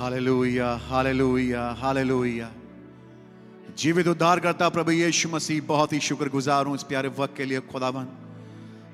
[0.00, 2.48] Hallelujah hallelujah hallelujah
[3.78, 7.60] जीवित उद्धार करता प्रभु यीशु मसीह, बहुत ही शुक्रगुजार हूँ इस प्यारे वक्त के लिए
[7.68, 8.06] खुदावन,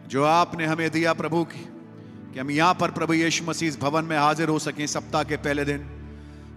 [0.08, 1.62] जो आपने हमें दिया प्रभु की,
[2.34, 5.36] कि हम यहाँ पर प्रभु यीशु मसीह इस भवन में हाजिर हो सकें सप्ताह के
[5.38, 5.86] पहले दिन।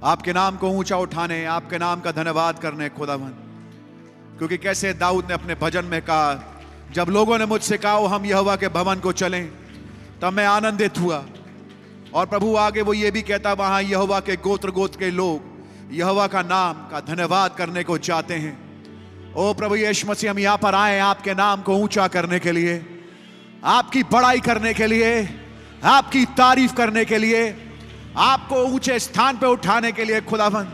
[0.03, 3.33] आपके नाम को ऊँचा उठाने, आपके नाम का धन्यवाद करने खुदावन,
[4.37, 6.29] क्योंकि कैसे दाऊद ने अपने भजन में कहा,
[6.93, 9.45] जब लोगों ने मुझसे कहा हम यहोवा के भवन को चलें,
[10.21, 11.25] तब मैं आनंदित हुआ।
[12.13, 16.27] और प्रभु आगे वो ये भी कहता, वहाँ यहोवा के गोत्र गोत्र के लोग यहोवा
[16.27, 18.57] का नाम, का धन्यवाद करने को चाहते हैं।
[19.35, 22.81] ओ प्रभु यीशु मसीह, हम यहाँ पर आए आपके नाम को ऊँचा करने के लिए,
[23.63, 25.27] आपकी बड़ाई करने के लिए,
[25.85, 27.55] आपकी तारीफ़ करने के लिए,
[28.17, 30.67] आपको ऊँचे स्थान पर उठाने के लिए खुदावन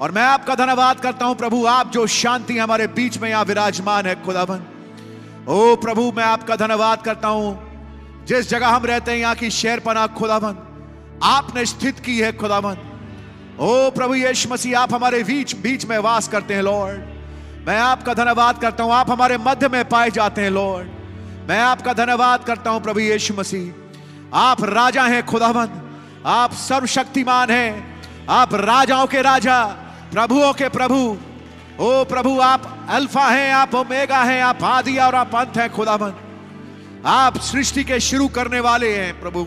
[0.00, 4.06] और मैं आपका धन्यवाद करता हूँ प्रभु, आप जो शांति हमारे बीच में यहाँ विराजमान
[4.06, 4.66] है खुदावन
[5.48, 7.67] ओ प्रभु, मैं आपका धन्यवाद करता हूँ
[8.28, 10.56] जिस जगह हम रहते हैं, यहाँ की शहर पना खुदावन।
[11.22, 12.76] आपने स्थित की है खुदावन।
[13.60, 16.98] ओ प्रभु यीशु मसीह, आप हमारे बीच बीच में वास करते हैं, लॉर्ड।
[17.68, 20.88] मैं आपका धन्यवाद करता हूँ, आप हमारे मध्य में पाए जाते हैं, लॉर्ड।
[21.48, 23.72] मैं आपका धन्यवाद करता हूँ, प्रभु यीशु मसीह।
[24.34, 25.68] आप राजा हैं, खुदावन।
[26.26, 29.64] आप सर्वशक्तिमान हैं। आप राजाओं के राजा,
[30.12, 31.18] प्रभुओं के प्रभु।
[31.80, 36.14] ओ प्रभु, आप अल्फ़ा हैं, आप ओमेगा हैं, आप आदि और आप अंत हैं, खुदावन।
[37.06, 39.46] आप सृष्टि के शुरू करने वाले हैं, प्रभु।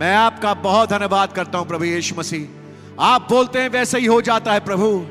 [0.00, 4.22] मैं आपका बहुत धन्यवाद करता हूँ, प्रभु यीशु मसीह। आप बोलते हैं, वैसे ही हो
[4.22, 5.06] जाता है, प्रभु।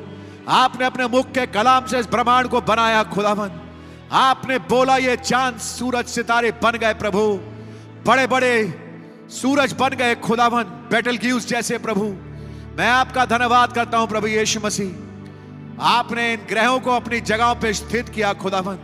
[0.48, 3.50] आपने अपने मुख के कलाम से इस ब्रह्मांड को बनाया, खुदावन।
[4.12, 7.40] आपने बोला, ये चाँद सूरज सितारे बन गए, प्रभु।
[8.06, 8.84] बड़े बड़े
[9.30, 12.04] सूरज बन गए, खुदावन, बैटल ग्यूज जैसे, प्रभु।
[12.78, 14.90] मैं आपका धन्यवाद करता हूँ, प्रभु यीशु मसीह।
[15.82, 18.78] आपने इन ग्रहों को अपनी जगहों पर स्थित किया, खुदावन।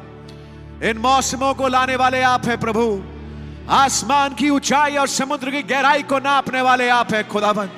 [0.85, 2.83] इन मौसमों को लाने वाले आप हैं प्रभु।
[3.73, 7.71] आसमान की ऊंचाई और समुद्र की गहराई को नापने वाले आप हैं खुदावन।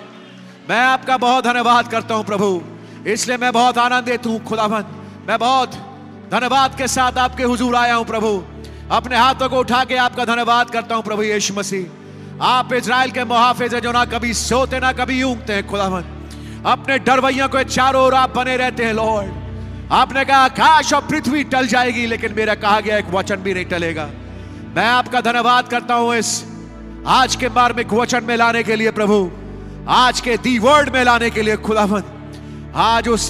[0.70, 2.48] मैं आपका बहुत धन्यवाद करता हूँ प्रभु।
[3.06, 4.84] इसलिए मैं बहुत आनंदित हूँ खुदावन।
[5.28, 5.74] मैं बहुत
[6.32, 8.42] धन्यवाद के साथ आपके हुजूर आया हूँ प्रभु।
[8.90, 13.24] अपने हाथों को उठा के आपका धन्यवाद करता हूँ प्रभु यीशु मसीह। आप इज़राइल के
[13.24, 16.04] मुहाफिज है जो ना कभी सोते, ना कभी ऊँगते हैं खुदावन।
[16.66, 19.45] अपने डरवैया को चारों ओर आप बने रहते हैं, लॉर्ड।
[19.92, 23.64] आपने कहा आकाश और पृथ्वी टल जाएगी, लेकिन मेरा कहा गया, एक वचन भी नहीं
[23.64, 24.04] टलेगा।
[24.76, 26.44] मैं आपका धन्यवाद करता हूँ इस
[27.06, 29.30] आज के मार्मिक वचन में लाने के लिए, प्रभु।
[29.88, 32.02] आज के दी वर्ड में लाने के लिए खुदावन
[32.74, 33.28] आज उस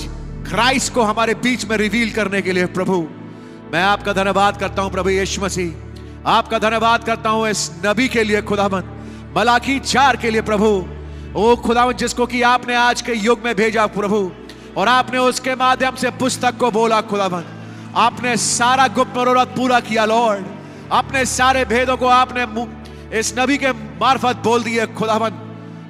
[0.49, 2.99] क्राइस्ट को हमारे बीच में रिवील करने के लिए, प्रभु।
[3.73, 8.25] मैं आपका धन्यवाद करता हूँ, प्रभु यीशु मसीह। आपका धन्यवाद करता हूँ इस नबी के
[8.25, 8.83] लिए खुदावन
[9.37, 10.73] मलाकी चार के लिए, प्रभु।
[11.37, 14.31] ओ खुदावन जिसको कि आपने आज के युग में भेजा, प्रभु।
[14.77, 17.45] और आपने उसके माध्यम से पुस्तक को बोला, खुदावन।
[17.97, 20.45] आपने सारा गुप्त मनोरथ पूरा किया, लॉर्ड।
[20.93, 22.45] अपने सारे भेदों को आपने
[23.19, 25.43] इस नबी के मार्फत बोल दिए, खुदावन।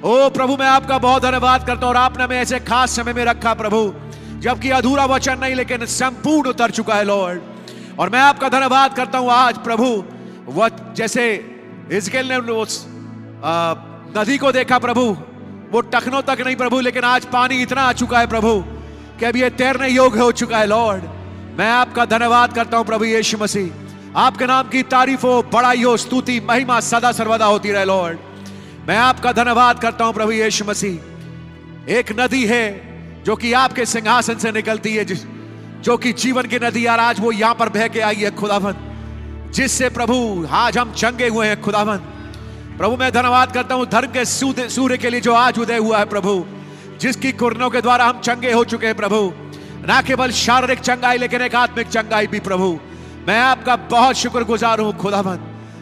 [0.03, 3.23] ओ प्रभु, मैं आपका बहुत धन्यवाद करता हूँ और आपने हमें ऐसे खास समय में
[3.25, 3.93] रखा, प्रभु,
[4.39, 7.41] जबकि अधूरा वचन नहीं, लेकिन संपूर्ण उतर चुका है, लॉर्ड।
[7.99, 10.03] और मैं आपका धन्यवाद करता हूँ आज, प्रभु
[10.49, 11.23] वह जैसे
[11.91, 12.85] इजकेल ने उस
[14.17, 15.05] नदी को देखा, प्रभु,
[15.71, 18.63] वो टखनों तक नहीं, प्रभु, लेकिन आज पानी इतना आ चुका है, प्रभु।
[19.19, 21.03] कि अब ये तैरने योग्य हो चुका है, लॉर्ड।
[21.59, 25.95] मैं आपका धन्यवाद करता हूँ, प्रभु यीशु मसीह। आपके नाम की तारीफ़ हो बड़ाई हो
[25.97, 28.17] स्तुति, महिमा सदा सर्वदा होती रहे, लॉर्ड।
[28.87, 34.37] मैं आपका धन्यवाद करता हूँ, प्रभु यीशु मसीह। एक नदी है, जो कि आपके सिंहासन
[34.37, 35.23] से निकलती है, जिस
[35.83, 38.75] जो कि जीवन की नदी यार आज वो यहाँ पर बह के आई है खुदावन
[39.53, 41.97] जिससे प्रभु, आज हम चंगे हुए हैं खुदावन
[42.77, 46.05] प्रभु, मैं धन्यवाद करता हूँ, धर्म के सूर्य के लिए जो आज उदय हुआ है,
[46.05, 46.33] प्रभु।
[46.99, 49.33] जिसकी कुरनों के द्वारा हम चंगे हो चुके हैं प्रभु।
[49.87, 52.79] ना केवल शारीरिक चंगाई, लेकिन एक आत्मिक चंगाई भी प्रभु।
[53.27, 55.39] मैं आपका बहुत शुक्रगुजार हूँ, खुदावन।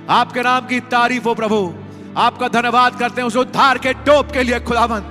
[0.09, 1.73] आपके नाम की तारीफ़ हो प्रभु।
[2.17, 5.03] आपका धन्यवाद करते हैं उस उद्धार के टोप के लिए, खुदावन,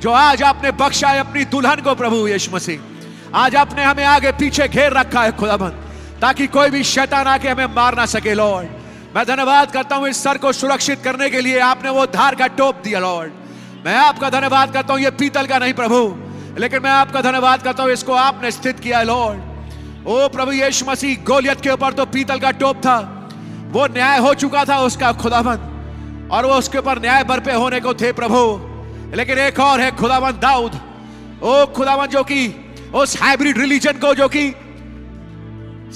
[0.00, 2.80] जो आज आपने बख्शा है अपनी दुल्हन को, प्रभु यीशु मसीह।
[3.34, 5.70] आज आपने हमें आगे पीछे घेर रखा है, खुदावन,
[6.20, 8.68] ताकि कोई भी शैतान आके हमें मार ना सके, लॉर्ड।
[9.16, 12.46] मैं धन्यवाद करता हूँ इस सर को सुरक्षित करने के लिए, आपने वो धार का
[12.46, 13.32] टोप दिया, लॉर्ड।
[13.86, 17.82] मैं आपका धन्यवाद करता हूँ, ये पीतल का नहीं प्रभु। लेकिन मैं आपका धन्यवाद करता
[17.82, 19.50] हूँ, इसको आपने स्थित किया है लॉर्ड
[20.06, 22.98] ओ प्रभु यीशु मसीह, गोलियत के ऊपर तो पीतल का टोप था।
[23.70, 27.94] वो न्याय हो चुका था उसका खुदाबंद, और वो उसके ऊपर न्याय बरपे होने को
[27.94, 28.40] थे प्रभु।
[29.16, 30.80] लेकिन एक और है खुदाबंद दाऊद।
[31.42, 32.48] ओ खुदाबंद जो कि,
[32.94, 34.50] उस हाइब्रिड रिलीजन को जो कि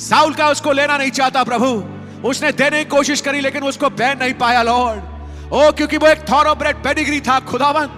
[0.01, 4.19] साउल का उसको लेना नहीं चाहता प्रभु। उसने देने की कोशिश करी, लेकिन उसको बैन
[4.19, 5.16] नहीं पाया लॉर्ड
[5.47, 7.91] ओ, क्योंकि वो एक थॉरोब्रेड पेडिग्री था, खुदावन।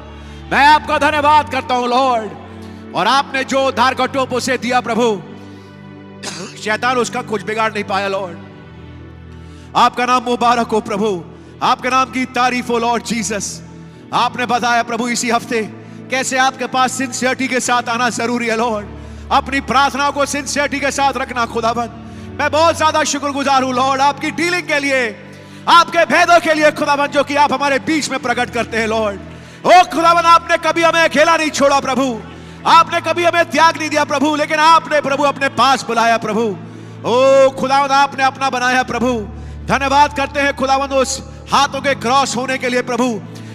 [0.52, 5.06] मैं आपका धन्यवाद करता हूँ, लॉर्ड। और आपने जो उद्धार का टोप उसे दिया, प्रभु,
[6.58, 8.36] शैतान उसका कुछ बिगाड़ नहीं पाया, लॉर्ड।
[9.76, 11.24] आपका नाम मुबारक हो, प्रभु।
[11.62, 13.62] आपके नाम की तारीफ़ हो, लॉर्ड जीसस।
[14.12, 15.62] आपने बताया, प्रभु, इसी हफ़्ते
[16.10, 18.86] कैसे आपके पास सिंसियरिटी के साथ आना ज़रूरी है, लॉर्ड।
[19.32, 24.30] अपनी प्रार्थना को सिंसियरिटी के साथ रखना खुदाबंद मैं बहुत ज़्यादा शुक्रगुजार हूँ, लॉर्ड, आपकी
[24.30, 25.08] डीलिंग के लिए।
[25.68, 29.20] आपके भेदों के लिए खुदाबंद जो कि आप हमारे बीच में प्रकट करते हैं, लॉर्ड।
[29.66, 32.20] ओ खुदाबंद आपने कभी हमें अकेला नहीं छोड़ा, प्रभु।
[32.66, 36.44] आपने कभी हमें त्याग नहीं दिया, प्रभु, लेकिन आपने, प्रभु, अपने पास बुलाया, प्रभु।
[37.04, 39.12] ओ खुदावंद आपने अपना बनाया, प्रभु।
[39.66, 41.20] धन्यवाद करते हैं खुदावंद उस
[41.52, 43.04] हाथों के क्रॉस होने के लिए, प्रभु।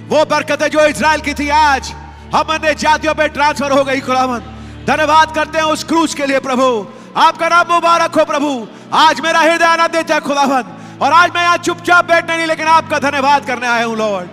[0.08, 1.92] वो बरकतें जो इसराइल की थी, आज
[2.36, 4.44] हम अन्य जातियों पे ट्रांसफ़र हो गई खुदावंद
[4.88, 6.88] धन्यवाद करते हैं उस क्रूज के लिए, प्रभु।
[7.18, 11.58] आपका नाम मुबारक हो, प्रभु। आज मेरा हृदय आनंदित है खुदावंद और आज मैं यहाँ
[11.60, 14.30] चुपचाप बैठने नहीं, लेकिन आपका धन्यवाद करने आया हूँ लॉर्ड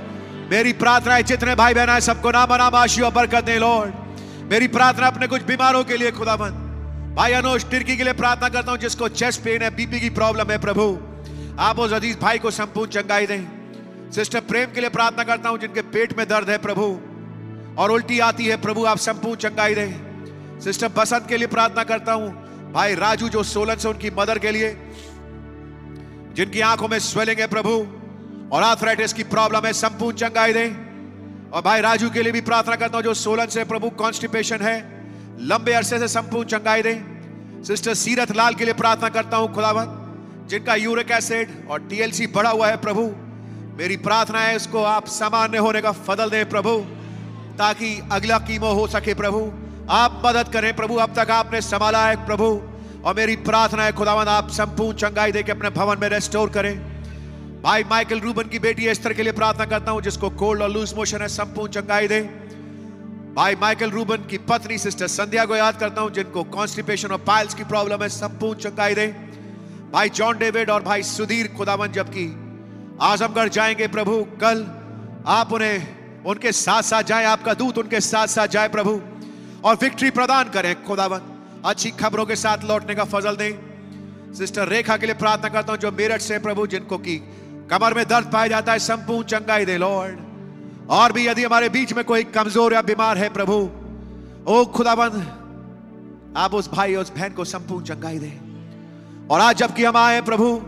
[0.50, 4.50] मेरी प्रार्थना है, जितने भाई बहन है, सबको नाम नाम आशी और बरकत दे लॉर्ड
[4.50, 8.70] मेरी प्रार्थना अपने कुछ बीमारों के लिए खुदावंद भाई अनुज टिर्की के लिए प्रार्थना करता
[8.70, 10.98] हूँ, जिसको चेस्ट पेन है बीपी की प्रॉब्लम है, प्रभु।
[11.60, 15.58] आप उस अज़ीज़ भाई को संपूर्ण चंगाई दें। सिस्टर प्रेम के लिए प्रार्थना करता हूँ,
[15.58, 16.86] जिनके पेट में दर्द है, प्रभु।
[17.78, 22.12] और उल्टी आती है, प्रभु, आप संपूर्ण चंगाई दें। सिस्टर बसंत के लिए प्रार्थना करता
[22.12, 22.30] हूँ,
[22.72, 24.70] भाई राजू जो सोलन से उनकी मदर के लिए
[26.34, 27.70] जिनकी आँखों में स्वेलिंग है प्रभु,
[28.52, 32.76] और आर्थराइटिस की प्रॉब्लम है संपूर्ण चंगाई दें। और भाई राजू के लिए भी प्रार्थना
[32.76, 34.78] करता हूँ, जो सोलन से प्रभु कॉन्स्टिपेशन है,
[35.42, 39.96] लंबे अरसे से संपूर्ण चंगाई दें। सिस्टर सीरत लाल के लिए प्रार्थना करता हूँ खुदावन
[40.49, 43.02] जिनका यूरिक एसिड और टीएलसी बढ़ा हुआ है प्रभु,
[43.78, 46.76] मेरी प्रार्थना है इसको आप सामान्य होने का फदल दें प्रभु,
[47.58, 49.40] ताकि अगला कीमो हो सके प्रभु।
[49.90, 52.50] आप मदद करें प्रभु, अब तक आपने संभाला है प्रभु।
[53.04, 56.78] और मेरी प्रार्थना है खुदावन आप संपूर्ण चंगाई दे के अपने भवन में रेस्टोर करें।
[57.62, 60.95] भाई माइकल रूबन की बेटी एस्तर के लिए प्रार्थना करता हूँ, जिसको कोल्ड और लूज
[60.95, 62.21] मोशन है, संपूर्ण चंगाई दे।
[63.37, 67.54] भाई माइकल रूबन की पत्नी सिस्टर संध्या को याद करता हूँ, जिनको कॉन्स्टिपेशन और पाइल्स
[67.54, 69.07] की प्रॉब्लम है, संपूर्ण चंगाई दे।
[69.92, 72.26] भाई जॉन डेविड और भाई सुधीर खुदावन जबकि
[73.00, 74.66] आजमगढ़ जाएँगे प्रभु, कल
[75.26, 75.87] आप उन्हें,
[76.25, 79.00] उनके साथ साथ जाए, आपका दूत उनके साथ साथ जाए प्रभु,
[79.64, 81.29] और विक्ट्री प्रदान करें खुदावन
[81.64, 85.81] अच्छी खबरों के साथ लौटने का फजल दें। सिस्टर रेखा के लिए प्रार्थना करता हूँ,
[85.81, 87.17] जो मेरठ से प्रभु, जिनको की
[87.71, 90.19] कमर में दर्द पाया जाता है, संपूर्ण चंगाई दे, लॉर्ड।
[90.90, 93.71] और भी यदि हमारे बीच में कोई कमज़ोर या बीमार है, प्रभु,
[94.47, 95.37] ओ खुदाबंद,
[96.37, 98.33] आप उस भाई उस बहन को संपूर्ण चंगाई दे।
[99.31, 100.62] और आज जबकि हम आए प्रभु,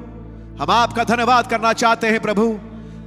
[0.61, 2.59] हम आपका धन्यवाद करना चाहते हैं, प्रभु,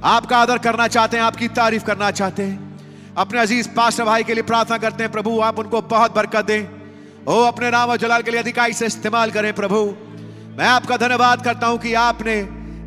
[0.04, 4.34] आपका आदर करना चाहते हैं, आपकी तारीफ़ करना चाहते हैं। अपने अज़ीज़ पास्टर भाई के
[4.34, 6.85] लिए प्रार्थना करते हैं, प्रभु, आप उनको बहुत बरकत दें।
[7.28, 9.78] ओ, अपने नाम और जलाल के लिए अधिकारी से इस्तेमाल करें, प्रभु।
[10.58, 12.34] मैं आपका धन्यवाद करता हूँ कि आपने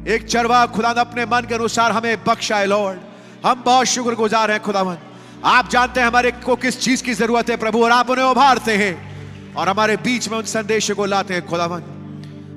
[0.08, 3.00] एक चरवा खुदा अपने मन के अनुसार हमें बख्शा है लॉर्ड।
[3.46, 4.98] हम बहुत शुक्रगुजार हैं खुदावन
[5.46, 8.76] आप जानते हैं हमारे को किस चीज़ की ज़रूरत है, प्रभु, और आप उन्हें उभारते
[8.78, 11.82] हैं और हमारे बीच में उन संदेश को लाते हैं खुदावन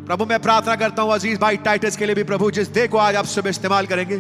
[0.07, 2.99] प्रभु, मैं प्रार्थना करता हूँ अज़ीज़ भाई टाइटस के लिए भी, प्रभु, जिस दे को
[3.01, 4.17] आज आप सुबह इस्तेमाल करेंगे,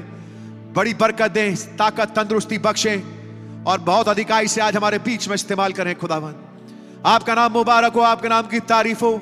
[0.76, 5.72] बड़ी बरकत दें, ताकत, तंदुरुस्ती बख्शें और बहुत अधिकाई से आज हमारे बीच में इस्तेमाल
[5.72, 6.34] करें खुदावन
[7.04, 9.20] आपका नाम मुबारक हो, आपके नाम की तारीफ़ हो।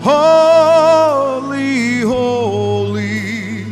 [0.00, 3.64] Holy, holy.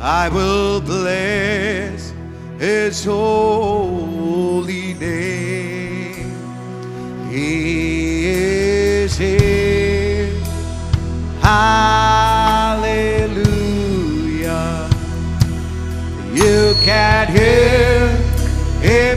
[0.00, 2.01] I will bless
[2.62, 6.30] his holy name.
[7.28, 10.30] He is here.
[11.40, 12.08] Hallelujah.
[16.32, 18.06] You can hear
[18.80, 19.11] him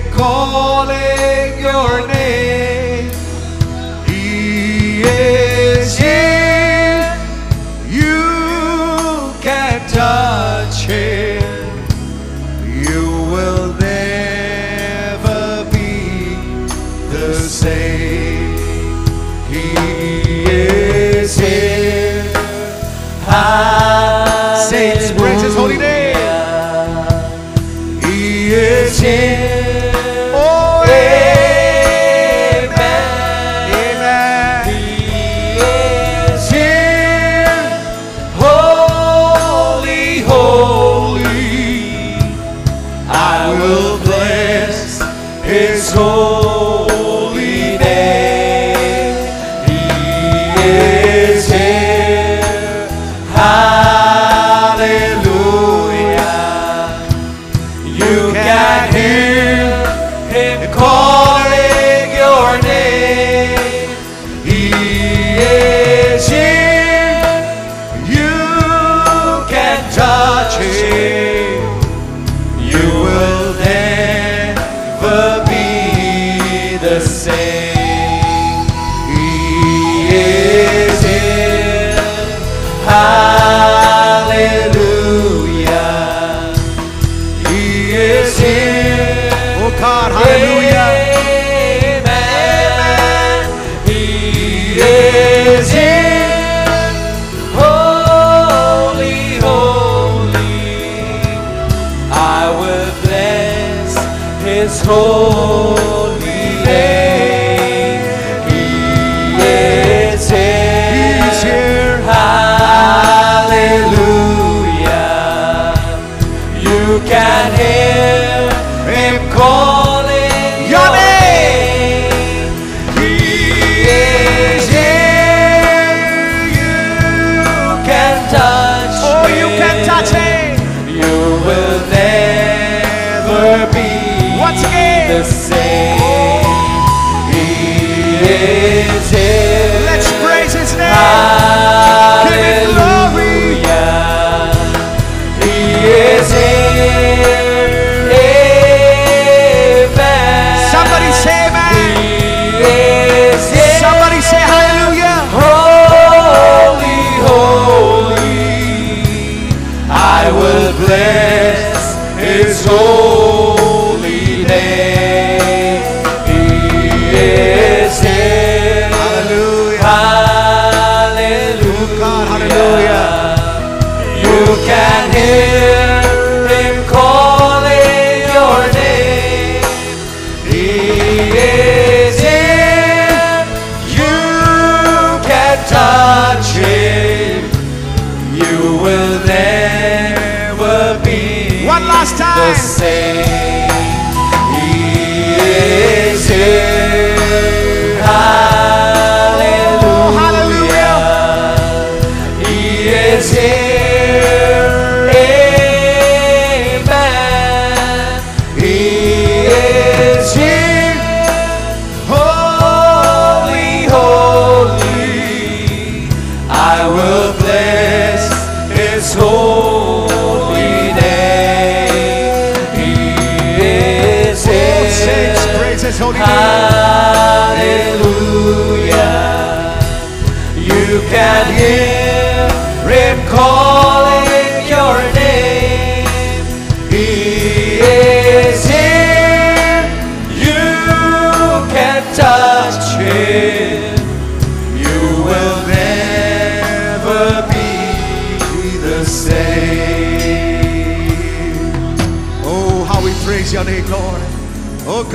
[104.75, 105.84] 소리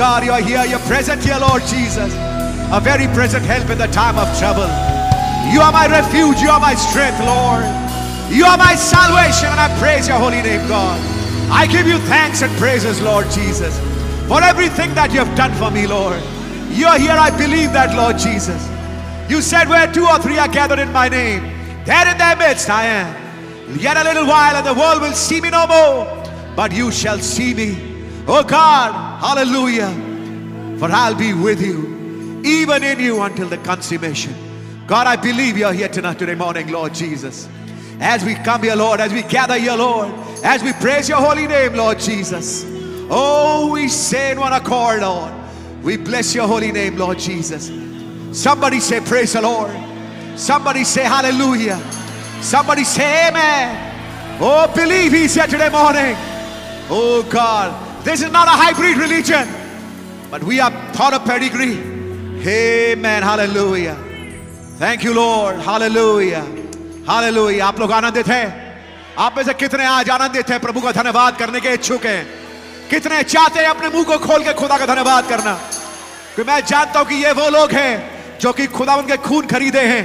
[0.01, 0.65] God, you are here.
[0.65, 2.11] You're present here, Lord Jesus.
[2.73, 4.65] A very present help in the time of trouble.
[5.53, 6.41] You are my refuge.
[6.41, 7.61] You are my strength, Lord.
[8.33, 10.97] You are my salvation, and I praise your holy name, God.
[11.51, 13.77] I give you thanks and praises, Lord Jesus,
[14.27, 16.17] for everything that you have done for me, Lord.
[16.71, 17.13] You are here.
[17.13, 18.57] I believe that, Lord Jesus.
[19.29, 21.43] You said, Where two or three are gathered in my name,
[21.85, 23.77] there in their midst I am.
[23.77, 26.05] Yet a little while, and the world will see me no more,
[26.55, 27.77] but you shall see me.
[28.27, 29.89] Oh God, hallelujah.
[30.79, 34.33] For I'll be with you, even in you until the consummation.
[34.87, 37.47] God, I believe you're here tonight, today morning, Lord Jesus.
[37.99, 40.11] As we come here, Lord, as we gather here, Lord,
[40.43, 42.65] as we praise your holy name, Lord Jesus.
[43.11, 45.31] Oh, we say in one accord, Lord.
[45.83, 47.71] We bless your holy name, Lord Jesus.
[48.37, 49.71] Somebody say, Praise the Lord.
[50.35, 51.77] Somebody say, Hallelujah.
[52.41, 54.39] Somebody say, Amen.
[54.41, 56.15] Oh, believe He's here today morning.
[56.89, 57.80] Oh, God.
[58.03, 59.47] This is not a hybrid religion,
[60.31, 61.77] but we are part of pedigree.
[62.43, 63.21] Amen.
[63.21, 63.95] Hallelujah.
[64.77, 65.57] Thank you, Lord.
[65.57, 66.41] Hallelujah.
[67.05, 67.61] Hallelujah.
[67.61, 68.45] आप लोग आनंदित हैं
[69.17, 72.25] आप में से कितने आज आनंदित हैं प्रभु का धन्यवाद करने के इच्छुक हैं
[72.89, 75.53] कितने चाहते हैं अपने मुँह को खोल के खुदा का धन्यवाद करना
[76.35, 77.93] कि मैं जानता हूँ कि ये वो लोग हैं
[78.41, 80.03] जो कि खुदा उनके खून खरीदे हैं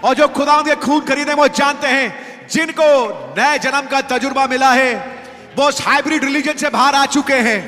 [0.00, 2.08] और जो खुदा उनके खून खरीदे वो जानते हैं
[2.48, 2.88] जिनको
[3.36, 5.13] नए जन्म का तजुर्बा मिला है
[5.56, 7.60] वो उस हाइब्रिड रिलीजन से बाहर आ चुके हैं।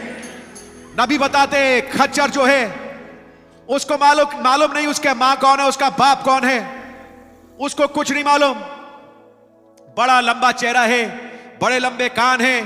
[1.00, 2.64] नबी बताते हैं, खच्चर जो है
[3.68, 6.58] उसको मालूम मालूम नहीं उसके माँ कौन है उसका बाप कौन है।
[7.60, 8.54] उसको कुछ नहीं मालूम।
[9.96, 11.04] बड़ा लंबा चेहरा है
[11.62, 12.60] बड़े लंबे कान हैं।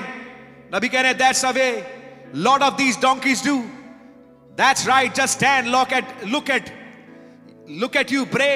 [0.75, 1.67] नबी कह रहे that's a way
[2.37, 3.57] lord of these donkeys do
[4.59, 6.65] that's right just stand look at look at
[7.81, 8.51] look at you pray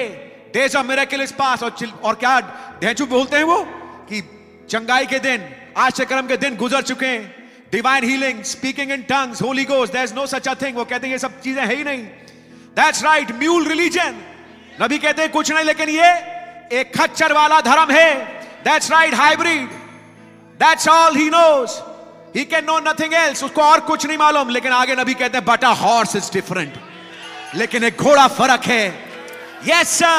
[0.53, 2.39] days of miracle pass और और क्या
[2.81, 3.63] ढेंचू बोलते हैं वो?
[4.09, 4.21] कि
[4.69, 7.23] चंगाई के दिन आश्चर्यक्रम के दिन गुजर चुके हैं।
[7.71, 11.07] Divine healing speaking in tongues holy goes there is no such a thing वो कहते
[11.07, 12.03] हैं ये सब चीज़ें है ही नहीं।
[12.77, 14.15] दैट्स राइट म्यूल रिलीजन
[14.81, 16.11] नबी कहते हैं कुछ नहीं लेकिन ये
[16.79, 18.13] एक खच्चर वाला धर्म है।
[18.63, 19.69] That's right hybrid
[20.59, 21.79] that's all he knows
[22.37, 25.45] he can know nothing else उसको और कुछ नहीं मालूम। लेकिन आगे नबी कहते हैं
[25.45, 26.73] but a horse is different
[27.55, 28.83] लेकिन एक घोड़ा फ़र्क है।
[29.65, 30.17] Yes, sir.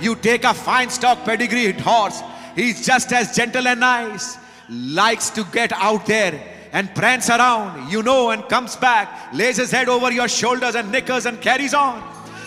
[0.00, 2.18] You take a fine stock pedigree horse.
[2.54, 4.28] He's just as gentle and nice.
[4.69, 6.39] Likes to get out there
[6.71, 10.91] and prance around, you know, and comes back, lays his head over your shoulders and
[10.91, 12.01] knickers and carries on.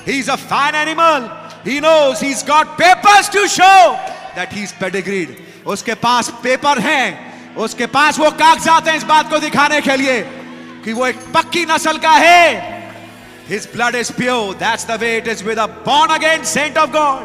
[0.04, 1.30] He's a fine animal.
[1.64, 3.98] He knows he's got papers to show
[4.34, 5.36] that he's pedigreed.
[5.66, 10.20] उसके पास paper हैं उसके पास वो कागजात हैं इस बात को दिखाने के लिए
[10.84, 12.74] कि वो एक पक्की नस्ल का है
[13.48, 14.54] His blood is pure.
[14.54, 17.24] That's the way it is with a born again saint of God.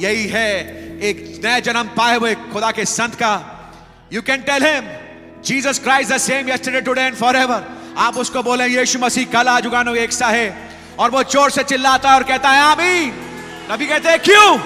[0.00, 3.34] यही है एक नए जन्म पाए हुए खुदा के संत का
[4.13, 4.85] you can tell him
[5.45, 7.65] Jesus Christ the same yesterday today and forever
[7.97, 10.69] आप उसको बोले, यीशु मसीह कल आज उगानो एक सा है।
[10.99, 13.13] और वो ज़ोर से चिल्लाता है और कहता है, आमीन।
[13.71, 14.57] नबी कहते हैं, क्यों?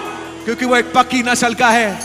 [0.45, 1.99] क्योंकि वो एक पक्की नस्ल का है।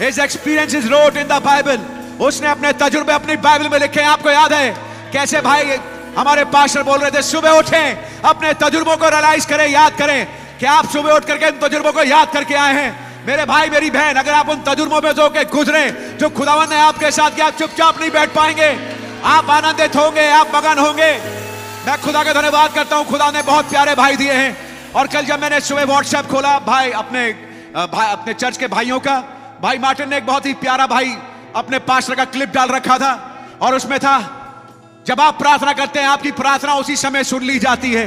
[0.00, 1.78] His experience is wrote in the Bible
[2.24, 4.70] उसने अपने तजुर्बे अपनी बाइबल में लिखे आपको याद है
[5.12, 5.78] कैसे भाई
[6.18, 10.26] हमारे पास्टर बोल रहे थे, सुबह उठें, अपने तजुर्बों को रियलाइज़ करें, याद करें।
[10.60, 13.11] कि आप सुबह उठ करके इन तजुर्बों को याद करके आए हैं?
[13.26, 16.76] मेरे भाई, मेरी बहन, अगर आप उन तजुर्बों में जो के गुजरे, जो खुदावन ने
[16.76, 18.70] आपके साथ किया, चुपचाप नहीं बैठ पाएँगे।
[19.24, 21.12] आप आनंदित होंगे, आप मगन होंगे।
[21.86, 24.56] मैं खुदा का धन्यवाद करता हूँ। खुदा ने बहुत प्यारे भाई दिए हैं।
[24.92, 27.32] और कल जब मैंने सुबह व्हाट्सएप खोला, भाई अपने
[27.72, 29.14] भाई, अपने चर्च के भाइयों का,
[29.62, 31.16] भाई मार्टिन ने एक बहुत ही प्यारा भाई
[31.56, 33.12] अपने पास्टर का क्लिप डाल रखा था।
[33.60, 34.18] और उसमें था,
[35.06, 38.06] जब आप प्रार्थना करते हैं, आपकी प्रार्थना उसी समय सुन ली जाती है।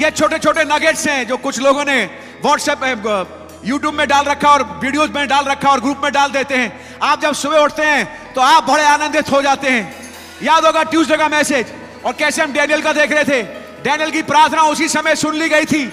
[0.00, 2.02] ये छोटे छोटे नगेट्स हैं जो कुछ लोगों ने
[2.44, 6.54] व्हाट्सएप यूट्यूब में डाल रखा और वीडियोस में डाल रखा और ग्रुप में डाल देते
[6.54, 9.94] हैं। आप जब सुबह उठते हैं तो आप बड़े आनंदित हो जाते हैं।
[10.42, 11.72] याद होगा ट्यूसडे का मैसेज
[12.04, 13.42] और कैसे हम डैनियल का देख रहे थे।
[13.82, 15.84] डैनियल की प्रार्थना उसी समय सुन ली गई थी,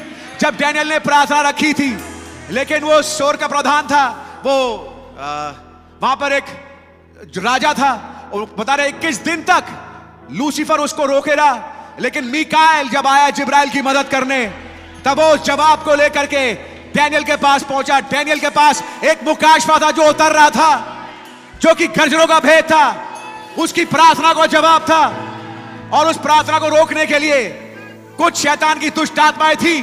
[0.41, 1.97] जब डैनियल ने प्रार्थना रखी थी।
[2.51, 4.05] लेकिन वो शोर का प्रधान था,
[4.45, 4.55] वो
[6.01, 6.43] वहाँ पर एक
[7.37, 7.91] राजा था।
[8.33, 9.63] और बता रहे, इक्कीस दिन तक
[10.31, 14.45] लूसीफर उसको रोके रहा, लेकिन मीकाएल जब आया जिब्राइल की मदद करने,
[15.05, 16.53] तब वो जवाब को लेकर के
[16.95, 20.71] डैनियल के पास पहुँचा। डैनियल के पास एक मुकाशवा था जो उतर रहा था,
[21.61, 23.05] जो कि गर्जनों का भेद था,
[23.57, 25.03] उसकी प्रार्थना को जवाब था
[25.93, 27.49] और उस प्रार्थना को रोकने के लिए
[28.17, 29.75] कुछ शैतान की दुष्ट आत्माएँ थी।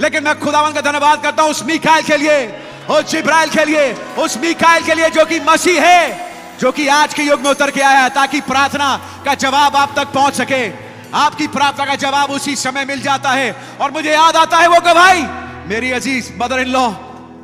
[0.00, 3.92] लेकिन मैं खुदावन का धन्यवाद करता हूँ उस मीकाइल के लिए, उस जिब्राइल के लिए,
[4.18, 7.70] उस मीकाइल के लिए जो कि मसीह है, जो कि आज के युग में उतर
[7.70, 10.68] के आया ताकि प्रार्थना का जवाब आप तक पहुँच सके।
[11.14, 14.80] आपकी प्रार्थना का जवाब उसी समय मिल जाता है। और मुझे याद आता है वो
[14.80, 16.88] गवाही। मेरी अज़ीज़ मदर इन लॉ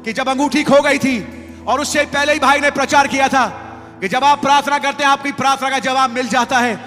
[0.04, 1.16] कि जब अंगूठी खो गई थी
[1.68, 3.46] और उससे पहले ही भाई ने प्रचार किया था
[4.00, 6.78] कि जब आप प्रार्थना करते हैं, आपकी प्रार्थना का जवाब मिल जाता है।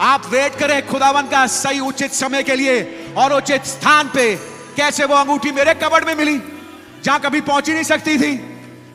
[0.00, 4.34] आप वेट करें खुदावन का सही उचित समय के लिए और उचित स्थान पे
[4.76, 6.38] कैसे वो अंगूठी मेरे कबड़ में मिली,
[7.04, 8.32] जहाँ कभी पहुँची नहीं सकती थी।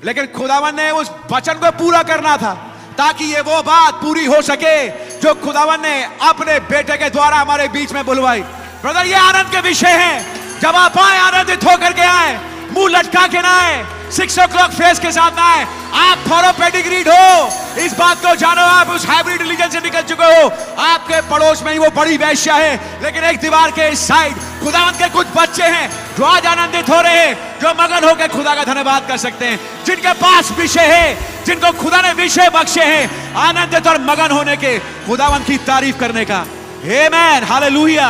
[0.04, 2.54] लेकिन खुदावन ने उस वचन को पूरा करना था,
[2.98, 4.88] ताकि ये वो बात पूरी हो सके
[5.20, 8.42] जो खुदावन ने अपने बेटे के द्वारा हमारे बीच में बुलवाई।
[8.82, 12.40] ब्रदर, ये आनंद के विषय हैं। जब आप आए, आनंदित होकर के आए,
[12.72, 17.08] मुँह लटका के ना आए सिक्स ओ क्लॉक फेस के साथ आए, आप फॉलो पेडिग्रीड
[17.08, 20.48] हो इस बात को जानो, आप उस हाइब्रिड रिलीजन से निकल चुके हो।
[20.82, 24.92] आपके पड़ोस में ही वो बड़ी वैश्या है, लेकिन एक दीवार के इस साइड खुदावन
[24.92, 28.64] के कुछ बच्चे हैं, जो आज आनंदित हो रहे हैं, जो मगन होकर खुदा का
[28.64, 33.88] धन्यवाद कर सकते हैं। जिनके पास विषय है, जिनको खुदा ने विषय बख्शे हैं, आनंदित
[33.88, 36.46] और मगन होने के खुदावन की तारीफ़ करने का।
[36.84, 38.08] हे मैन हालेलुया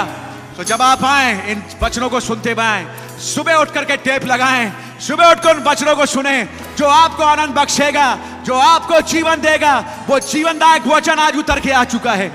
[0.58, 5.32] तो जब आप आए, इन वचनों को सुनते बाएँ सुबह उठ करके टेप लगाएँ, सुबह
[5.32, 10.88] उठकर उन वचनों को सुने, जो आपको आनंद बख्शेगा, जो आपको जीवन देगा, वो जीवनदायक
[10.88, 12.30] वचन आज उतर के आ चुका है।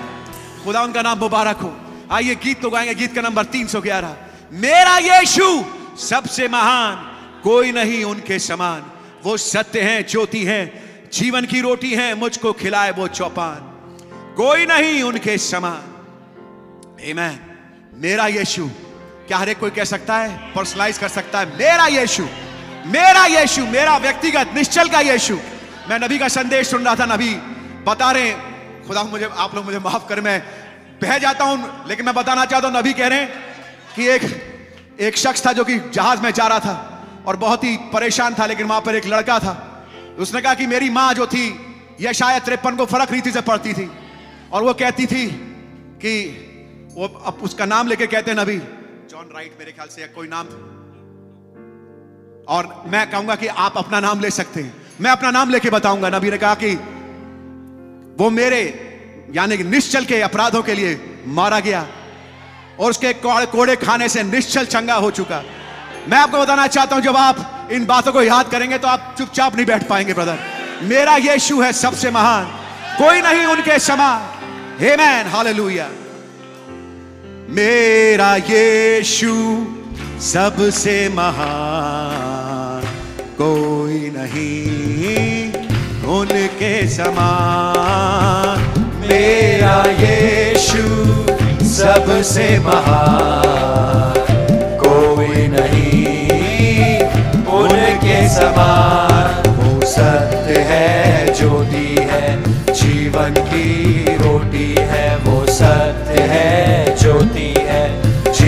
[0.64, 1.76] खुदा, उनका नाम मुबारक हो।
[2.12, 4.16] आइए गीत तो गाएँगे, गीत का नंबर 311
[4.52, 5.64] मेरा यीशु
[5.98, 6.96] सबसे महान,
[7.44, 8.84] कोई नहीं उनके समान।
[9.24, 10.82] वो सत्य हैं, ज्योति हैं,
[11.12, 13.68] जीवन की रोटी है, मुझको खिलाए वो चौपान।
[14.36, 15.82] कोई नहीं उनके समान।
[17.10, 17.51] Amen.
[18.02, 18.66] मेरा यीशु।
[19.26, 20.52] क्या हर एक कोई कह सकता है?
[20.52, 22.22] पर्सनलाइज कर सकता है। मेरा यीशु।
[22.86, 25.36] मेरा यीशु। मेरा व्यक्तिगत, निश्चल का यीशु।
[25.90, 27.34] मैं नबी का संदेश सुन रहा था, नबी।
[27.86, 28.32] बता रहे
[28.86, 30.42] खुदा मुझे, आप लोग मुझे माफ़ कर, मैं
[31.02, 33.26] बह जाता हूँ, लेकिन मैं बताना चाहता हूँ, नबी कह रहे
[33.96, 34.22] कि एक
[35.00, 38.46] एक शख्स था जो कि जहाज़ में जा रहा था और बहुत ही परेशान था,
[38.46, 39.86] लेकिन वहाँ पर एक लड़का था।
[40.18, 41.46] उसने कहा कि मेरी माँ जो थी,
[42.00, 43.90] यह शायद त्रेपन को फ़र्क रीति से पढ़ती थी।
[44.52, 45.26] और वो कहती थी
[46.02, 46.48] कि
[46.94, 48.58] वो अब उसका नाम लेके कहते हैं नबी
[49.10, 50.46] जॉन राइट मेरे ख्याल से या कोई नाम।
[52.48, 56.08] और मैं कहूँगा कि आप अपना नाम ले सकते हैं। मैं अपना नाम लेके बताऊँगा
[56.10, 56.74] नबी ने कहा कि
[58.18, 58.60] वो मेरे,
[59.34, 61.86] यानी कि निश्चल के अपराधों के लिए मारा गया
[62.80, 65.42] और उसके कोड़े खाने से निश्चल चंगा हो चुका।
[66.08, 69.56] मैं आपको बताना चाहता हूँ, जब आप इन बातों को याद करेंगे तो आप चुपचाप
[69.56, 70.38] नहीं बैठ पाएँगे ब्रदर
[70.84, 72.46] मेरा यीशु है सबसे महान।
[72.98, 75.88] कोई नहीं उनके समान। हे मैन हालेलुया
[77.48, 79.66] मेरा यीशु
[80.20, 82.82] सबसे महान।
[83.38, 85.52] कोई नहीं
[86.04, 90.88] उनके समान। मेरा यीशु
[91.66, 94.14] सबसे महान।
[94.84, 97.00] कोई नहीं
[97.46, 102.42] उनके समान। वो सत्य है, ज्योति है,
[102.74, 106.96] जीवन की रोटी है, वो सत्य है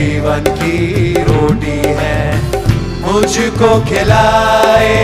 [0.05, 2.37] जीवन की रोटी है।
[3.01, 4.95] मुझको खिलाए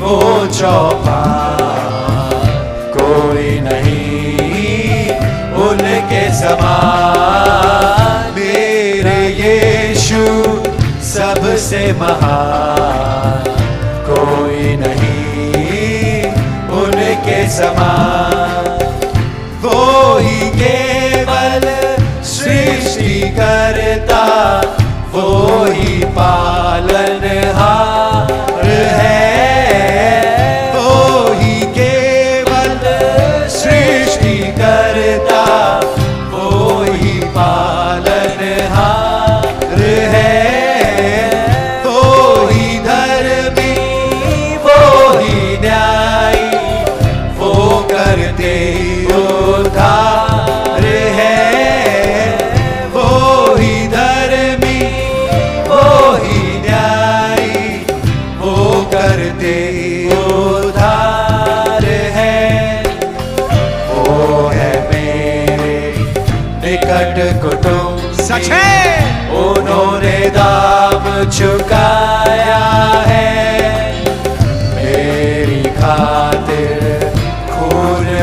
[0.00, 1.22] वो चौपा।
[2.96, 5.10] कोई नहीं
[5.64, 10.22] उनके समान। मेरे यीशु
[11.08, 13.44] सबसे महान।
[14.10, 16.24] कोई नहीं
[16.82, 18.78] उनके समान।
[19.62, 21.64] वो ही केवल
[22.24, 24.11] सृष्टि करता
[25.14, 25.24] वो
[25.70, 26.82] ही पालनहार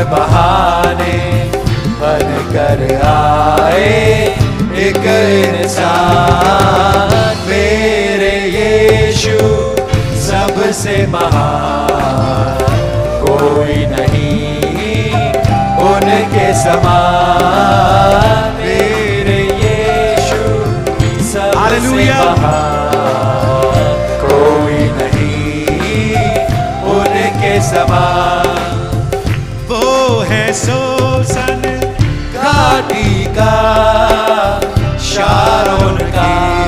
[0.04, 1.18] बहाने
[2.00, 3.88] बन कर आए
[4.76, 5.04] एक
[5.54, 7.10] इंसान।
[7.46, 9.38] मेरे यीशु
[10.20, 12.58] सबसे महान।
[13.24, 15.12] कोई नहीं
[15.76, 20.42] उनके समान। मेरे यीशु
[21.32, 23.84] सबसे महान।
[24.24, 26.24] कोई नहीं
[26.94, 28.69] उनके समान।
[30.30, 31.62] है सोसन
[32.34, 33.54] घाटी का
[35.10, 36.59] शारोन का।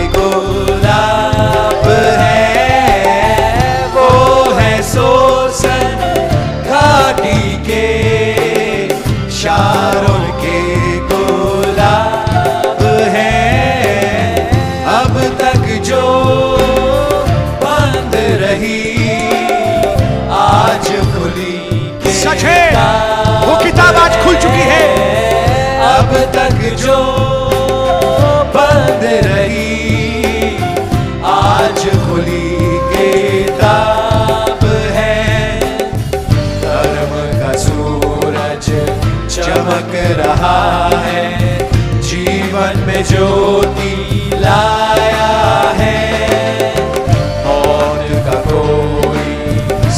[26.34, 26.98] तक जो
[28.54, 30.56] बंद रही
[31.24, 32.56] आज खुली
[32.92, 34.64] किताब
[34.96, 35.20] है।
[36.62, 38.70] धर्म का सूरज
[39.34, 40.60] चमक रहा
[41.04, 41.26] है
[42.02, 43.92] जीवन में ज्योति
[44.40, 45.30] लाया
[45.78, 46.00] है।
[47.46, 49.28] मौत का कोई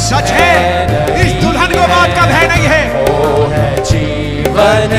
[0.03, 0.53] सच है
[1.21, 4.93] इस दुल्हन को मौत का भय नहीं है। वो है जीवन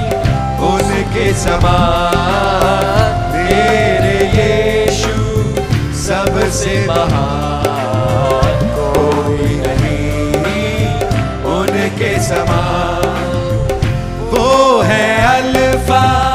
[0.70, 5.14] उनके समान। मेरे यीशु
[5.98, 10.72] सबसे महान। कोई नहीं
[11.44, 13.06] उनके समान।
[14.32, 14.48] वो
[14.82, 15.06] है
[15.36, 16.29] अल्फ़ा।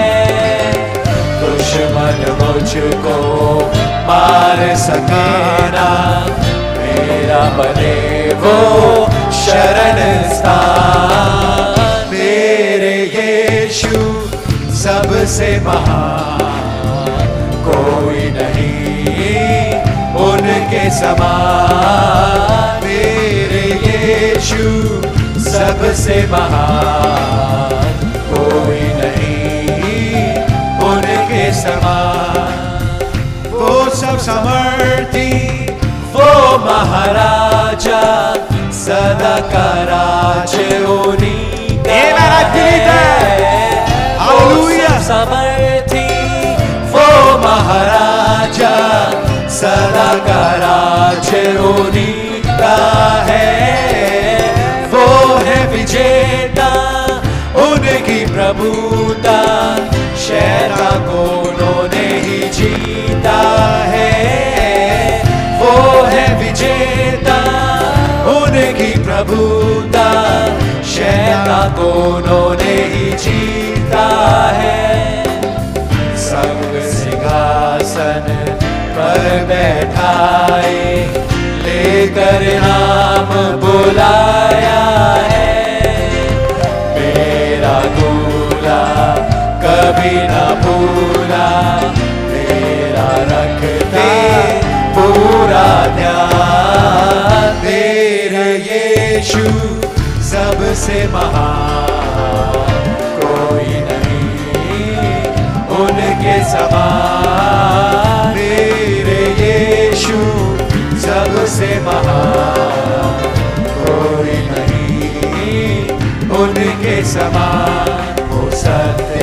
[1.40, 3.16] दुश्मन मुझको
[4.08, 5.88] मार सकेना
[6.76, 7.96] मेरा बने
[8.42, 8.54] वो
[9.38, 9.98] शरण
[10.34, 11.80] स्थान
[12.12, 14.02] मेरे यीशु
[14.82, 16.42] सबसे महान
[17.66, 19.74] कोई नहीं
[20.28, 24.64] उनके समान मेरे यीशु
[25.54, 30.32] सबसे महान कोई नहीं
[30.86, 32.48] उनके समान।
[33.52, 33.68] वो
[34.00, 35.30] सब समर्थी
[36.14, 36.30] वो
[36.64, 38.02] महाराजा
[38.80, 40.54] सदा का राज
[40.90, 41.42] उन्हीं
[45.06, 46.08] समर्थी
[46.92, 47.06] वो
[47.38, 48.74] महाराजा
[49.56, 51.28] सदा का राज
[51.60, 52.76] उन्हीं का
[53.28, 54.23] है।
[58.34, 59.40] प्रभुता,
[60.16, 63.36] शैता को उन्होंने ही जीता
[63.86, 64.08] है।
[65.60, 67.38] वो है विजेता,
[68.32, 70.08] उनकी प्रभुता,
[70.84, 74.06] शैता को उन्होंने ही जीता
[74.54, 75.24] है।
[76.16, 78.26] संग सिंहासन
[78.96, 80.96] पर बैठाए,
[81.62, 84.80] लेकर नाम बुलाया
[85.22, 85.53] है।
[90.30, 91.48] न भूला
[92.28, 94.08] मेरा रखते
[94.96, 99.44] पूरा ध्यान। तेरे यीशु
[100.30, 102.82] सबसे महान
[103.20, 105.14] कोई नहीं,
[105.78, 110.18] उनके समान। मेरे यीशु
[111.06, 113.18] सबसे महान
[113.80, 115.72] कोई नहीं,
[116.38, 117.88] उनके समान।
[118.30, 119.13] वो सत्य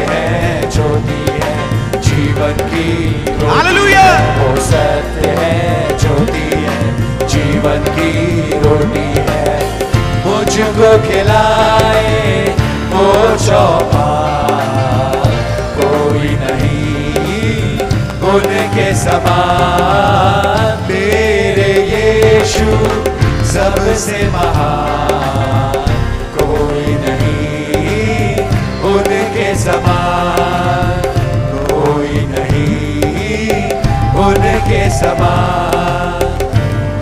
[0.73, 1.53] ज्योति है
[2.01, 2.88] जीवन की
[3.41, 4.12] Hallelujah.
[4.39, 6.79] वो सत्य है ज्योति है
[7.27, 8.12] जीवन की
[8.63, 9.49] रोटी है।
[10.25, 12.55] मुझको खिलाए
[12.93, 13.07] वो
[13.45, 15.29] चौपाल
[15.77, 17.79] कोई नहीं
[18.31, 22.69] उनके समान। मेरे यीशु
[23.53, 25.70] सबसे महान।
[29.62, 31.02] समान
[31.71, 33.50] कोई नहीं
[34.26, 36.21] उनके समान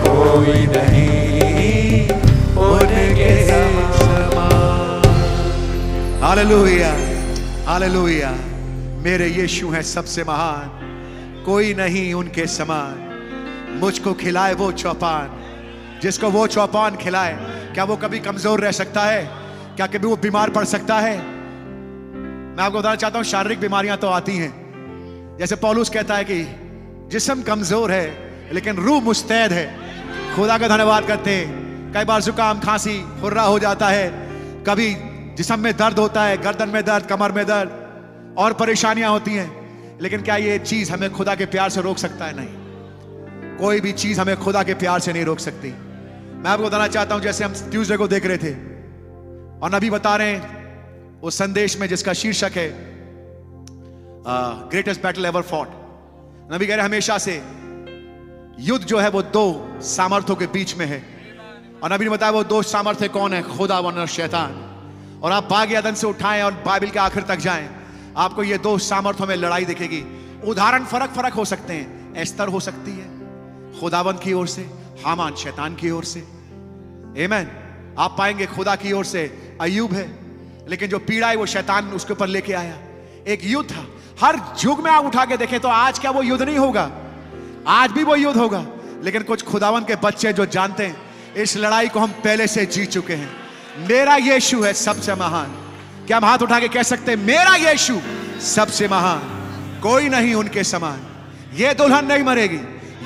[0.04, 2.08] कोई नहीं
[2.58, 5.08] उनके समान
[6.22, 6.92] हालेलुया
[7.66, 8.30] हालेलुया।
[9.04, 15.28] मेरे यीशु हैं सबसे महान। कोई नहीं उनके समान। मुझको खिलाए वो चौपान।
[16.02, 17.32] जिसको वो चौपान खिलाए,
[17.74, 19.22] क्या वो कभी कमज़ोर रह सकता है?
[19.76, 21.29] क्या कभी वो बीमार पड़ सकता है?
[22.60, 26.46] मैं आपको बताना चाहता हूँ, शारीरिक बीमारियाँ तो आती हैं। जैसे पौलुस कहता है कि
[27.10, 29.76] जिसम कमज़ोर है, लेकिन रूह मुस्तैद है।
[30.36, 34.10] खुदा का धन्यवाद करते हैं। कई बार जुकाम, खांसी हुर्रा हो जाता है।
[34.66, 34.96] कभी
[35.34, 37.70] जिसम में दर्द होता है, गर्दन में दर्द, कमर में दर्द,
[38.38, 42.24] और परेशानियाँ होती हैं। लेकिन क्या ये चीज़ हमें खुदा के प्यार से रोक सकता
[42.24, 42.36] है?
[42.36, 45.68] नहीं। कोई भी चीज़ हमें खुदा के प्यार से नहीं रोक सकती।
[46.32, 48.54] मैं आपको बताना चाहता हूँ, जैसे हम ट्यूजडे को देख रहे थे,
[49.62, 50.59] और नबी बता रहे हैं
[51.22, 52.68] उस संदेश में जिसका शीर्षक है
[54.70, 55.68] ग्रेटेस्ट बैटल एवर फॉट
[56.52, 57.34] नबी कह रहे हमेशा से
[58.60, 59.44] युद्ध जो है वो दो
[59.80, 60.98] सामर्थ्यों के बीच में है।
[61.82, 63.42] और नबी ने बताया, वो दो सामर्थ्य कौन है?
[63.42, 67.36] खुदा वन और शैतान। और आप बाग यादन से उठाएँ और बाइबल के आखिर तक
[67.36, 67.68] जाएँ,
[68.16, 70.02] आपको ये दो सामर्थ्यों में लड़ाई दिखेगी।
[70.44, 74.62] उदाहरण फ़र्क फ़र्क हो सकते हैं। एस्तर हो सकती है, खुदावन की ओर से,
[75.04, 76.20] हामान शैतान की ओर से।
[77.16, 77.50] एमैन
[77.98, 79.24] आप पाएँगे खुदा की ओर से
[79.60, 80.08] अयूब है
[80.68, 82.74] लेकिन जो पीड़ा है वो शैतान उसके ऊपर लेके आया।
[83.28, 83.86] एक युद्ध था।
[84.26, 86.90] हर युग में आप उठा के देखें तो आज क्या वो युद्ध नहीं होगा?
[87.66, 88.66] आज भी वो युद्ध होगा।
[89.02, 90.96] लेकिन कुछ खुदावन के बच्चे जो जानते हैं,
[91.34, 93.30] इस लड़ाई को हम पहले से जीत चुके हैं।
[93.78, 95.46] मेरा यीशु है सबसे महान।
[96.06, 97.98] क्या हम हाथ उठा के कह सकते हैं, मेरा यीशु
[98.40, 99.18] सबसे महान।
[99.82, 101.00] कोई नहीं उनके समान।
[101.54, 102.60] ये दुल्हन नहीं मरेगी।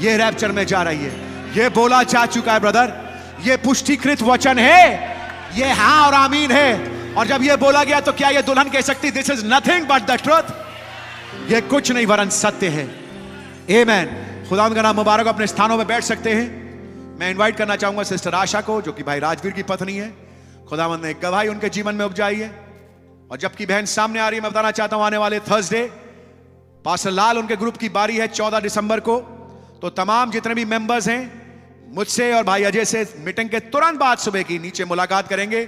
[0.07, 3.05] ये रैप्चर में जा रही है। ये बोला जा चुका है ब्रदर
[3.40, 5.17] ये पुष्टिकृत वचन है।
[5.55, 8.81] ये हाँ और आमीन है। और जब यह बोला गया तो क्या यह दुल्हन कह
[8.81, 12.85] सकती this is nothing but the truth ये कुछ नहीं, वरन सत्य है।
[13.70, 18.03] एमैन खुदा का नाम मुबारक अपने स्थानों में बैठ सकते हैं। मैं इनवाइट करना चाहूँगा
[18.03, 20.09] सिस्टर आशा को, जो कि भाई राजवीर की पत्नी है।
[20.68, 22.48] खुदावंद ने एक गवाही उनके जीवन में उपजाई है।
[23.31, 25.83] और जबकि बहन सामने आ रही है, मैं बताना चाहता हूँ, आने वाले थर्सडे
[26.85, 29.16] पास लाल उनके ग्रुप की बारी है चौदह दिसंबर को।
[29.83, 31.22] तो तमाम जितने भी मेंबर्स हैं,
[31.94, 35.64] मुझसे और भाई अजय से मीटिंग के तुरंत बाद सुबह की नीचे मुलाकात करेंगे।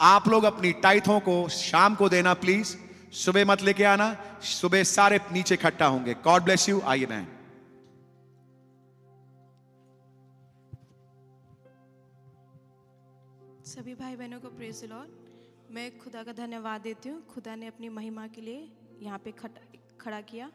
[0.00, 2.76] आप लोग अपनी टाइथों को शाम को देना प्लीज़
[3.14, 7.26] सुबह मत लेके आना, सुबह सारे नीचे इकट्ठा होंगे। गॉड ब्लेस यू आइए बहन।
[13.66, 17.88] सभी भाई बहनों को प्रेज लॉर्ड मैं खुदा का धन्यवाद देती हूँ। खुदा ने अपनी
[17.88, 18.68] महिमा के लिए
[19.00, 19.58] यहाँ पे खट,
[20.00, 20.50] खड़ा किया।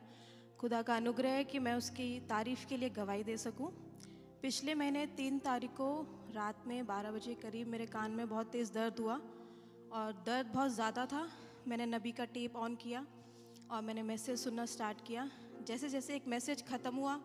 [0.59, 3.71] खुदा का अनुग्रह है कि मैं उसकी तारीफ़ के लिए गवाही दे सकूँ।
[4.41, 5.89] पिछले महीने तीन तारीख को
[6.31, 9.13] रात में बारह बजे करीब मेरे कान में बहुत तेज़ दर्द हुआ
[9.93, 11.27] और दर्द बहुत ज़्यादा था।
[11.67, 13.05] मैंने नबी का टेप ऑन किया
[13.71, 15.29] और मैंने मैसेज सुनना स्टार्ट किया।
[15.67, 17.15] जैसे जैसे एक मैसेज ख़त्म हुआ,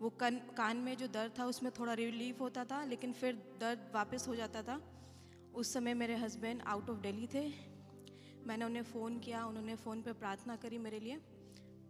[0.00, 3.90] वो कन, कान में जो दर्द था उसमें थोड़ा रिलीफ होता था, लेकिन फिर दर्द
[3.94, 4.80] वापस हो जाता था।
[5.54, 7.48] उस समय मेरे हस्बैंड आउट ऑफ़ दिल्ली थे।
[8.46, 11.18] मैंने उन्हें फ़ोन किया, उन्होंने फ़ोन पर प्रार्थना करी मेरे लिए।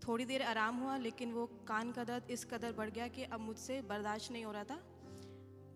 [0.06, 3.40] थोड़ी देर आराम हुआ, लेकिन वो कान का दर्द इस कदर बढ़ गया कि अब
[3.40, 4.80] मुझसे बर्दाश्त नहीं हो रहा था।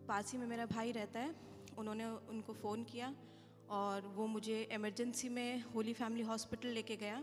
[0.09, 1.35] पास ही में मेरा भाई रहता है,
[1.79, 3.15] उन्होंने उनको फ़ोन किया
[3.71, 7.23] और वो मुझे इमरजेंसी में होली फैमिली हॉस्पिटल लेके गया।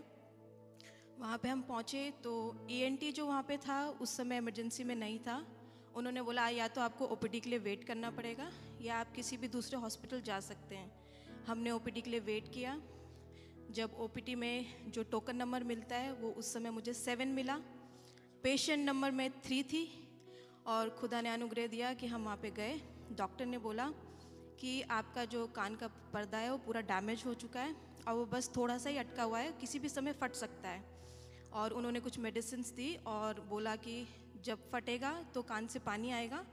[1.19, 5.19] वहाँ पे हम पहुँचे तो ईएनटी जो वहाँ पे था, उस समय इमरजेंसी में नहीं
[5.19, 5.45] था।
[5.95, 9.47] उन्होंने बोला, या तो आपको ओपीडी के लिए वेट करना पड़ेगा, या आप किसी भी
[9.47, 10.91] दूसरे हॉस्पिटल जा सकते हैं।
[11.45, 12.81] हमने ओपीडी के लिए वेट किया।
[13.71, 17.57] जब ओपीडी में जो टोकन नंबर मिलता है, वो उस समय मुझे सेवन मिला।
[18.43, 20.02] पेशेंट नंबर में थ्री थी।
[20.67, 22.79] और खुदा ने अनुग्रह दिया कि हम वहाँ पे गए।
[23.11, 23.91] डॉक्टर ने बोला
[24.59, 27.75] कि आपका जो कान का पर्दा है वो पूरा डैमेज हो चुका है
[28.07, 30.83] और वो बस थोड़ा सा ही अटका हुआ है, किसी भी समय फट सकता है।
[31.53, 34.05] और उन्होंने कुछ मेडिसिन दी और बोला कि
[34.43, 36.43] जब फटेगा तो कान से पानी आएगा,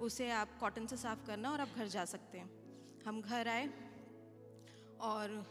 [0.00, 2.50] उसे आप कॉटन से साफ़ करना और आप घर जा सकते हैं।
[3.06, 3.68] हम घर आए
[5.00, 5.44] और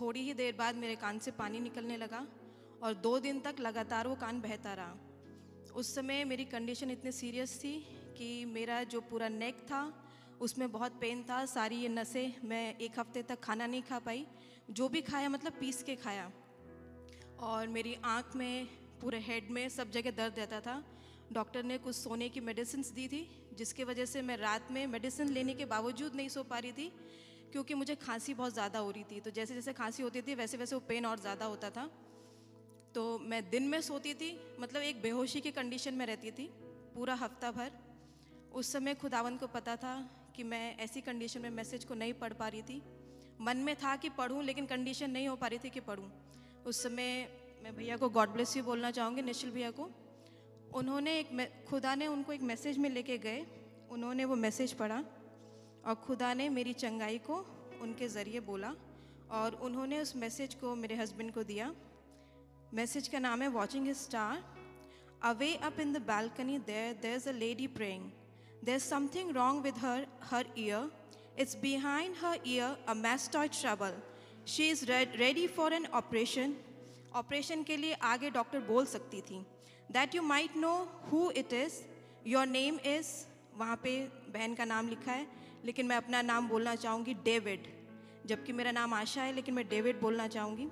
[0.00, 2.26] थोड़ी ही देर बाद मेरे कान से पानी निकलने लगा
[2.82, 4.96] और दो दिन तक लगातार वो कान बहता रहा।
[5.74, 7.74] उस समय मेरी कंडीशन इतनी सीरियस थी
[8.18, 9.82] कि मेरा जो पूरा नेक था,
[10.40, 14.26] उसमें बहुत पेन था, सारी ये नसें, मैं एक हफ़्ते तक खाना नहीं खा पाई।
[14.70, 16.30] जो भी खाया मतलब पीस के खाया।
[17.40, 18.66] और मेरी आँख में,
[19.00, 20.82] पूरे हेड में सब जगह दर्द रहता था।
[21.32, 23.26] डॉक्टर ने कुछ सोने की मेडिसिन दी थी,
[23.58, 26.90] जिसकी वजह से मैं रात में मेडिसिन लेने के बावजूद नहीं सो पा रही थी,
[27.52, 30.56] क्योंकि मुझे खांसी बहुत ज़्यादा हो रही थी। तो जैसे जैसे खांसी होती थी वैसे
[30.56, 31.90] वैसे वो पेन और ज़्यादा होता था।
[32.94, 34.30] तो मैं दिन में सोती थी
[34.60, 36.46] मतलब एक बेहोशी की कंडीशन में रहती थी,
[36.94, 37.70] पूरा हफ़्ता भर।
[38.52, 39.94] उस समय खुदावन को पता था
[40.36, 42.82] कि मैं ऐसी कंडीशन में मैसेज को नहीं पढ़ पा रही थी।
[43.40, 46.08] मन में था कि पढ़ूं, लेकिन कंडीशन नहीं हो पा रही थी कि पढ़ूं।
[46.66, 47.28] उस समय
[47.62, 49.88] मैं भैया को गॉड ब्लेस यू बोलना चाहूँगी, निश्चल भैया को।
[50.74, 53.44] उन्होंने एक खुदा ने उनको एक मैसेज में लेके गए।
[53.90, 55.02] उन्होंने वो मैसेज पढ़ा
[55.86, 57.36] और खुदा ने मेरी चंगाई को
[57.82, 58.74] उनके ज़रिए बोला
[59.30, 61.74] और उन्होंने उस मैसेज को मेरे हस्बैंड को दिया।
[62.74, 64.42] मैसेज का नाम है watching star
[65.22, 68.04] away up in the balcony there there is a lady praying
[68.64, 70.90] there is something wrong with her her ear
[71.40, 73.94] it's behind her ear a mastoid trouble
[74.52, 74.84] she is
[75.18, 76.54] ready for an operation
[77.16, 79.38] operation के लिए आगे doctor बोल सकती थी
[79.92, 80.74] that you might know
[81.12, 81.80] who it is
[82.26, 83.12] your name is
[83.58, 83.98] वहाँ पे
[84.34, 85.26] बहन का नाम लिखा है,
[85.64, 87.68] लेकिन मैं अपना नाम बोलना चाहूँगी डेविड
[88.26, 90.68] जबकि मेरा नाम आशा है, लेकिन मैं डेविड बोलना चाहूँगी.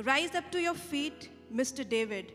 [0.00, 2.30] Rise up to your feet mister David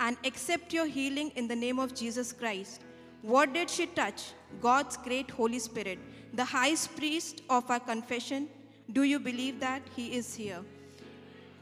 [0.00, 2.82] and accept your healing in the name of Jesus Christ
[3.24, 4.24] what did she touch
[4.62, 5.98] God's great Holy Spirit
[6.34, 8.48] the highest priest of our confession
[8.90, 10.74] do you believe that he is here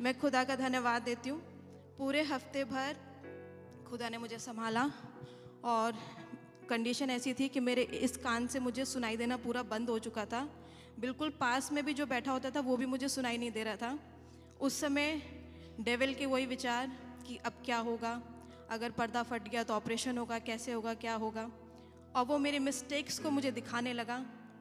[0.00, 1.38] मैं खुदा का धन्यवाद देती हूँ।
[1.98, 2.96] पूरे हफ़्ते भर
[3.88, 4.90] खुदा ने मुझे संभाला,
[5.64, 5.92] और
[6.68, 10.24] कंडीशन ऐसी थी कि मेरे इस कान से मुझे सुनाई देना पूरा बंद हो चुका
[10.24, 10.40] था।
[11.00, 13.76] बिल्कुल पास में भी जो बैठा होता था, वो भी मुझे सुनाई नहीं दे रहा
[13.76, 13.98] था।
[14.60, 15.20] उस समय
[15.80, 16.90] डेविल के वही विचार
[17.26, 18.22] कि अब क्या होगा?
[18.70, 21.50] अगर पर्दा फट गया तो ऑपरेशन होगा, कैसे होगा, क्या होगा?
[22.16, 24.18] और वो मेरे मिस्टेक्स को मुझे दिखाने लगा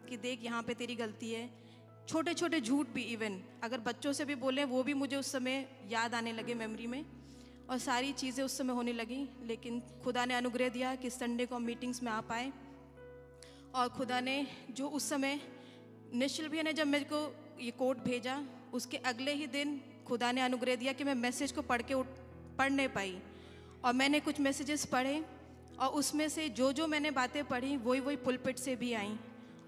[0.09, 1.49] कि देख, यहाँ पे तेरी गलती है।
[2.07, 5.69] छोटे छोटे झूठ भी इवन अगर बच्चों से भी बोलें, वो भी मुझे उस समय
[5.89, 7.05] याद आने लगे मेमोरी में।
[7.69, 11.59] और सारी चीज़ें उस समय होने लगी, लेकिन खुदा ने अनुग्रह दिया कि संडे को
[11.59, 12.51] मीटिंग्स में आ पाए।
[13.75, 15.39] और खुदा ने जो उस समय,
[16.13, 18.43] निश्चल भैया ने जब मेरे को ये कोर्ट भेजा,
[18.73, 22.07] उसके अगले ही दिन खुदा ने अनुग्रह दिया कि मैं मैसेज को पढ़ के उठ,
[22.57, 23.17] पढ़ नहीं पाई।
[23.83, 25.23] और मैंने कुछ मैसेजेस पढ़े,
[25.79, 29.17] और उसमें से जो जो मैंने बातें पढ़ी वही वही पुलपिट से भी आई।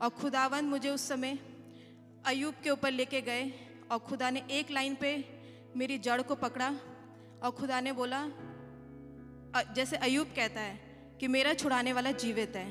[0.01, 1.37] और खुदावन मुझे उस समय
[2.25, 3.51] अयूब के ऊपर लेके गए,
[3.91, 5.13] और खुदा ने एक लाइन पे
[5.75, 6.69] मेरी जड़ को पकड़ा,
[7.43, 8.25] और खुदा ने बोला
[9.75, 10.79] जैसे अयूब कहता है
[11.19, 12.67] कि मेरा छुड़ाने वाला जीवित है।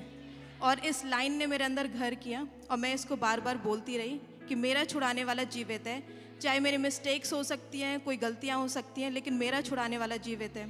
[0.63, 4.21] और इस लाइन ने मेरे अंदर घर किया, और मैं इसको बार बार बोलती रही
[4.49, 6.03] कि मेरा छुड़ाने वाला जीवित है।
[6.45, 10.17] चाहे मेरी मिस्टेक्स हो सकती हैं, कोई गलतियाँ हो सकती हैं, लेकिन मेरा छुड़ाने वाला
[10.19, 10.69] जीवित है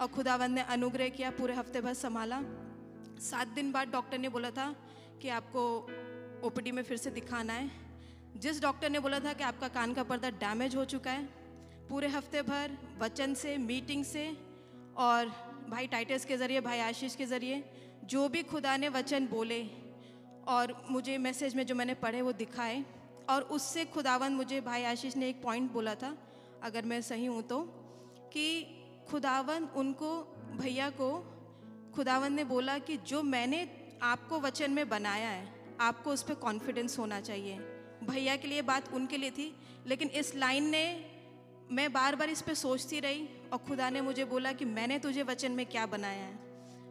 [0.00, 2.40] और खुदावंद ने अनुग्रह किया, पूरे हफ़्ते भर संभाला।
[3.20, 4.74] सात दिन बाद डॉक्टर ने बोला था
[5.22, 5.64] कि आपको
[6.42, 7.70] ओपीडी में फिर से दिखाना है।
[8.36, 11.24] जिस डॉक्टर ने बोला था कि आपका कान का पर्दा डैमेज हो चुका है,
[11.88, 14.26] पूरे हफ़्ते भर वचन से मीटिंग से
[14.98, 15.26] और
[15.68, 17.62] भाई टाइटस के ज़रिए, भाई आशीष के ज़रिए,
[18.06, 19.62] जो भी खुदा ने वचन बोले
[20.48, 22.84] और मुझे मैसेज में जो मैंने पढ़े वो दिखाए।
[23.30, 26.16] और उससे खुदावन मुझे भाई आशीष ने एक पॉइंट बोला था,
[26.62, 27.60] अगर मैं सही हूँ तो
[28.32, 28.66] कि
[29.10, 30.10] खुदावन उनको,
[30.56, 31.10] भैया को
[31.94, 33.68] खुदावन ने बोला कि जो मैंने
[34.02, 35.48] आपको वचन में बनाया है,
[35.80, 37.58] आपको उस पर कॉन्फिडेंस होना चाहिए।
[38.04, 39.54] भैया के लिए बात उनके लिए थी,
[39.86, 40.84] लेकिन इस लाइन ने
[41.70, 45.22] मैं बार बार इस पर सोचती रही और खुदा ने मुझे बोला कि मैंने तुझे
[45.22, 46.38] वचन में क्या बनाया है?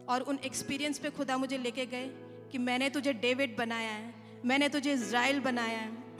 [0.10, 2.08] और उन एक्सपीरियंस पे खुदा मुझे लेके गए
[2.52, 4.14] कि मैंने तुझे डेविड बनाया है,
[4.46, 6.11] मैंने तुझे इज़राइल बनाया है।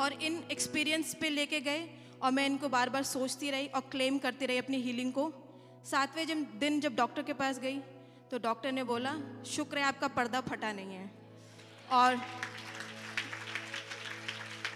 [0.00, 1.88] और इन एक्सपीरियंस पे लेके गए
[2.22, 5.32] और मैं इनको बार बार सोचती रही और क्लेम करती रही अपनी हीलिंग को।
[5.84, 7.78] सातवें जब दिन जब डॉक्टर के पास गई
[8.30, 9.14] तो डॉक्टर ने बोला,
[9.46, 11.10] शुक्र है आपका पर्दा फटा नहीं है।
[11.92, 12.20] और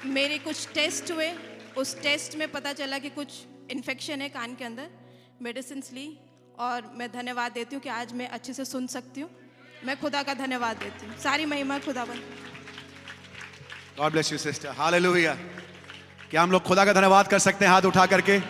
[0.06, 1.32] मेरे कुछ टेस्ट हुए।
[1.78, 3.32] उस टेस्ट में पता चला कि कुछ
[3.70, 4.90] इन्फेक्शन है कान के अंदर।
[5.42, 6.06] मेडिसिन ली
[6.58, 9.30] और मैं धन्यवाद देती हूँ कि आज मैं अच्छे से सुन सकती हूँ।
[9.84, 12.22] मैं खुदा का धन्यवाद देती हूँ। सारी महिमा खुदावन
[13.98, 15.34] God bless you sister hallelujah
[16.30, 18.40] क्या हम लोग खुदा का धन्यवाद कर सकते हैं हाथ उठा करके?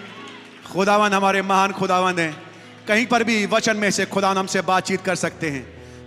[0.72, 2.42] खुदावन हमारे महान खुदावन हैं।
[2.88, 5.62] कहीं पर भी वचन में से खुदावन हमसे बातचीत कर सकते हैं।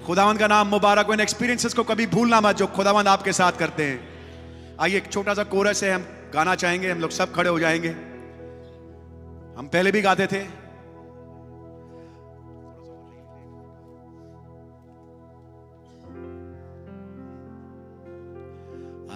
[0.05, 3.83] खुदावन का नाम मुबारक इन एक्सपीरियंसेस को कभी भूलना मत जो खुदावन आपके साथ करते
[3.83, 4.09] हैं।
[4.81, 7.89] आइए, एक छोटा सा कोरस है हम गाना चाहेंगे। हम लोग सब खड़े हो जाएँगे।
[9.59, 10.58] हम पहले भी गाते थे।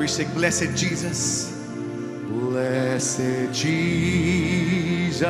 [0.00, 1.52] Every sing, blessed Jesus.
[2.26, 5.26] Blessed Jesus.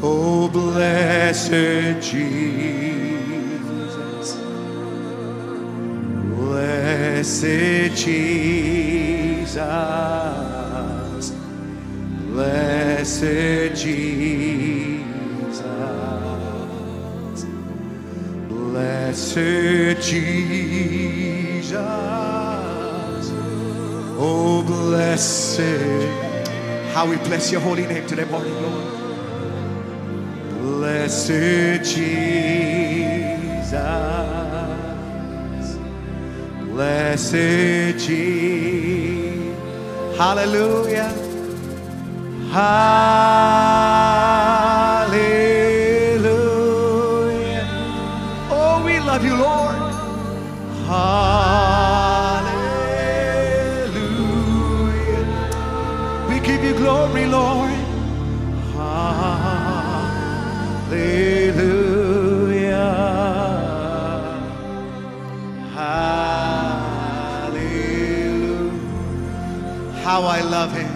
[0.00, 2.38] Oh, blessed Jesus.
[6.36, 9.56] Blessed Jesus.
[12.30, 15.02] Blessed Jesus.
[18.48, 20.97] Blessed Jesus.
[24.20, 25.60] Oh, blessed.
[26.92, 28.84] How we bless your holy name today morning, Lord.
[30.58, 33.70] Blessed Jesus.
[36.64, 39.56] Blessed Jesus.
[40.18, 41.14] Hallelujah.
[42.50, 43.67] Hallelujah.
[70.18, 70.92] How I love him.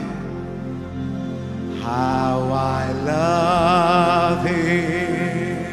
[1.80, 5.64] How I love him.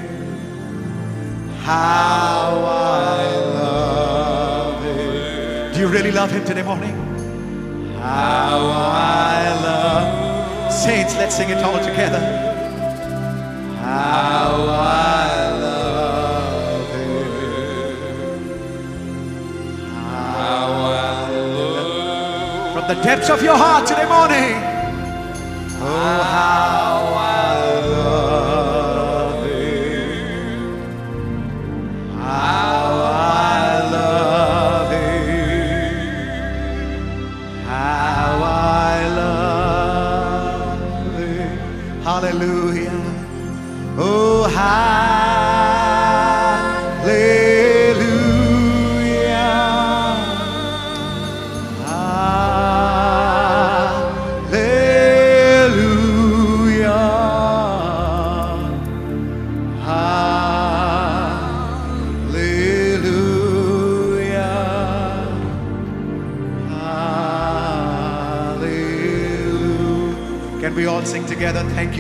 [1.58, 5.74] How I love him.
[5.74, 6.96] Do you really love him today morning?
[7.98, 10.72] How I love.
[10.72, 12.22] Saints, let's sing it all together.
[13.82, 15.29] How I
[22.90, 24.69] the depths of your heart today morning.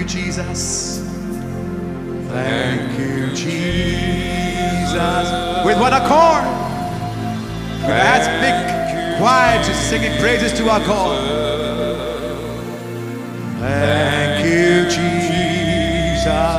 [0.09, 0.99] Jesus.
[2.29, 4.95] Thank you, Jesus.
[5.63, 6.43] With one accord.
[7.85, 8.55] As big
[9.19, 11.19] choir just singing praises to our God.
[13.59, 16.58] Thank you, Jesus.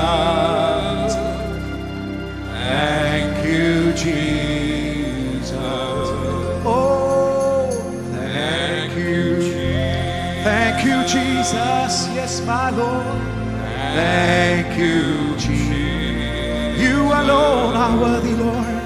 [14.01, 16.81] Thank you, Jesus.
[16.85, 18.79] You alone are worthy, Lord.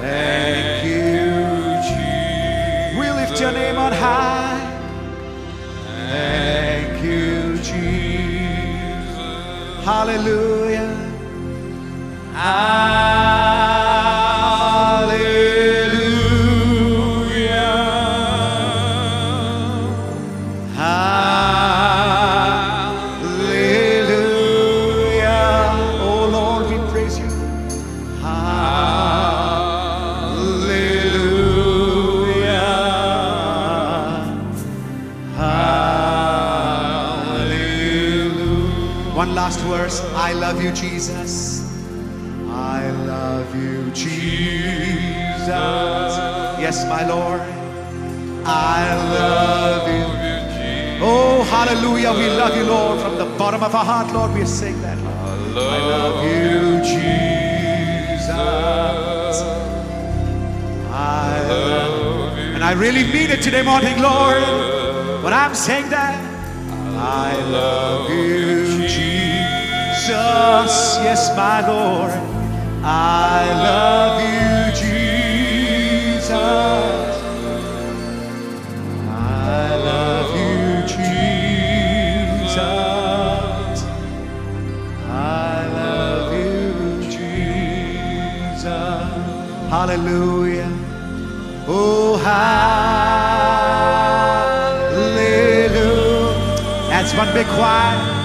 [0.00, 1.26] Thank you,
[1.88, 2.98] Jesus.
[2.98, 4.58] We lift your name on high.
[6.10, 9.16] Thank you, Jesus.
[9.84, 10.90] Hallelujah.
[12.34, 13.37] Hallelujah.
[40.68, 41.64] You, Jesus.
[42.50, 45.48] I love you, Jesus.
[46.60, 47.40] Yes, my Lord.
[48.44, 50.04] I love you.
[51.00, 52.12] Oh, hallelujah.
[52.12, 53.00] We love you, Lord.
[53.00, 54.98] From the bottom of our heart, Lord, we sing that.
[54.98, 55.16] Lord.
[55.56, 58.30] I love you, Jesus.
[60.90, 62.44] I love you.
[62.54, 64.42] And I really mean it today morning, Lord.
[65.24, 66.18] When I'm saying that,
[66.96, 68.57] I love you,
[70.28, 70.98] Jesus.
[71.02, 72.12] Yes, my Lord.
[72.82, 76.32] I love you, Jesus.
[79.08, 82.58] I love you, Jesus.
[85.06, 88.64] I love you, Jesus.
[89.70, 90.70] Hallelujah.
[91.66, 92.68] Oh, hallelujah.
[96.90, 98.17] That's one big choir.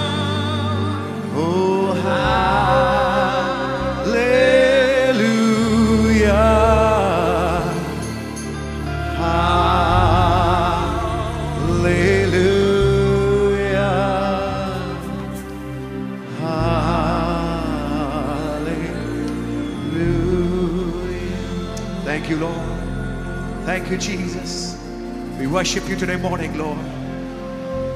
[25.54, 26.84] Worship you today morning, Lord.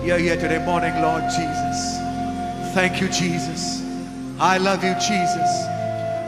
[0.07, 1.99] You're here today morning, Lord Jesus.
[2.73, 3.83] Thank you, Jesus.
[4.39, 5.67] I love you, Jesus.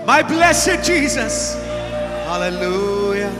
[0.04, 1.54] My blessed Jesus.
[2.24, 3.30] Hallelujah.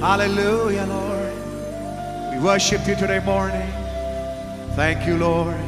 [0.00, 2.32] Hallelujah, Lord.
[2.32, 3.70] We worship you today morning.
[4.74, 5.60] Thank you, Lord.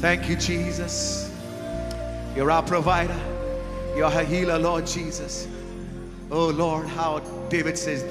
[0.00, 1.34] Thank you, Jesus.
[2.36, 3.18] You're our provider.
[3.96, 5.48] You're our healer, Lord Jesus.
[6.30, 8.02] Oh, Lord, how David says,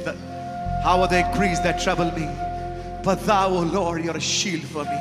[0.85, 2.29] How are the increase that trouble me?
[3.03, 4.99] But thou, O Lord, you're a shield for me.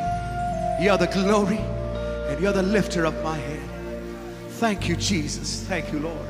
[0.81, 3.61] You're the glory and you're the lifter of my head.
[4.53, 5.63] Thank you, Jesus.
[5.65, 6.27] Thank you, Lord.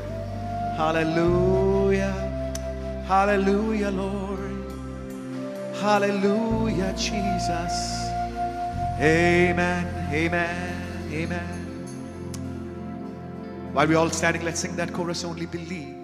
[0.76, 2.10] Hallelujah.
[3.06, 4.50] Hallelujah, Lord.
[5.76, 8.08] Hallelujah, Jesus.
[8.98, 9.86] Amen.
[10.12, 11.12] Amen.
[11.12, 11.60] Amen.
[13.72, 15.94] While we're all standing, let's sing that chorus only believe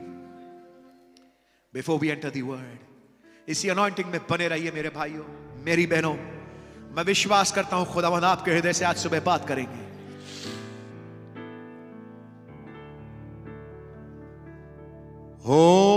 [1.73, 2.79] before we enter the word.
[3.49, 5.24] इसी anointing में बने रहिए मेरे भाइयों,
[5.64, 6.14] मेरी बहनों
[6.97, 9.91] मैं विश्वास करता हूँ खुदा खुदावंद आपके हृदय से आज सुबह बात करेंगे
[15.43, 15.88] Holy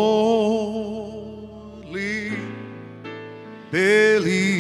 [3.72, 4.53] believe.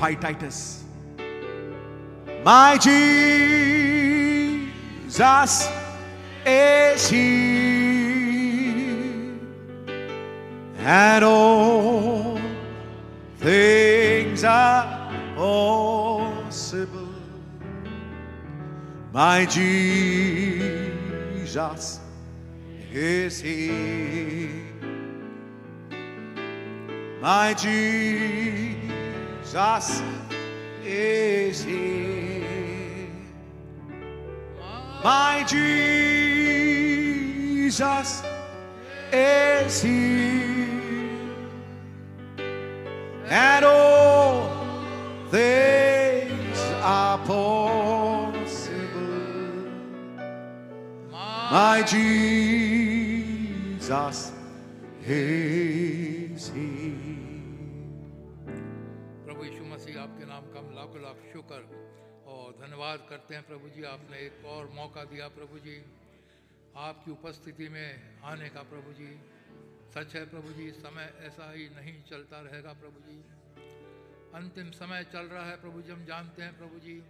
[0.00, 0.84] Aziz Titus.
[2.44, 3.18] My Jesus
[6.46, 8.28] is He,
[10.78, 12.38] And all
[13.38, 17.08] things are possible.
[19.12, 19.98] My Jesus
[22.92, 24.62] is He.
[27.20, 28.87] My Jesus
[30.84, 33.08] is here.
[35.02, 35.82] My Jesus
[39.10, 41.08] is here.
[43.30, 44.50] And all
[45.30, 48.48] things are possible.
[51.50, 52.27] My Jesus
[62.98, 65.78] धन्यवाद करते हैं प्रभु जी। आपने एक और मौका दिया प्रभु जी।
[66.76, 69.10] आपकी उपस्थिति में आने का प्रभु जी।
[69.94, 73.18] सच है प्रभु जी, समय ऐसा ही नहीं चलता रहेगा प्रभु जी।
[74.34, 77.00] अंतिम समय चल रहा है प्रभु जी, हम जानते हैं प्रभु जी।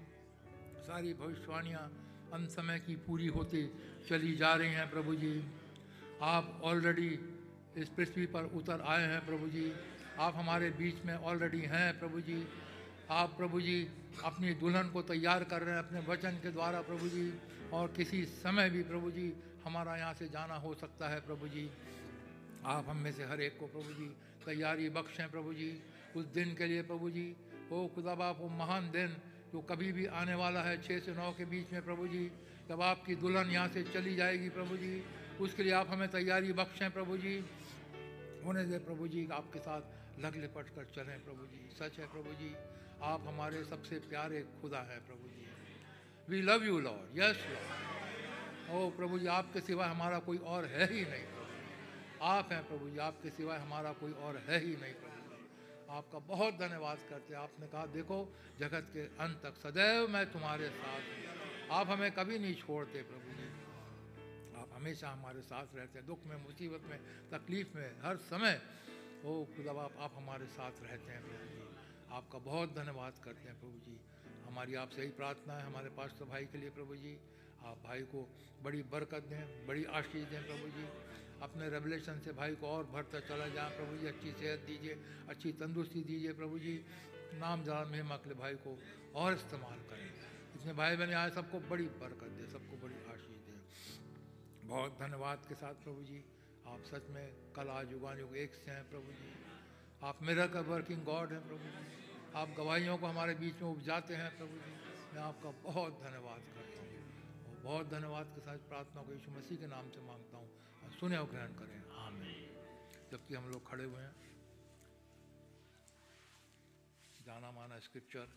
[0.87, 1.85] सारी भविष्यवाणियाँ
[2.33, 3.67] अंत समय की पूरी होती
[4.09, 5.35] चली जा रही हैं प्रभु जी।
[6.23, 7.11] आप ऑलरेडी
[7.77, 9.73] इस पृथ्वी पर उतर आए हैं प्रभु जी।
[10.19, 12.41] आप हमारे बीच में ऑलरेडी हैं प्रभु जी।
[13.11, 13.77] आप प्रभु जी
[14.25, 17.33] अपनी दुल्हन को तैयार कर रहे हैं, अपने वचन के द्वारा प्रभु जी,
[17.73, 19.33] और किसी समय भी प्रभु जी
[19.65, 21.69] हमारा यहाँ से जाना हो सकता है प्रभु जी।
[22.67, 24.09] आप हम में से हर एक को प्रभु जी
[24.45, 25.71] तैयारी बख्शें प्रभु जी।
[26.17, 27.27] उस दिन के लिए प्रभु जी,
[27.73, 29.17] ओ खुदा बाप वो महान दिन
[29.53, 32.31] जो कभी भी आने वाला है छः से नौ के बीच में प्रभु जी,
[32.69, 35.03] जब आपकी दुल्हन यहाँ से चली जाएगी प्रभु जी,
[35.41, 37.37] उसके लिए आप हमें तैयारी बख्शें प्रभु जी।
[38.45, 42.35] होने दे प्रभु जी आपके साथ लग लिपट कर चलें प्रभु जी। सच है प्रभु
[42.35, 42.55] जी।
[43.03, 45.47] आप हमारे सबसे प्यारे खुदा हैं प्रभु ji.
[46.29, 50.93] We love you Lord yes Lord oh प्रभु जी, आपके सिवा हमारा कोई और है
[50.93, 54.95] ही नहीं, प्रभु। आप हैं, प्रभु जी, आपके सिवा हमारा कोई और है ही नहीं,
[54.95, 55.09] प्रभु
[55.91, 60.69] आपका बहुत धन्यवाद करते हैं। आपने कहा, देखो, जगत के अंत तक सदैव मैं तुम्हारे
[60.69, 63.49] साथ हूँ। आप हमें कभी नहीं छोड़ते, प्रभु जी।
[64.61, 66.99] आप हमेशा हमारे साथ रहते हैं। दुख में, मुसीबत में,
[67.31, 68.61] तकलीफ़ में, हर समय।
[69.25, 71.58] ओ खुदा बाप आप हमारे साथ रहते हैं, प्रभु
[72.13, 74.01] आपका बहुत धन्यवाद करते हैं प्रभु जी।
[74.47, 77.19] हमारी आपसे यही प्रार्थना है, हमारे पास तो भाई के लिए प्रभु जी।
[77.65, 78.29] आप भाई को
[78.63, 80.85] बड़ी बरकत दें, बड़ी आशीष दें प्रभु जी।
[81.43, 84.95] अपने रेवलेशन से भाई को और भरता चला जाए प्रभु जी। अच्छी सेहत दीजिए,
[85.29, 86.85] अच्छी तंदुरुस्ती दीजिए प्रभु जी।
[87.35, 88.79] नाम जान महिमा के भाई को
[89.15, 90.07] और इस्तेमाल करें।
[90.55, 95.55] इतने भाई बहने आए सबको बड़ी बरकत दें, सबको बड़ी आशीष दें। बहुत धन्यवाद के
[95.55, 96.25] साथ प्रभु जी।
[96.67, 99.38] आप सच में कला युगान युग एक से हैं प्रभु जी।
[100.03, 104.15] आप मेरा का वर्किंग गॉड हैं प्रभु जी। आप गवाहियों को हमारे बीच में उपजाते
[104.15, 104.71] हैं प्रभु जी।
[105.15, 106.89] मैं आपका बहुत धन्यवाद करता हूँ।
[107.47, 110.51] और बहुत धन्यवाद के साथ प्रार्थना को यीशु मसीह के नाम से माँगता हूँ।
[110.85, 112.49] और सुने और ग्रहण करें। आमीन।
[113.13, 114.17] जबकि हम लोग खड़े हुए हैं।
[117.27, 118.29] जाना माना स्क्रिप्चर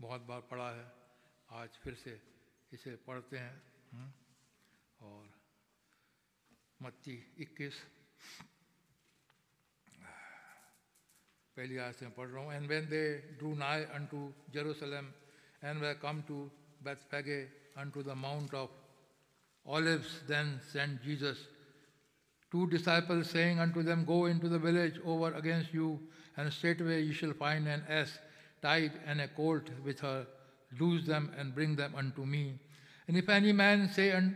[0.00, 0.92] बहुत बार पढ़ा है।
[1.50, 2.22] आज फिर से
[2.72, 4.12] इसे पढ़ते हैं। हम्म,
[5.06, 5.30] और
[6.82, 7.86] मत्ती 21
[11.57, 13.03] पहली आयत से मैं पढ़ रहा हूँ and when they
[13.39, 14.19] drew nigh unto
[14.55, 15.07] Jerusalem
[15.69, 16.35] and were come to
[16.87, 17.47] Bethphage
[17.83, 18.69] unto the mount of
[19.77, 21.39] Olives then sent Jesus
[22.51, 25.89] two disciples saying unto them go into the village over against you
[26.37, 28.17] and straightway ye shall find an ass
[28.61, 30.25] tied and a colt with her
[30.79, 32.45] loose them and bring them unto me
[33.07, 34.35] and if any man say un-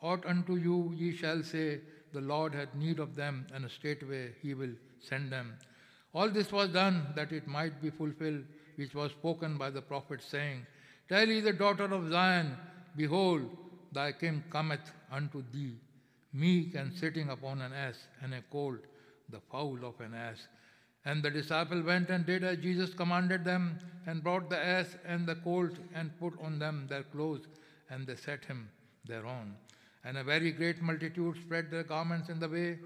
[0.00, 1.80] aught unto you ye shall say
[2.14, 4.74] the lord had need of them and straightway he will
[5.08, 5.58] send them
[6.15, 8.43] all this was done that it might be fulfilled
[8.77, 10.65] which was spoken by the prophet saying
[11.13, 12.51] tell ye the daughter of zion
[13.03, 13.45] behold
[13.99, 15.73] thy king cometh unto thee
[16.45, 18.91] meek and sitting upon an ass and a colt
[19.35, 20.47] the fowl of an ass
[21.05, 25.25] and the disciple went and did as Jesus commanded them, and brought the ass and
[25.27, 27.45] the colt, and put on them their clothes,
[27.89, 28.67] and they set him
[29.07, 29.55] thereon.
[30.03, 32.79] And a very great multitude spread their garments in the way.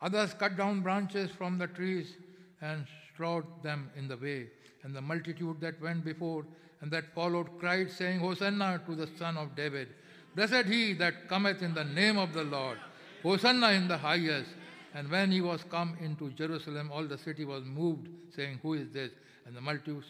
[0.00, 2.14] Others cut down branches from the trees
[2.60, 4.48] and strawed them in the way.
[4.82, 6.44] And the multitude that went before
[6.80, 9.88] and that followed cried, saying, Hosanna to the Son of David.
[10.36, 12.78] Blessed he that cometh in the name of the Lord.
[13.22, 14.50] Hosanna in the highest.
[14.94, 18.88] And when he was come into Jerusalem, all the city was moved, saying, Who is
[18.90, 19.10] this?
[19.46, 20.04] And the multitude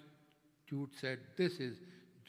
[1.01, 1.79] said, This is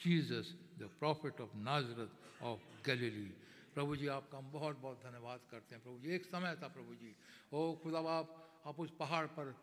[0.02, 2.10] Jesus, the prophet of Nazareth
[2.42, 3.32] of Galilee.
[3.80, 6.96] प्रभु जी, आपका हम बहुत बहुत धन्यवाद करते हैं। प्रभु जी, एक समय था प्रभु
[6.96, 7.16] जी।
[7.54, 8.28] ओ खुदा बाप
[8.66, 9.56] आप उस पहाड़ पर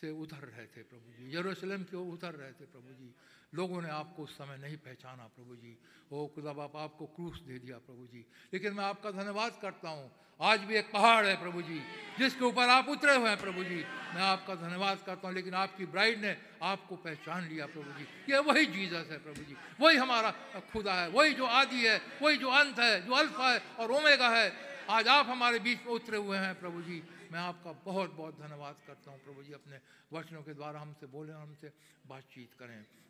[0.00, 3.12] से उतर रहे थे प्रभु जी, यरूशलेम की ओर उतर रहे थे प्रभु जी।
[3.54, 5.78] लोगों ने आपको उस समय नहीं पहचाना, प्रभु जी।
[6.12, 10.10] ओ खुदा बाप, आपको क्रूस दे दिया, प्रभु जी। लेकिन मैं आपका धन्यवाद करता हूँ।
[10.40, 11.80] आज भी एक पहाड़ है, प्रभु जी,
[12.18, 13.84] जिसके ऊपर आप उतरे हुए हैं, प्रभु जी।
[14.14, 18.38] मैं आपका धन्यवाद करता हूँ, लेकिन आपकी ब्राइड ने आपको पहचान लिया, प्रभु जी। ये
[18.38, 20.30] वही जीसस है, प्रभु जी। वही हमारा
[20.72, 24.28] खुदा है, वही जो आदि है, वही जो अंत है, जो अल्फ़ा है और ओमेगा
[24.28, 24.52] है।
[24.90, 28.76] आज आप हमारे बीच में उतरे हुए हैं, प्रभु जी। मैं आपका बहुत बहुत धन्यवाद
[28.86, 29.80] करता हूँ, प्रभु जी, अपने
[30.12, 31.72] वचनों के द्वारा हमसे बोले हमसे
[32.06, 33.07] बातचीत करें।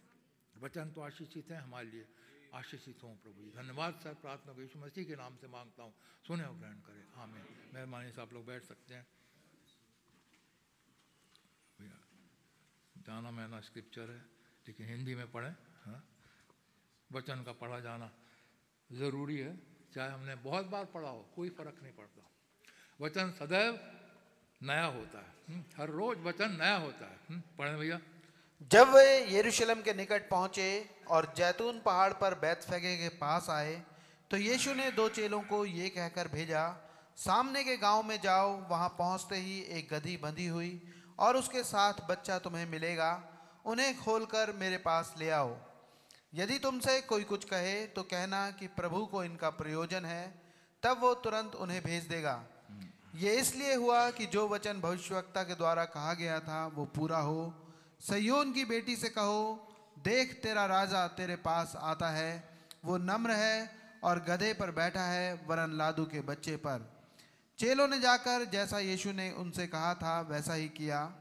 [0.61, 2.09] वचन तो आशीषित हैं हमारे लिए।
[2.54, 5.94] आशीषित हों प्रभु जी। धन्यवाद सर प्रार्थना को यीशु मसीह के नाम से माँगता हूँ।
[6.26, 9.06] सुने और ग्रहण करें। आमीन। मेहरबानी से आप लोग बैठ सकते हैं।
[11.80, 11.98] भैया,
[12.98, 14.18] जाना मैना स्क्रिप्चर है
[14.68, 16.04] लेकिन हिंदी में पढ़ें हाँ?
[17.12, 18.12] वचन का पढ़ा जाना
[18.92, 19.56] ज़रूरी है।
[19.94, 22.30] चाहे हमने बहुत बार पढ़ा हो कोई फ़र्क नहीं पड़ता।
[23.00, 23.74] वचन सदैव
[24.62, 28.00] नया होता है। हम्म, हर रोज वचन नया होता है। हम्म, पढ़ें भैया।
[28.61, 30.68] जब वे यरूशलेम के निकट पहुँचे
[31.11, 33.74] और जैतून पहाड़ पर बैतफगे के पास आए
[34.30, 36.64] तो यीशु ने दो चेलों को ये कहकर भेजा,
[37.18, 40.80] सामने के गाँव में जाओ, वहाँ पहुँचते ही एक गधी बंधी हुई
[41.18, 43.11] और उसके साथ बच्चा तुम्हें मिलेगा,
[43.66, 45.56] उन्हें खोलकर मेरे पास ले आओ।
[46.34, 50.26] यदि तुमसे कोई कुछ कहे तो कहना कि प्रभु को इनका प्रयोजन है,
[50.82, 52.42] तब वो तुरंत उन्हें भेज देगा।
[53.16, 57.52] ये इसलिए हुआ कि जो वचन भविष्यवक्ता के द्वारा कहा गया था, वो पूरा हो
[58.01, 59.68] सयोन की बेटी से कहो,
[59.99, 62.49] देख तेरा राजा तेरे पास आता है,
[62.84, 63.70] वो नम्र है
[64.05, 66.90] और गधे पर बैठा है, वरन लादू के बच्चे पर।
[67.59, 71.12] चेलों ने जाकर जैसा यीशु ने उनसे कहा था, वैसा ही किया।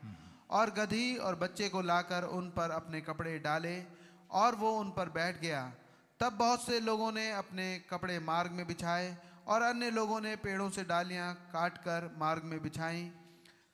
[0.51, 3.83] और गधी और बच्चे को लाकर उन पर अपने कपड़े डाले
[4.31, 5.73] और वो उन पर बैठ गया।
[6.19, 9.17] तब बहुत से लोगों ने अपने कपड़े मार्ग में बिछाए
[9.47, 13.11] और अन्य लोगों ने पेड़ों से डालियाँ काट कर मार्ग में बिछाई।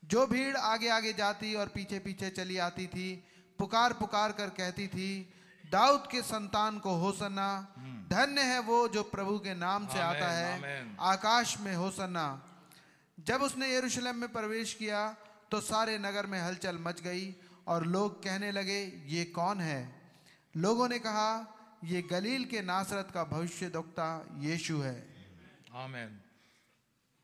[0.04, 3.10] जो भीड़ आगे आगे जाती और पीछे पीछे चली आती थी
[3.60, 5.10] पुकार पुकार कर कहती थी
[5.64, 7.50] दाऊद के संतान को होसन्ना
[8.10, 12.26] धन्य है वो जो प्रभु के नाम से आता है आकाश में होसन्ना।
[13.18, 15.08] जब उसने यरूशलेम में प्रवेश किया
[15.52, 17.36] तो सारे नगर में हलचल मच गई
[17.68, 19.82] और लोग कहने लगे ये कौन है?
[20.56, 21.30] लोगों ने कहा
[21.84, 24.08] ये गलील के नासरत का भविष्य दुखता
[24.40, 24.96] यीशु है।
[25.76, 26.20] आमेन।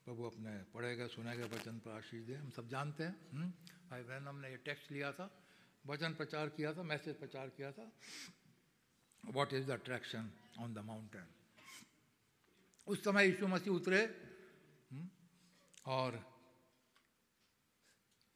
[0.10, 3.50] प्रभु अपने पढ़े गए, सुने गए, वचन पर आशीष दे हम सब जानते हैं हम्म?
[3.94, 5.30] भाई बहन, हमने ये टेक्स्ट लिया था,
[5.86, 7.86] वचन प्रचार किया था मैसेज प्रचार किया था
[9.24, 11.28] what is the attraction on the mountain
[12.88, 15.08] उस समय यीशु मसीह उतरे हम्म?
[15.86, 16.20] और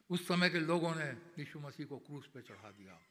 [0.09, 1.09] उस समय के लोगों ने
[1.41, 3.01] यीशु मसीह को क्रूस पे चढ़ा दिया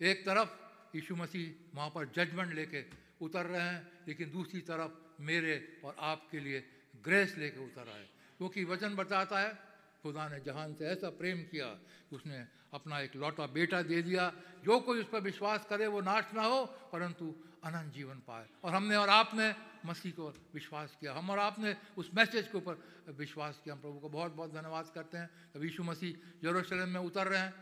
[0.00, 0.50] एक तरफ़
[0.96, 2.84] यीशु मसीह वहाँ पर जजमेंट लेके
[3.22, 8.64] उतर रहे हैं, लेकिन दूसरी तरफ़ मेरे और आपके लिए ग्रेस लेके उतर आए। क्योंकि
[8.64, 9.54] वचन बताता है,
[10.02, 11.78] खुदा ने जहान से ऐसा प्रेम किया,
[12.12, 14.32] उसने अपना एक लौटा बेटा दे दिया।
[14.64, 18.72] जो कोई उस पर विश्वास करे, वो नाश ना हो, परंतु अनंत जीवन पाए। और
[18.72, 19.54] हमने और आपने
[19.86, 23.98] मसीह को विश्वास किया। हम और आपने उस मैसेज के ऊपर विश्वास किया। हम प्रभु
[23.98, 27.54] को बहुत बहुत धन्यवाद करते हैं। तब यीशु मसीह यरूशलेम में उतर रहे हैं।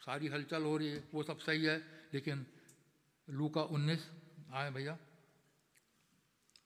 [0.00, 1.78] सारी हलचल हो रही है, वो सब सही है।
[2.14, 2.46] लेकिन
[3.30, 4.10] लू का उन्नीस,
[4.54, 4.98] आए भैया।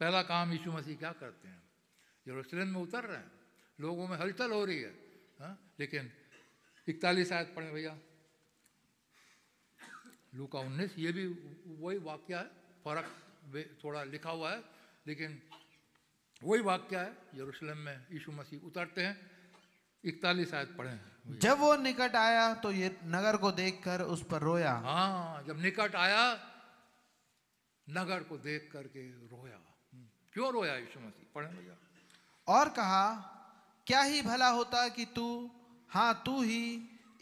[0.01, 1.70] पहला काम यीशु मसीह क्या करते हैं?
[2.27, 3.31] यरूशलेम में उतर रहे हैं
[3.79, 4.93] लोगों में हलचल हो रही है
[5.41, 5.53] हाँ?
[5.81, 6.11] लेकिन
[6.89, 7.97] इकतालीस आयत पढ़े भैया
[10.35, 11.27] लू का उन्नीस ये भी
[11.81, 12.45] वही वाक्य है
[12.85, 14.62] फ़र्क थोड़ा लिखा हुआ है
[15.07, 15.41] लेकिन
[16.43, 19.16] वही वाक्य है यरूशलेम में यीशु मसीह उतरते हैं
[20.05, 24.41] इकतालीस आयत पढ़े हैं जब वो निकट आया तो ये नगर को देखकर उस पर
[24.43, 26.23] रोया। हाँ जब निकट आया
[27.87, 31.27] नगर को देख करके रोया। हम्म, क्यों रोया यीशु मसीह?
[31.35, 31.77] पढ़े भैया
[32.51, 33.05] और कहा
[33.86, 35.28] क्या ही भला होता कि तू
[35.90, 36.62] हाँ तू ही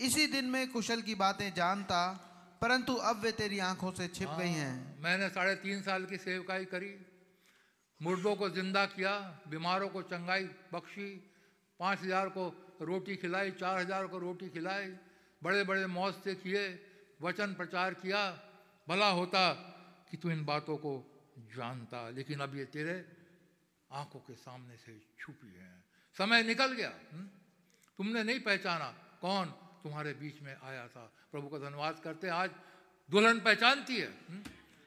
[0.01, 2.01] इसी दिन में कुशल की बातें जानता
[2.63, 6.65] परंतु अब वे तेरी आँखों से छिप गई हैं मैंने साढ़े तीन साल की सेवकाई
[6.67, 6.95] करी
[8.01, 9.13] मुर्दों को ज़िंदा किया
[9.49, 11.09] बीमारों को चंगाई बख्शी
[11.81, 12.47] पाँच हज़ार को
[12.83, 14.87] रोटी खिलाई चार हज़ार को रोटी खिलाई
[15.43, 16.65] बड़े बड़े मौज से किए
[17.23, 18.25] वचन प्रचार किया
[18.87, 19.51] भला होता
[20.11, 20.93] कि तू इन बातों को
[21.55, 22.95] जानता लेकिन अब ये तेरे
[23.91, 25.73] आँखों के सामने से छुपी है
[26.17, 27.25] समय निकल गया हुँ?
[27.99, 28.89] तुमने नहीं पहचाना
[29.21, 29.47] कौन
[29.83, 32.51] तुम्हारे बीच में आया था प्रभु का धन्यवाद करते। आज
[33.09, 34.43] दुल्हन पहचानती है हुँ?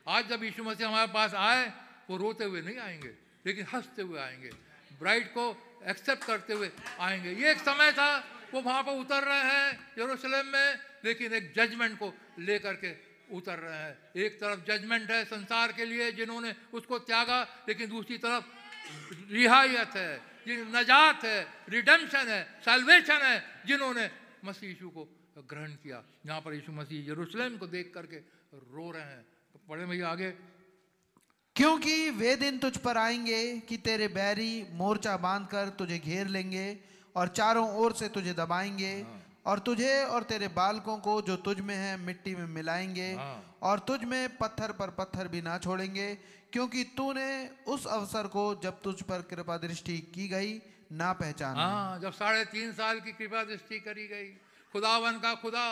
[0.07, 1.65] आज जब यीशु मसीह हमारे पास आए,
[2.09, 3.13] वो रोते हुए नहीं आएँगे,
[3.45, 4.51] लेकिन हँसते हुए आएँगे
[4.99, 5.45] ब्राइड को
[5.89, 8.17] एक्सेप्ट करते हुए आएँगे ये एक समय था,
[8.53, 12.95] वो वहाँ पर उतर रहे हैं यरूशलेम में, लेकिन एक जजमेंट को लेकर के
[13.35, 18.17] उतर रहे हैं एक तरफ़ जजमेंट है संसार के लिए जिन्होंने उसको त्यागा, लेकिन दूसरी
[18.17, 18.60] तरफ़
[19.31, 20.17] रिहायत है
[20.47, 21.39] जिन नजात है
[21.69, 23.37] रिडेम्पशन है सल्वेशन है
[23.67, 24.09] जिन्होंने
[24.45, 25.07] मसीह यीशु को
[25.49, 28.17] ग्रहण किया। यहाँ पर यीशु मसीह यरूशलेम को देख करके
[28.53, 30.29] रो रहे हैं। तो पढ़े भैया आगे।
[31.55, 36.67] क्योंकि वे दिन तुझ पर आएँगे कि तेरे बैरी मोर्चा बांधकर तुझे घेर लेंगे
[37.15, 38.93] और चारों ओर से तुझे दबाएँगे
[39.45, 43.79] और तुझे और तेरे बालकों को जो तुझ में है मिट्टी में मिलाएँगे हाँ। और
[43.79, 46.07] तुझ में पत्थर पर पत्थर भी ना छोड़ेंगे
[46.53, 47.31] क्योंकि तूने
[47.67, 50.51] उस अवसर को जब तुझ पर कृपा दृष्टि की गई
[50.91, 54.29] ना पहचाना हाँ जब साढ़े तीन साल की कृपा दृष्टि करी गई।
[54.73, 55.67] खुदावन का खुदा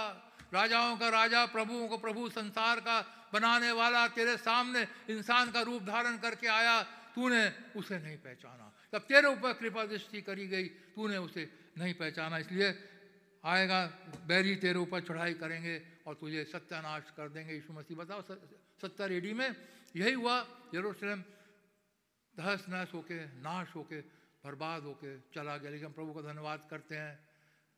[0.53, 2.99] राजाओं का राजा प्रभुओं को प्रभु संसार का
[3.34, 6.82] बनाने वाला तेरे सामने इंसान का रूप धारण करके आया
[7.15, 7.43] तूने
[7.75, 11.43] उसे नहीं पहचाना। जब तेरे ऊपर कृपा दृष्टि करी गई तूने उसे
[11.77, 12.69] नहीं पहचाना। इसलिए
[13.43, 13.80] आएगा
[14.27, 15.75] बैरी तेरे ऊपर चढ़ाई करेंगे
[16.07, 18.21] और तुझे सत्यानाश कर देंगे। यीशु मसीह बताओ
[18.82, 19.49] सत्तर एडी में
[19.96, 20.36] यही हुआ
[20.76, 21.22] यरूशलेम
[22.38, 24.00] तहस नहस होके नाश होके
[24.46, 27.18] बर्बाद होके चला गया। लेकिन हम प्रभु का धन्यवाद करते हैं।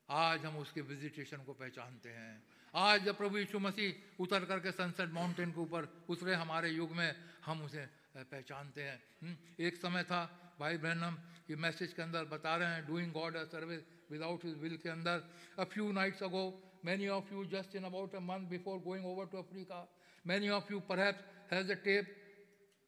[0.09, 2.43] आज हम उसके विजिटेशन को पहचानते हैं।
[2.73, 7.15] आज जब प्रभु यीशु मसीह उतर करके सनसेट माउंटेन के ऊपर उतरे हमारे युग में
[7.45, 7.85] हम उसे
[8.17, 10.21] पहचानते हैं। हम्म, एक समय था
[10.59, 11.17] भाई बहनम
[11.49, 14.89] ये मैसेज के अंदर बता रहे हैं doing God a service without his will के
[14.89, 15.23] अंदर।
[15.59, 16.43] A few nights ago
[16.85, 19.87] many of you just in about a month before going over to Africa
[20.25, 22.15] many of you perhaps has a tape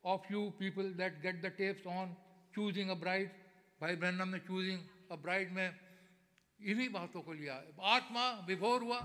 [0.03, 2.15] of you people that get the tapes on
[2.55, 3.29] choosing a bride
[3.81, 5.67] भाई Branham ने choosing a bride में
[6.59, 7.61] इन्हीं बातों को लिया
[7.95, 8.99] आत्मा विभोर हुआ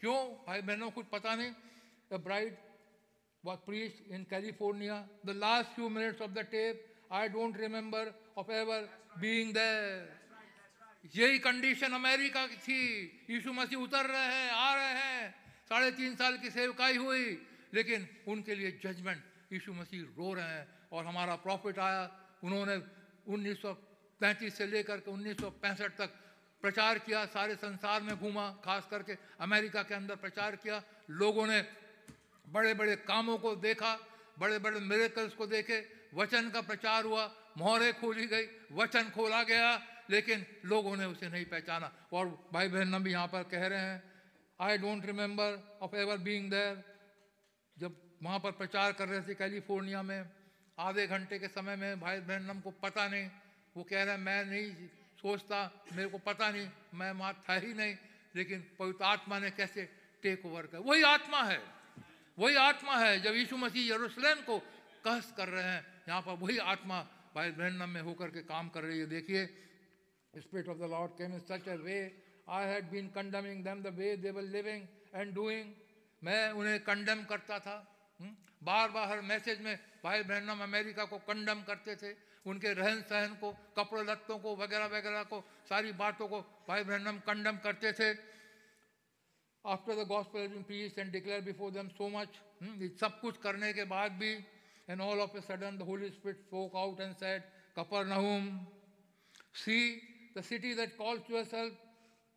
[0.00, 1.52] क्यों भाई बहनों कुछ पता नहीं
[2.12, 2.56] the bride
[3.44, 5.04] was preached in California.
[5.24, 6.80] The last few minutes of the tape,
[7.10, 8.02] I don't remember
[8.36, 8.88] of ever
[9.20, 10.02] being there.
[11.16, 12.82] यही कंडीशन अमेरिका की थी।
[13.30, 15.34] यीशु मसीह उतर रहे हैं आ रहे हैं।
[15.68, 17.24] साढ़े तीन साल की सेवकाई हुई।
[17.74, 22.02] लेकिन उनके लिए जजमेंट यीशु मसीह रो रहे हैं और हमारा प्रॉफिट आया।
[22.44, 22.76] उन्होंने
[23.26, 26.10] 1935 से लेकर के उन्नीस सौ पैंसठ तक
[26.62, 31.60] प्रचार किया, सारे संसार में घूमा, खास करके अमेरिका के अंदर प्रचार किया। लोगों ने
[32.46, 33.98] बड़े बड़े कामों को देखा
[34.38, 35.78] बड़े बड़े मेरेकल्स को देखे,
[36.14, 37.24] वचन का प्रचार हुआ,
[37.58, 43.02] मोहरे खोली गई, वचन खोला गया, लेकिन लोगों ने उसे नहीं पहचाना। और भाई बहन
[43.02, 44.02] भी यहाँ पर कह रहे हैं
[44.60, 46.91] I don't remember of ever being there
[47.76, 50.24] जब वहाँ पर प्रचार कर रहे थे कैलिफ़ोर्निया में,
[50.78, 53.28] आधे घंटे के समय में भाई बहन को पता नहीं।
[53.76, 55.58] वो कह रहे हैं मैं नहीं सोचता,
[55.92, 57.94] मेरे को पता नहीं, मैं वहाँ था ही नहीं,
[58.34, 59.88] लेकिन पवित्र आत्मा ने कैसे
[60.22, 61.60] टेक ओवर कर वही आत्मा है,
[62.38, 64.58] वही आत्मा है, जब यीशु मसीह यरूशलेम को
[65.04, 67.00] कहस कर रहे हैं, यहाँ पर वही आत्मा
[67.34, 69.46] भाई ब्रहणम में होकर के काम कर रही है। देखिए
[70.34, 71.98] spirit of the Lord came in such a way
[72.48, 75.72] I had been condemning them the way they were living and doing
[76.22, 77.76] मैं उन्हें कंडम करता था
[78.20, 78.36] हुँ?
[78.62, 82.14] बार बार हर मैसेज में भाई ब्रहणम अमेरिका को कंडम करते थे।
[82.46, 87.18] उनके रहन सहन को, कपड़े, लत्तों को वगैरह वगैरह को, सारी बातों को भाई ब्रहणम
[87.26, 88.10] कंडम करते थे।
[89.64, 92.38] After the gospel been preached and declare before them so much
[93.00, 94.32] सब कुछ करने के बाद भी
[94.88, 97.42] and all of a sudden the Holy Spirit spoke out and said
[97.76, 98.48] Capernaum
[99.54, 99.78] see
[100.36, 101.78] the city that calls to self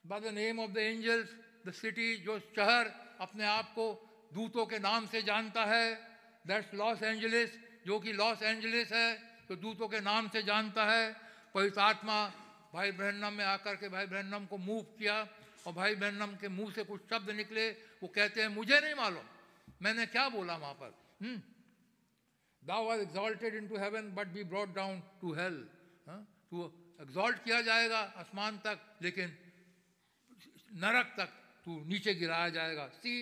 [0.06, 1.34] by the name of the angels
[1.66, 3.86] the city जो शहर अपने आप को
[4.32, 5.94] दूतों के नाम से जानता है।
[6.46, 7.50] दैट्स लॉस एंजलिस
[7.86, 9.14] जो कि लॉस एंजलिस है
[9.48, 11.14] तो दूतों के नाम से जानता है।
[11.56, 12.18] पवित्र आत्मा
[12.74, 15.16] भाई ब्रहणम में आकर के भाई ब्रहणम को मूव किया
[15.68, 17.70] और भाई ब्रहणम के मुँह से कुछ शब्द निकले।
[18.02, 19.24] वो कहते हैं, मुझे नहीं मालूम।
[19.82, 20.92] मैंने क्या बोला वहाँ पर?
[22.64, 25.56] Thou was exalted into heaven but be brought down to hell
[26.08, 26.66] तो
[27.02, 29.38] एग्जॉल्ट किया जाएगा आसमान तक, लेकिन
[30.76, 31.30] नरक तक।
[31.66, 33.16] तू नीचे गिराया जाएगा। See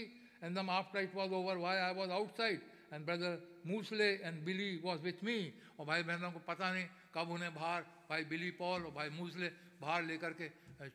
[0.43, 2.61] and them after it was over why I was outside
[2.93, 3.37] and brother
[3.67, 5.37] Moseley and Billy was with me
[5.79, 9.47] और भाई बहनों को पता नहीं कब उन्हें बाहर, भाई बिली पॉल और भाई मूसले
[9.81, 10.49] बाहर लेकर के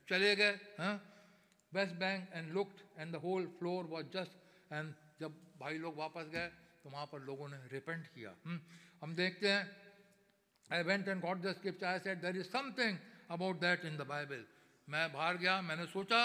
[0.08, 1.00] चले गए, हैं?
[1.72, 6.28] West bank and looked and the whole floor was just and जब भाई लोग वापस
[6.32, 6.48] गए
[6.82, 8.58] तो वहाँ पर लोगों ने रिपेंट किया। हुँ?
[9.02, 9.64] हम देखते हैं।
[10.70, 12.98] I went and got the scripture I said there is something
[13.30, 14.44] about that in the Bible
[14.88, 16.20] मैं बाहर गया, मैंने सोचा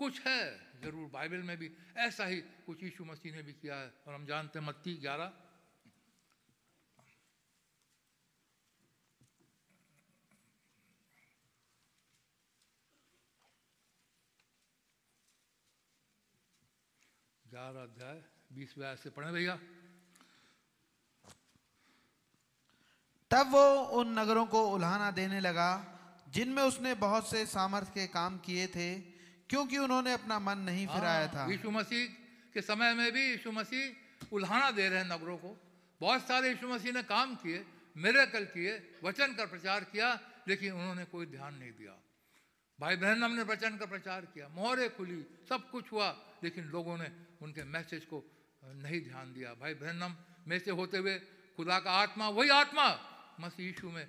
[0.00, 0.42] कुछ है,
[0.82, 2.36] ज़रूर बाइबल में भी, ऐसा ही
[2.66, 5.32] कुछ यीशु मसीह ने भी किया है, और हम जानते हैं मत्ती ग्यारह।
[17.44, 18.22] ग्यारह अध्याय,
[18.52, 19.58] बीस व्यास से पढ़े भैया।
[23.30, 23.66] तब वो
[23.98, 25.70] उन नगरों को उल्हाना देने लगा,
[26.28, 29.07] जिनमें उसने बहुत से सामर्थ्य के काम किए थे
[29.50, 32.04] क्योंकि उन्होंने अपना मन नहीं फिराया था। यीशु मसीह
[32.54, 35.50] के समय में भी यीशु मसीह उल्हाना दे रहे हैं नगरों को।
[36.00, 37.64] बहुत सारे यीशु मसीह ने काम किए
[37.96, 38.72] मेरेकल किए
[39.04, 40.08] वचन का प्रचार किया
[40.48, 41.94] लेकिन उन्होंने कोई ध्यान नहीं दिया।
[42.78, 46.08] भाई बहन हमने वचन का प्रचार किया मोहरे खुली सब कुछ हुआ
[46.44, 47.08] लेकिन लोगों ने
[47.42, 48.22] उनके मैसेज को
[48.62, 50.12] नहीं ध्यान दिया। भाई बहनम
[50.46, 51.18] में से होते हुए
[51.58, 52.86] खुदा का आत्मा वही आत्मा
[53.40, 54.06] मसीह यीशु में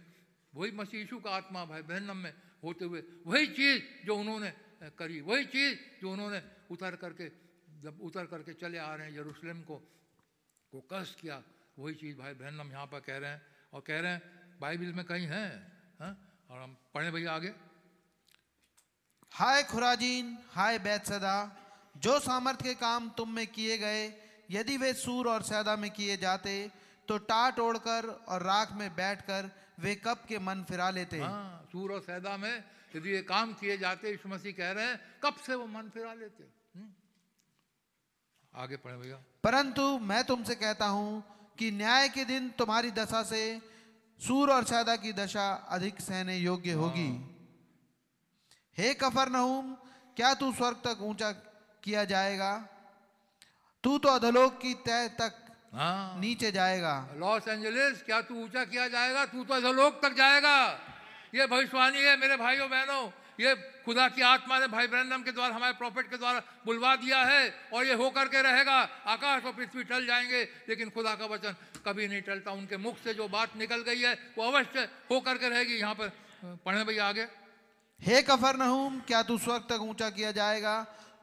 [0.53, 2.33] वही मसीह यीशु का आत्मा भाई बहनम में
[2.63, 4.51] होते हुए वही चीज़ जो उन्होंने
[4.81, 7.27] करी। वही चीज़ जो उन्होंने उतर करके
[7.83, 9.75] जब उतर करके चले आ रहे हैं यरूशलेम को
[10.73, 11.41] को कष्ट किया।
[11.79, 13.41] वही चीज़ भाई बहन हम यहाँ पर कह रहे हैं
[13.73, 14.21] और कह रहे हैं
[14.61, 15.49] बाइबल में कहीं हैं
[15.99, 16.13] हाँ?
[16.49, 17.53] और हम पढ़े भैया आगे।
[19.31, 21.37] हाय खुराजीन हाय बैतसदा
[21.95, 24.03] जो सामर्थ के काम तुम में किए गए
[24.51, 26.51] यदि वे सूर और सैदा में किए जाते
[27.07, 29.49] तो टाट ओढ़कर और राख में बैठकर
[29.79, 31.19] वे कब के मन फिरा लेते?
[31.19, 32.63] हाँ सूर और सैदा में
[32.95, 36.13] यदि ये काम किए जाते यीशु मसीह कह रहे हैं कब से वो मन फिरा
[36.13, 36.43] लेते
[36.75, 36.89] हम्म?
[38.55, 41.23] आगे पढ़े भैया। परंतु मैं तुमसे कहता हूँ
[41.57, 43.41] कि न्याय के दिन तुम्हारी दशा से
[44.19, 47.09] सूर और सैदा की दशा अधिक सहने योग्य होगी।
[48.77, 49.29] हे कफर
[50.17, 51.31] क्या तू स्वर्ग तक ऊँचा
[51.83, 52.51] किया जाएगा?
[53.83, 55.35] तू तो अधलोक की तय तक
[55.73, 59.25] हाँ। नीचे जाएगा। लॉस एंजलिस क्या तू ऊँचा किया जाएगा?
[59.25, 60.57] तू तो अधलोक तक जाएगा।
[61.33, 63.09] ये भविष्यवाणी है मेरे भाइयों बहनों।
[63.39, 63.53] ये
[63.85, 67.53] खुदा की आत्मा ने भाई ब्रैंडम के द्वारा हमारे प्रॉफिट के द्वारा बुलवा दिया है
[67.73, 68.77] और ये होकर के रहेगा।
[69.07, 71.55] आकाश और पृथ्वी टल जाएँगे लेकिन खुदा का वचन
[71.85, 75.49] कभी नहीं टलता। उनके मुख से जो बात निकल गई है वो अवश्य होकर के
[75.49, 76.11] रहेगी। यहाँ पर
[76.65, 77.27] पढ़े भैया आगे।
[77.99, 80.75] हे कफर नहूम क्या तू स्वर्ग तक ऊँचा किया जाएगा?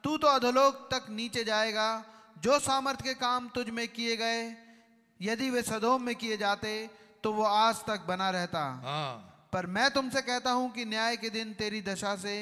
[0.03, 1.89] तू तो अधोलोक तक नीचे जाएगा।
[2.37, 4.43] जो सामर्थ्य के काम तुझ में किए गए
[5.19, 6.89] यदि वे सदोम में किए जाते
[7.23, 11.29] तो वो आज तक बना रहता। हाँ। पर मैं तुमसे कहता हूँ कि न्याय के
[11.29, 12.35] दिन तेरी दशा से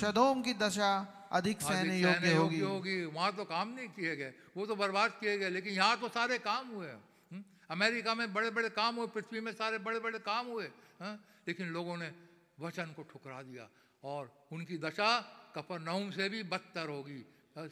[0.00, 0.92] सदोम की दशा
[1.32, 5.38] अधिक सहने योग्य होगी। होगी। वहाँ तो काम नहीं किए गए वो तो बर्बाद किए
[5.38, 7.42] गए लेकिन यहाँ तो सारे काम हुए। हम्म?
[7.70, 10.66] अमेरिका में बड़े बड़े काम हुए पृथ्वी में सारे बड़े बड़े काम हुए।
[11.00, 11.10] हा?
[11.48, 12.10] लेकिन लोगों ने
[12.60, 13.68] वचन को ठुकरा दिया
[14.04, 15.10] और उनकी दशा
[15.56, 17.20] कपर नऊम से भी बदतर होगी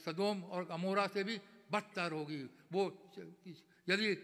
[0.03, 1.37] सदोम और अमोरा से भी
[1.73, 2.43] बदतर होगी।
[2.73, 2.83] वो
[3.89, 4.15] यदि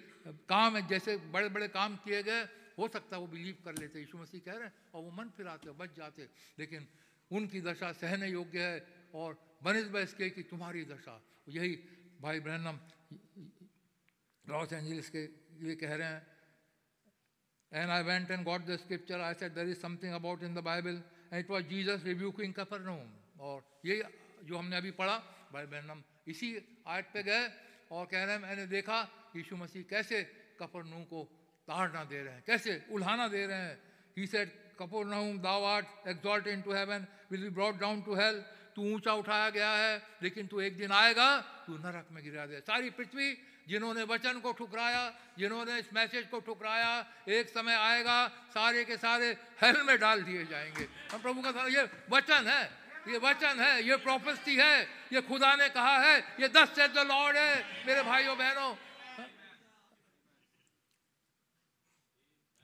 [0.49, 2.43] काम है जैसे बड़े बड़े काम किए गए
[2.79, 5.29] हो सकता है वो बिलीव कर लेते यीशु मसीह कह रहे हैं और वो मन
[5.37, 6.87] फिराते बच जाते लेकिन
[7.31, 8.77] उनकी दशा सहने योग्य है
[9.15, 11.75] और बनिस्ब इसके कि तुम्हारी दशा यही
[12.23, 12.79] भाई ब्रहनम
[14.45, 15.23] लॉस एंजलिस के
[15.61, 16.27] लिए कह रहे हैं
[17.73, 19.21] And I went and got the scripture.
[19.21, 21.03] I said, there is something about in the Bible.
[21.31, 23.09] And it was Jesus rebuking Capernaum.
[23.39, 24.03] और ये
[24.45, 25.17] जो हमने अभी पढ़ा
[25.53, 26.49] भाई बहन हम इसी
[26.87, 27.45] आयत पे गए
[27.93, 28.99] और कह रहे हैं मैंने देखा
[29.37, 30.23] यीशु मसीह कैसे
[30.59, 31.21] कपरनूम को
[31.69, 32.87] ताड़ना दे रहे हैं। कैसे?
[32.91, 33.79] उल्हाना दे रहे हैं।
[34.19, 34.49] He said
[34.79, 38.45] Capernaum thou art exalt into heaven will be brought down to hell
[38.77, 42.61] तू ऊँचा उठाया गया है, लेकिन तू एक दिन आएगा, तू नरक में गिरा दे
[42.61, 43.39] सारी पृथ्वी
[43.69, 49.37] जिन्होंने वचन को ठुकराया, जिन्होंने इस मैसेज को ठुकराया, एक समय आएगा, सारे के सारे
[49.63, 52.71] हेल में डाल दिए जाएँगे। हम प्रभु का ये वचन है।
[53.09, 56.99] ये वचन है। ये प्रोफेसी है। ये खुदा ने कहा है। ये दस से द
[56.99, 58.75] लॉर्ड है। मेरे भाइयों, बहनों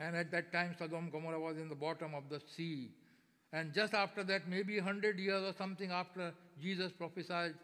[0.04, 2.90] And at that time, Sodom Gomorrah was in the bottom of the sea.
[3.52, 7.54] And just after that, maybe 100 years or something after Jesus prophesied,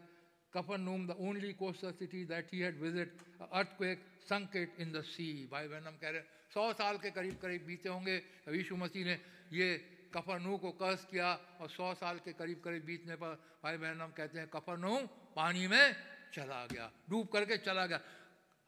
[0.53, 3.11] Capernaum, the only coastal city that he had visited,
[3.55, 5.47] earthquake sunk it in the sea.
[5.53, 6.23] भाई बहन हम कह रहे
[6.55, 8.17] सौ साल के करीब करीब बीते होंगे
[8.59, 9.17] यीशु मसीह ने
[9.55, 9.69] ये
[10.11, 11.29] कफरनू को कर्ज किया
[11.63, 14.95] और सौ साल के करीब करीब बीतने पर भाई बहन हम कहते हैं कफरनू
[15.39, 15.87] पानी में
[16.35, 18.01] चला गया डूब करके चला गया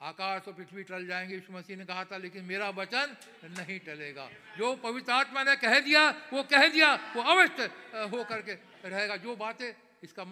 [0.02, 4.28] आकाश और पृथ्वी टल जाएँगे। यीशु मसीह ने कहा था, लेकिन मेरा वचन नहीं टलेगा।
[4.58, 7.62] जो पवित्र आत्मा ने कह दिया, वो कह दिया, वो अवश्य
[8.10, 8.54] हो करके
[8.88, 9.70] रहेगा। जो बातें
[10.02, 10.24] इसका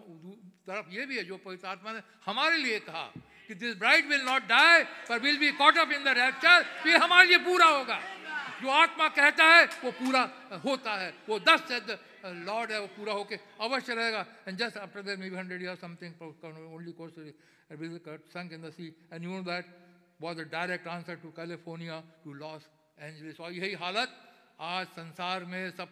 [0.66, 3.12] तरफ़ ये भी है, जो पवित्र आत्मा ने हमारे लिए कहा
[3.48, 6.96] कि this bride will not die पर will be caught up in the rapture ये
[6.98, 8.00] हमारे लिए पूरा होगा।
[8.62, 10.22] जो आत्मा कहता है, वो पूरा
[10.64, 11.78] होता है। वो दस से
[12.44, 16.22] लॉर्ड है, वो पूरा होके अवश्य रहेगा। And just after that maybe 100 years something
[16.74, 17.14] only course
[18.32, 19.64] sunk in the sea and you know that
[20.20, 22.62] was a direct answer to California, to Los
[22.98, 24.08] Angeles और यही हालत
[24.60, 25.88] आज संसार में सब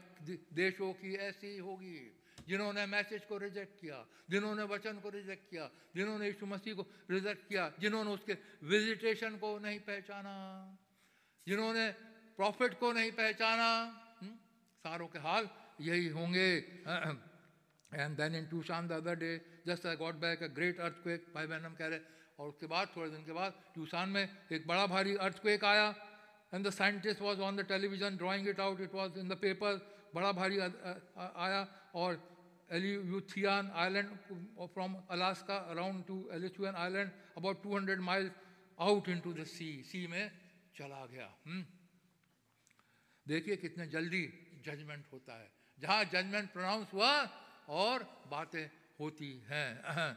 [0.53, 2.15] देशों की ऐसी होगी
[2.49, 7.49] जिन्होंने मैसेज को रिजेक्ट किया, जिन्होंने वचन को रिजेक्ट किया, जिन्होंने यीशु मसीह को रिजेक्ट
[7.49, 10.35] किया, जिन्होंने उसके विजिटेशन को नहीं पहचाना,
[11.47, 11.89] जिन्होंने
[12.37, 13.69] प्रॉफिट को नहीं पहचाना
[14.23, 14.33] हुँ?
[14.81, 15.49] सारों के हाल
[15.81, 16.49] यही होंगे
[17.93, 19.33] and then in Tucson the other day
[19.67, 22.01] just I got back a great earthquake भाई बहन हम कह रहे
[22.39, 25.89] और उसके बाद थोड़े दिन के बाद टूसान में एक बड़ा भारी अर्थक्वेक आया
[26.55, 29.81] and the scientist was on the television drawing it out it was in the paper
[30.15, 32.21] बड़ा भारी आया और
[32.71, 34.09] Aleutian Island
[34.75, 38.31] from Alaska around to Aleutian Island, about 200 miles
[38.79, 39.83] out into the sea.
[39.83, 40.31] Sea में
[40.77, 41.29] चला गया?
[43.27, 44.23] देखिए कितने जल्दी
[44.67, 47.11] जजमेंट होता है जहाँ जजमेंट प्रोनाउंस हुआ
[47.69, 48.65] और बातें
[49.01, 50.17] होती हैं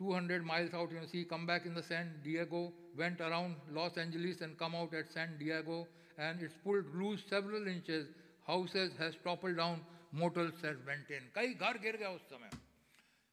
[0.00, 3.98] 200 miles out in the sea, come back in the San Diego, went around Los
[3.98, 5.86] Angeles and come out at San Diego,
[6.18, 8.06] and it's pulled loose several inches.
[8.46, 9.80] Houses has toppled down,
[10.12, 11.28] motels has went in.
[11.34, 12.50] कई घर गिर गया उस समय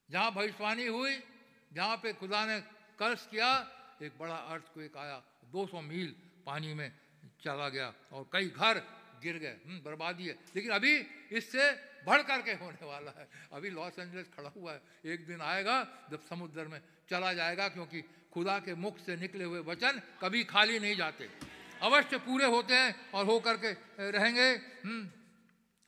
[0.10, 1.16] जहाँ भविष्यवाणी हुई
[1.74, 2.60] जहाँ पे खुदा ने
[3.00, 3.50] कर्ज किया
[4.04, 5.18] एक बड़ा अर्थ को एक आया
[5.56, 6.14] 200 मील
[6.46, 6.92] पानी में
[7.44, 8.84] चला गया और कई घर
[9.24, 10.94] गिर गए हम्म, बर्बादी है। लेकिन अभी
[11.32, 11.72] इससे
[12.06, 15.78] बढ़ करके होने वाला है। अभी लॉस एंजलिस खड़ा हुआ है। एक दिन आएगा
[16.12, 18.02] जब समुद्र में चला जाएगा क्योंकि
[18.34, 21.30] खुदा के मुख से निकले हुए वचन कभी खाली नहीं जाते।
[21.82, 23.72] अवश्य पूरे होते हैं और हो करके
[24.12, 24.50] रहेंगे
[24.86, 25.10] हम्म,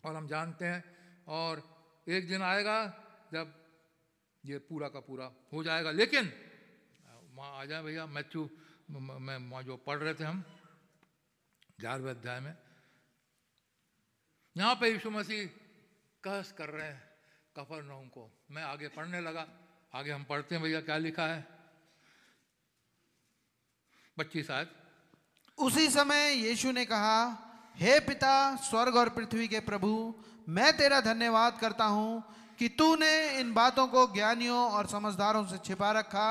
[0.04, 0.84] और हम जानते हैं।
[1.28, 1.64] और
[2.10, 2.78] एक दिन आएगा
[3.34, 3.54] जब
[4.44, 6.32] ये पूरा का पूरा हो जाएगा। लेकिन
[7.34, 8.50] वहाँ आ जाए भैया मैथ्यू
[8.92, 10.44] में जो पढ़ रहे थे हम
[11.80, 12.54] ग्यारहवें अध्याय में
[14.60, 15.46] यहाँ पे यीशु मसीह
[16.24, 17.02] कहस कर रहे हैं,
[17.56, 17.82] कफर
[18.12, 19.46] को मैं आगे पढ़ने लगा।
[19.96, 21.48] आगे हम पढ़ते हैं भैया, क्या लिखा है?
[24.18, 24.72] बच्ची आयत
[25.58, 27.16] उसी समय यीशु ने कहा,
[27.76, 30.16] हे पिता, स्वर्ग और पृथ्वी के प्रभु,
[30.50, 32.24] मैं तेरा धन्यवाद करता हूँ
[32.60, 36.28] कि तूने इन बातों को ज्ञानियों और समझदारों से छिपा रखा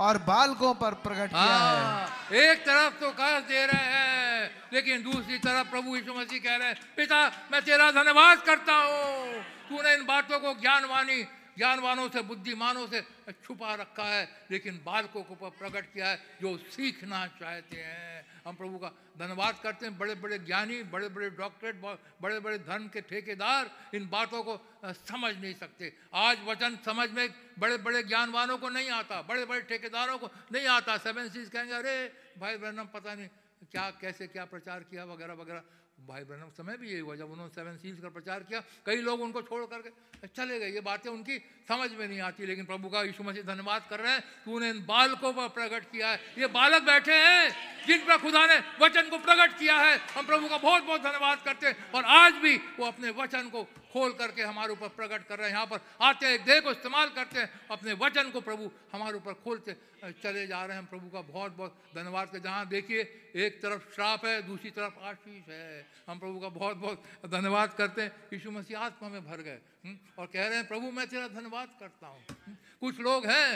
[0.00, 5.02] और बालकों पर प्रकट किया है हाँ, एक तरफ़ तो कर्ज दे रहे हैं लेकिन
[5.02, 7.20] दूसरी तरफ़ प्रभु यीशु मसीह कह रहे हैं पिता
[7.52, 11.22] मैं तेरा धन्यवाद करता हूँ। तूने इन बातों को ज्ञानवानी
[11.58, 13.00] ज्ञानवानों से बुद्धिमानों से
[13.44, 18.78] छुपा रखा है लेकिन बालकों को प्रकट किया है जो सीखना चाहते हैं। हम प्रभु
[18.78, 18.88] का
[19.18, 21.76] धन्यवाद करते हैं बड़े बड़े ज्ञानी बड़े बड़े डॉक्टरेट
[22.22, 27.34] बड़े बड़े धर्म के ठेकेदार, इन बातों को समझ नहीं सकते। आज वचन समझ में
[27.58, 31.74] बड़े बड़े ज्ञानवानों को नहीं आता बड़े बड़े ठेकेदारों को नहीं आता। सेवन सीज कहेंगे,
[31.74, 33.28] अरे, भाई बहनम पता नहीं
[33.70, 35.62] क्या, कैसे क्या प्रचार किया, वगैरह वगैरह।
[36.00, 39.20] भाई बहनों, समय भी यही हुआ, जब उन्होंने सेवन सील्स का प्रचार किया, कई लोग
[39.20, 43.02] उनको छोड़ करके चले गए। ये बातें उनकी समझ में नहीं आती, लेकिन प्रभु का
[43.02, 46.82] यीशु मसीह धन्यवाद कर रहे हैं, तूने इन बालकों पर प्रकट किया है। ये बालक
[46.82, 47.50] बैठे हैं,
[47.86, 51.42] जिन पर खुदा ने वचन को प्रकट किया है। हम प्रभु का बहुत बहुत धन्यवाद
[51.44, 55.38] करते हैं, और आज भी वो अपने वचन को खोल करके हमारे ऊपर प्रकट कर
[55.38, 58.70] रहे हैं। यहाँ पर आते हैं देह को इस्तेमाल करते हैं अपने वचन को प्रभु
[58.92, 59.76] हमारे ऊपर खोलते
[60.22, 63.00] चले जा रहे हैं। प्रभु का बहुत बहुत धन्यवाद के जहाँ देखिए
[63.36, 68.02] एक तरफ़ श्राप है दूसरी तरफ़ आशीष है। हम प्रभु का बहुत बहुत धन्यवाद करते
[68.02, 71.28] हैं। यीशु मसीह आत्मा में भर गए हम्म, और कह रहे हैं प्रभु मैं तेरा
[71.30, 73.50] धन्यवाद करता हूँ। हम्म, कुछ लोग हैं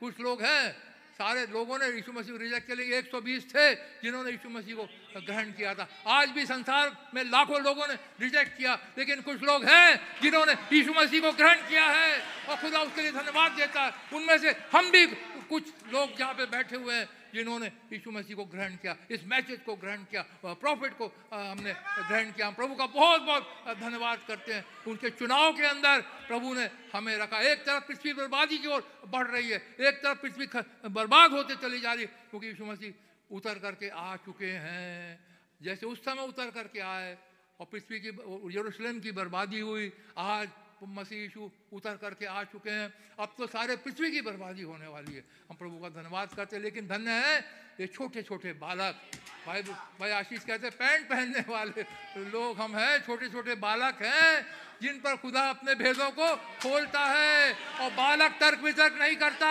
[0.00, 0.89] कुछ लोग हैं
[1.20, 3.66] सारे लोगों ने यीशु मसीह को रिजेक्ट के लिए 120 थे
[4.00, 4.84] जिन्होंने यीशु मसीह को
[5.20, 9.64] ग्रहण किया था। आज भी संसार में लाखों लोगों ने रिजेक्ट किया, लेकिन कुछ लोग
[9.64, 12.10] हैं जिन्होंने यीशु मसीह को ग्रहण किया है
[12.48, 15.06] और खुदा उसके लिए धन्यवाद देता है। उनमें से हम भी
[15.50, 19.60] कुछ लोग जहाँ पे बैठे हुए हैं। जिन्होंने यीशु मसीह को ग्रहण किया, इस मैसेज
[19.62, 23.44] को ग्रहण किया प्रॉफिट को हमने ग्रहण किया। हम प्रभु का बहुत बहुत
[23.80, 28.58] धन्यवाद करते हैं। उनके चुनाव के अंदर प्रभु ने हमें रखा। एक तरफ़ पृथ्वी बर्बादी
[28.58, 30.46] की ओर बढ़ रही है, एक तरफ़ पृथ्वी
[30.90, 32.92] बर्बाद होते चली जा रही है, क्योंकि यीशु मसीह
[33.30, 35.18] उतर करके आ चुके हैं।
[35.60, 37.16] जैसे उस समय उतर करके आए
[37.60, 38.08] और पृथ्वी की
[38.50, 40.48] यरूशलेम की बर्बादी हुई, आज
[40.86, 45.14] मसीह यीशु उतर करके आ चुके हैं। अब तो सारे पृथ्वी की बर्बादी होने वाली
[45.14, 47.38] है। हम प्रभु का धन्यवाद करते हैं, लेकिन धन्य है
[47.80, 49.00] ये छोटे छोटे बालक।
[49.46, 49.62] भाई
[50.00, 51.82] भाई आशीष कहते हैं, पैंट पहनने वाले
[52.30, 54.46] लोग हम हैं छोटे छोटे बालक हैं।
[54.82, 56.26] जिन पर खुदा अपने भेदों को
[56.62, 59.48] खोलता है और बालक तर्क वितर्क नहीं करता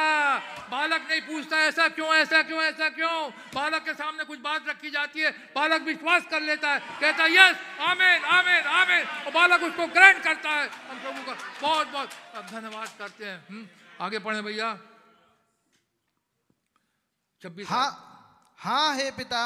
[0.69, 3.29] बालक नहीं पूछता ऐसा क्यों ऐसा क्यों ऐसा क्यों?
[3.53, 7.29] बालक के सामने कुछ बात रखी जाती है बालक विश्वास कर लेता है कहता है
[7.35, 7.55] यस
[7.89, 12.09] आमेन आमेन आमेन। और बालक उसको ग्रहण करता है। हम प्रभु का बहुत बहुत
[12.51, 13.67] धन्यवाद करते हैं। हम्म,
[14.01, 14.77] आगे पढ़े भैया।
[17.41, 17.89] छब्बीस हाँ
[18.59, 19.43] हाँ हे पिता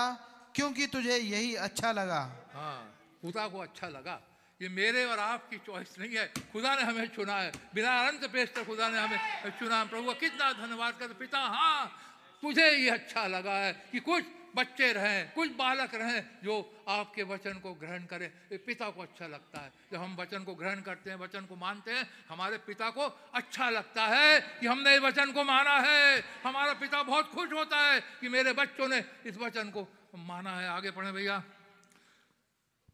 [0.56, 2.22] क्योंकि तुझे यही अच्छा लगा।
[2.54, 2.78] हाँ
[3.22, 4.20] खुदा को अच्छा लगा।
[4.62, 8.54] ये मेरे और आपकी चॉइस नहीं है। खुदा ने हमें चुना है। बिना अनंत पेश
[8.66, 12.00] खुदा ने हमें चुना है। प्रभु, कितना धन्यवाद कर पिता हाँ
[12.44, 14.24] तुझे ये अच्छा लगा है कि कुछ
[14.56, 19.28] बच्चे रहें, कुछ बालक रहें जो आपके वचन को ग्रहण करें। ये पिता को अच्छा
[19.28, 22.90] लगता है। जब हम वचन को ग्रहण करते हैं, वचन को मानते हैं, हमारे पिता
[22.90, 27.52] को अच्छा लगता है कि हमने इस वचन को माना है। हमारा पिता बहुत खुश
[27.54, 31.44] होता है कि मेरे बच्चों ने इस वचन को माना है। आगे पढ़े भैया।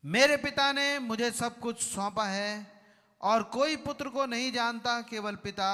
[0.03, 2.51] मेरे पिता ने मुझे सब कुछ सौंपा है
[3.21, 5.71] और कोई पुत्र को नहीं जानता केवल पिता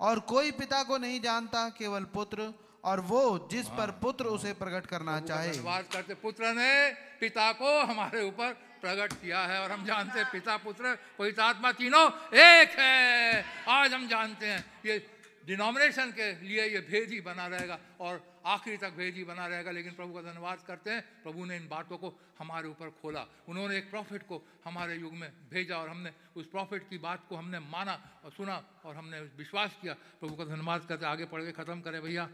[0.00, 2.52] और कोई पिता को नहीं जानता केवल पुत्र
[2.84, 6.90] और वो जिस पर हाँ। पुत्र उसे प्रकट करना चाहे। धन्यवाद करते। पुत्र ने
[7.20, 11.72] पिता को हमारे ऊपर प्रकट किया है और हम जानते हैं पिता पुत्र पवित्र आत्मा
[11.72, 14.98] तीनों एक है। आज हम जानते हैं ये
[15.46, 19.70] डिनोमिनेशन के लिए ये भेद ही बना रहेगा और आखिरी तक भेद ही बना रहेगा।
[19.70, 23.76] लेकिन प्रभु का धन्यवाद करते हैं। प्रभु ने इन बातों को हमारे ऊपर खोला। उन्होंने
[23.76, 27.58] एक प्रॉफिट को हमारे युग में भेजा और हमने उस प्रॉफिट की बात को हमने
[27.58, 31.80] माना और सुना और हमने विश्वास किया। प्रभु का धन्यवाद करते आगे पढ़ के ख़त्म
[31.80, 32.28] करें भैया।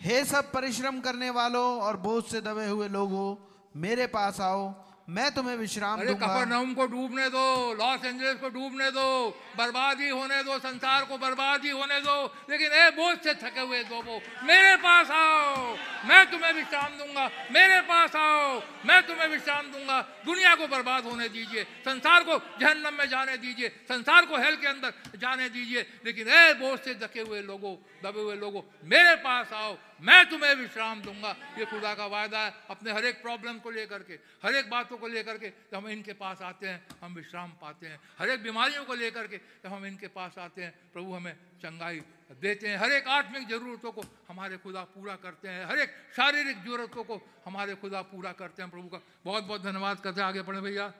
[0.00, 3.36] हे सब परिश्रम करने वालों और बोझ से दबे हुए लोगों,
[3.76, 9.08] मेरे पास आओ। मैं तुम्हें विश्राम अरे को डूबने दो लॉस एंजलिस को डूबने दो
[9.56, 12.16] बर्बादी होने दो संसार को बर्बादी होने दो
[12.50, 17.80] लेकिन ए बोझ से थके हुए लोगों मेरे पास आओ मैं तुम्हें विश्राम दूँगा मेरे
[17.88, 23.08] पास आओ मैं तुम्हें विश्राम दूँगा दुनिया को बर्बाद होने दीजिए संसार को जहन्नम में
[23.08, 27.42] जाने दीजिए संसार को हेल के अंदर जाने दीजिए लेकिन ए बोझ से थके हुए
[27.44, 27.74] लोगों
[28.04, 32.52] दबे हुए लोगों मेरे पास आओ मैं तुम्हें विश्राम दूँगा। ये खुदा का वायदा है
[32.70, 35.88] अपने हर एक प्रॉब्लम को लेकर के हर एक बातों को लेकर के जब हम
[35.88, 39.72] इनके पास आते हैं हम विश्राम पाते हैं। हर एक बीमारियों को लेकर के जब
[39.72, 42.00] हम इनके पास आते हैं। प्रभु हमें चंगाई
[42.40, 46.62] देते हैं। हर एक आत्मिक जरूरतों को हमारे खुदा पूरा करते हैं। हर एक शारीरिक
[46.62, 50.42] जरूरतों को हमारे खुदा पूरा करते हैं। प्रभु का बहुत बहुत धन्यवाद करते हैं। आगे
[50.42, 50.92] पढ़े भैया।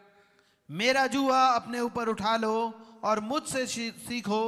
[0.68, 2.54] मेरा जुआ अपने ऊपर उठा लो
[3.04, 4.42] और मुझसे सीखो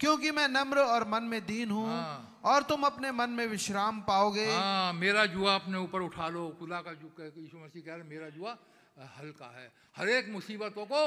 [0.00, 4.00] क्योंकि मैं नम्र और मन में दीन हूँ। हाँ। और तुम अपने मन में विश्राम
[4.02, 8.08] पाओगे। हाँ मेरा जुआ अपने ऊपर उठा लो। खुदा का जु यीशु मसीह कह रहे
[8.08, 8.56] मेरा जुआ
[9.18, 9.66] हल्का है।
[9.96, 11.02] हर एक मुसीबतों को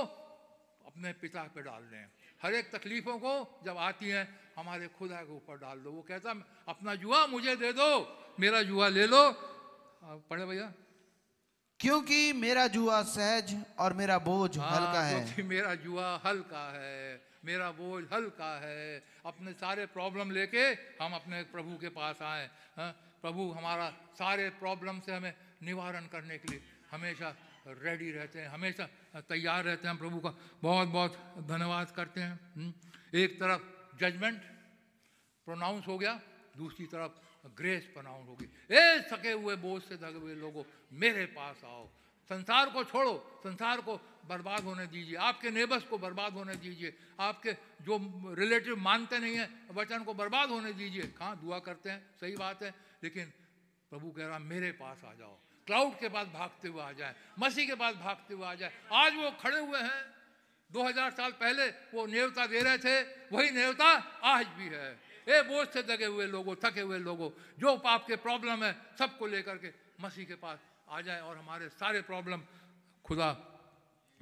[0.86, 2.06] अपने पिता पे डाल दें।
[2.44, 6.36] हर एक तकलीफों को जब आती हैं हमारे खुदा के ऊपर डाल दो। वो कहता
[6.68, 7.90] अपना जुआ मुझे दे दो
[8.40, 9.24] मेरा जुआ ले लो।
[10.04, 10.72] पढ़े भैया?
[11.80, 17.70] क्योंकि मेरा जुआ सहज और मेरा बोझ हाँ, हल्का है। मेरा जुआ हल्का है। मेरा
[17.72, 20.64] बोझ हल्का है। अपने सारे प्रॉब्लम लेके
[21.02, 22.92] हम अपने प्रभु के पास आए हाँ,
[23.22, 25.34] प्रभु हमारा सारे प्रॉब्लम से हमें
[25.64, 26.62] निवारण करने के लिए
[26.92, 27.30] हमेशा
[27.68, 28.86] रेडी रहते हैं हमेशा
[29.30, 30.32] तैयार रहते हैं प्रभु का।
[30.64, 31.12] बहुत बहुत
[31.48, 32.74] धन्यवाद करते हैं हम्म।
[33.14, 33.62] एक तरफ़
[34.00, 34.42] जजमेंट
[35.48, 36.14] प्रोनाउंस हो गया
[36.58, 37.14] दूसरी तरफ़
[37.56, 40.64] ग्रेस प्रोनाउंस होगी ए सके हुए बोझ से दगे हुए लोगों
[40.94, 41.88] मेरे पास आओ।
[42.30, 43.14] संसार को छोड़ो
[43.44, 43.96] संसार को
[44.30, 47.98] बर्बाद होने दीजिए। आपके नेबर्स को बर्बाद होने दीजिए। आपके जो
[48.38, 52.16] रिलेटिव मानते नहीं हैं, वचन को बर्बाद होने दीजिए। कहाँ दुआ करते हैं?
[52.22, 52.74] सही बात है।
[53.04, 53.26] लेकिन
[53.90, 57.68] प्रभु कह रहा, मेरे पास आ जाओ। क्लाउड के पास भागते हुए आ जाए। मसीह
[57.68, 60.16] के पास भागते हुए आ जाए। आज वो खड़े हुए हैं।
[60.72, 63.86] 2000 साल पहले वो नेवता दे रहे थे। वही नेवता
[64.24, 65.00] आज भी है।
[65.30, 69.28] ए, बोझ से दगे हुए लोगों, थके हुए लोगों, जो पाप के प्रॉब्लम है, सबको
[69.28, 72.42] लेकर के मसीह के पास आ जाए और हमारे सारे प्रॉब्लम
[73.06, 73.49] खुदा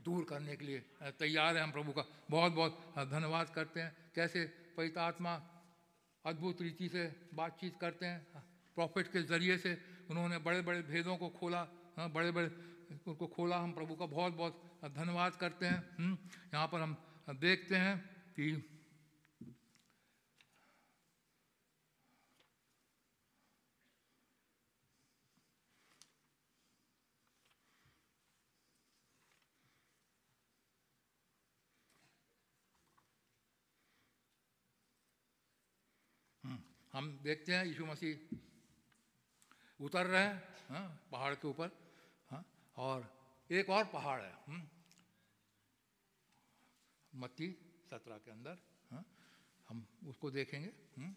[0.08, 0.80] दूर करने के लिए
[1.20, 4.44] तैयार है हम प्रभु का। बहुत बहुत धन्यवाद करते हैं। कैसे
[4.78, 5.34] पवित्र आत्मा
[6.26, 7.04] अद्भुत रीति से
[7.34, 8.20] बातचीत करते हैं
[8.76, 9.78] प्रॉफिट के ज़रिए से।
[10.10, 11.64] उन्होंने बड़े बड़े भेदों को खोला
[12.16, 12.48] बड़े बड़े
[13.08, 16.18] उनको खोला हम प्रभु का। बहुत बहुत धन्यवाद करते हैं। हम्म,
[16.54, 16.96] यहाँ पर हम
[17.30, 17.98] देखते हैं
[18.36, 18.46] कि
[36.98, 38.38] हम देखते हैं यीशु मसीह
[39.80, 40.38] उतर रहे हैं
[40.70, 41.70] हाँ, पहाड़ के ऊपर
[42.30, 42.44] हाँ,
[42.78, 43.04] और
[43.50, 44.62] एक और पहाड़ है हम्म,
[47.14, 47.50] मत्ती
[47.90, 48.58] सत्रह के अंदर
[48.92, 49.04] हाँ,
[49.70, 51.14] हम उसको देखेंगे हम्म,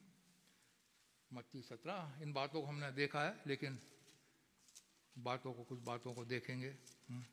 [1.31, 3.79] मत्ती सत्रह इन बातों को हमने देखा है लेकिन
[5.17, 6.75] बातों को कुछ बातों को देखेंगे
[7.09, 7.25] हम्म,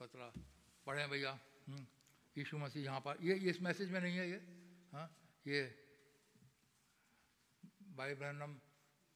[0.00, 0.32] सत्रह
[0.86, 1.38] पढ़ें भैया
[2.36, 4.40] यीशु मसीह यहाँ पर ये इस मैसेज में नहीं है ये
[4.92, 5.08] हाँ
[5.46, 5.64] ये
[7.96, 8.54] भाई ब्रहणम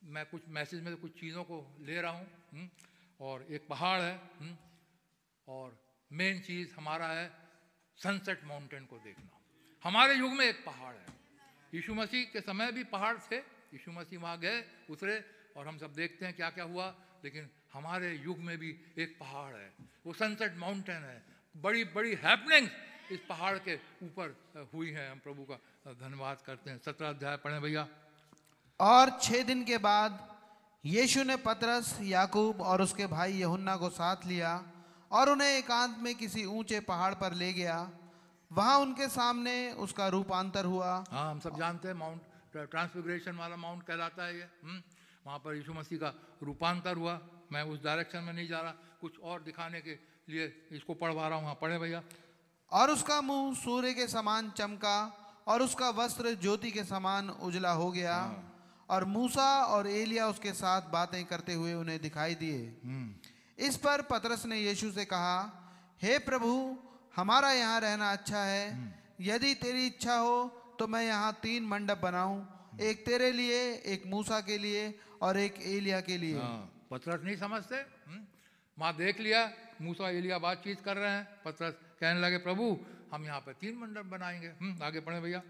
[0.02, 2.69] मैं कुछ मैसेज में तो कुछ चीज़ों को ले रहा हूँ हम्म,
[3.20, 4.57] और एक पहाड़ है हम्म,
[5.48, 5.77] और
[6.11, 7.31] मेन चीज़ हमारा है
[7.98, 9.31] सनसेट माउंटेन को देखना।
[9.85, 11.07] हमारे युग में एक पहाड़ है।
[11.74, 15.24] यीशु मसीह के समय भी पहाड़ थे यीशु मसीह वहाँ गए उतरे
[15.57, 16.89] और हम सब देखते हैं क्या क्या हुआ
[17.24, 19.73] लेकिन हमारे युग में भी एक पहाड़ है।
[20.07, 21.23] वो सनसेट माउंटेन है।
[21.57, 24.36] बड़ी बड़ी हैपनिंग्स इस पहाड़ के ऊपर
[24.74, 25.57] हुई हैं। हम प्रभु का
[25.93, 27.89] धन्यवाद करते हैं। सत्रह अध्याय पढ़ें भैया।
[28.81, 30.19] और छह दिन के बाद
[30.85, 34.52] यीशु ने पतरस याकूब और उसके भाई यहुन्ना को साथ लिया
[35.11, 37.77] और उन्हें एकांत में किसी ऊँचे पहाड़ पर ले गया।
[38.51, 42.20] वहाँ उनके सामने उसका रूपांतर हुआ। हाँ हम सब जानते हैं माउंट
[42.70, 44.81] ट्रांसफिग्रेशन वाला माउंट कहलाता है ये। हम्म,
[45.27, 46.12] वहाँ पर यीशु मसीह का
[46.43, 47.19] रूपांतर हुआ।
[47.52, 49.98] मैं उस डायरेक्शन में नहीं जा रहा कुछ और दिखाने के
[50.28, 52.02] लिए इसको पढ़वा रहा हूँ। हाँ पढ़े भैया।
[52.73, 54.98] और उसका मुँह सूर्य के समान चमका
[55.48, 58.16] और उसका वस्त्र ज्योति के समान उजला हो गया।
[58.90, 62.60] और मूसा और एलिया उसके साथ बातें करते हुए उन्हें दिखाई दिए।
[63.58, 65.36] इस पर पतरस ने यीशु से कहा
[66.02, 66.52] हे प्रभु
[67.16, 68.64] हमारा यहाँ रहना अच्छा है।
[69.20, 70.36] यदि तेरी इच्छा हो
[70.78, 72.38] तो मैं यहाँ तीन मंडप बनाऊँ।
[72.80, 73.60] एक तेरे लिए
[73.94, 74.82] एक मूसा के लिए
[75.22, 77.76] और एक एलिया के लिए। हाँ पतरस नहीं समझते?
[77.76, 78.22] हम्म?
[78.78, 79.50] माँ देख लिया
[79.82, 82.76] मूसा एलिया बातचीत कर रहे हैं। पतरस कहने लगे प्रभु
[83.12, 85.42] हम यहाँ पे तीन मंडप बनाएँगे। हम्म, आगे पढ़े भैया।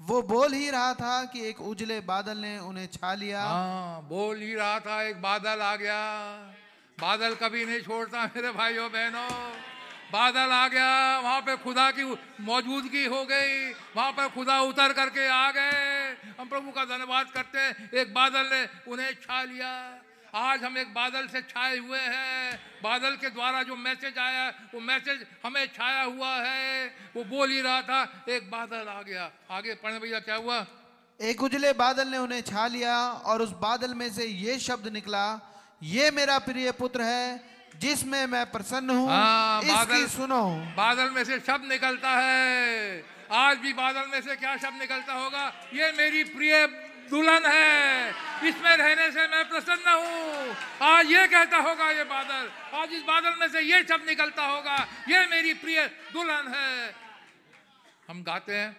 [0.00, 4.40] वो बोल ही रहा था कि एक उजले बादल ने उन्हें छा लिया। हाँ बोल
[4.40, 6.00] ही रहा था, एक बादल आ गया।
[7.00, 9.28] बादल कभी नहीं छोड़ता मेरे भाइयों बहनों।
[10.12, 12.04] बादल आ गया, वहाँ पे खुदा की
[12.40, 17.58] मौजूदगी हो गई। वहाँ पर खुदा उतर करके आ गए। हम प्रभु का धन्यवाद करते
[17.58, 20.00] हैं, एक बादल ने उन्हें छा लिया।
[20.34, 24.80] आज हम एक बादल से छाए हुए हैं। बादल के द्वारा जो मैसेज आया वो
[24.80, 26.86] मैसेज हमें छाया हुआ है।
[27.16, 30.66] वो बोल ही रहा था एक बादल आ गया। आगे पढ़े भैया क्या हुआ?
[31.20, 35.50] एक उजले बादल ने उन्हें छा लिया और उस बादल में से ये शब्द निकला
[35.82, 37.44] ये मेरा प्रिय पुत्र है
[37.76, 43.72] जिसमें मैं प्रसन्न हूँ। हाँ, बादल- सुनो। बादल में से शब्द निकलता है। आज भी
[43.72, 45.54] बादल में से क्या शब्द निकलता होगा?
[45.74, 46.66] ये मेरी प्रिय
[47.10, 52.92] दुल्हन है। इसमें रहने से मैं प्रसन्न हूँ। आज ये कहता होगा, ये बादल, आज
[52.92, 54.76] इस बादल में से ये सब निकलता होगा।
[55.08, 56.94] ये मेरी प्रिय दुल्हन है।
[58.08, 58.76] हम गाते हैं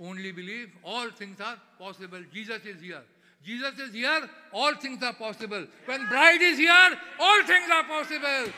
[0.00, 3.04] only believe all things are possible Jesus is here
[3.40, 8.52] Jesus is here all things are possible when bride is here all things are possible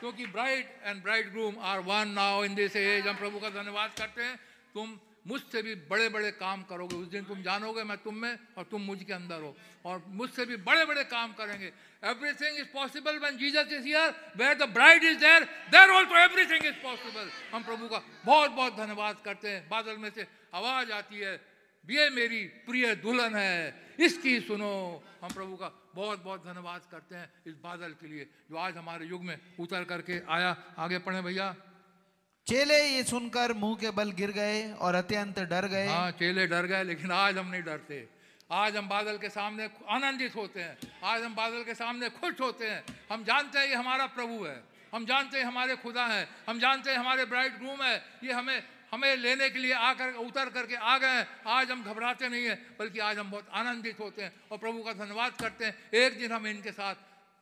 [0.00, 1.02] क्योंकि bride and
[1.32, 4.36] bridegroom are one now in this age हम प्रभु का धन्यवाद करते हैं।
[4.74, 8.64] तुम मुझसे भी बड़े बड़े काम करोगे। उस दिन तुम जानोगे मैं तुम में और
[8.64, 11.72] तुम मुझ के अंदर हो। और मुझसे भी बड़े बड़े काम करेंगे।
[12.04, 16.64] Everything is possible when Jesus is here where the bride is there there also everything
[16.66, 21.18] is possible हम प्रभु का बहुत बहुत धन्यवाद करते हैं। बादल में से आवाज़ आती
[21.18, 21.34] है,
[21.84, 27.30] ये मेरी प्रिय दुल्हन है, इसकी सुनो। हम प्रभु का बहुत बहुत धन्यवाद करते हैं
[27.46, 31.54] इस बादल के लिए, जो आज हमारे युग में उतर करके आया। आगे पढ़े भैया।
[32.46, 36.66] चेले ये सुनकर मुँह के बल गिर गए और अत्यंत डर गए। हाँ चेले डर
[36.66, 37.96] गए, लेकिन आज हम नहीं डरते।
[38.50, 42.70] आज हम बादल के सामने आनंदित होते हैं। आज हम बादल के सामने खुश होते
[42.70, 44.62] हैं। हम जानते हैं ये हमारा प्रभु है।
[44.94, 48.62] हम जानते हैं हमारे खुदा हैं। हम जानते हैं हमारे ब्राइट ग्रूम है। ये हमें
[48.92, 52.58] हमें लेने के लिए आकर, उतर करके आ गए हैं। आज हम घबराते नहीं हैं,
[52.78, 56.32] बल्कि आज हम बहुत आनंदित होते हैं और प्रभु का धन्यवाद करते हैं। एक दिन
[56.32, 56.94] हम इनके साथ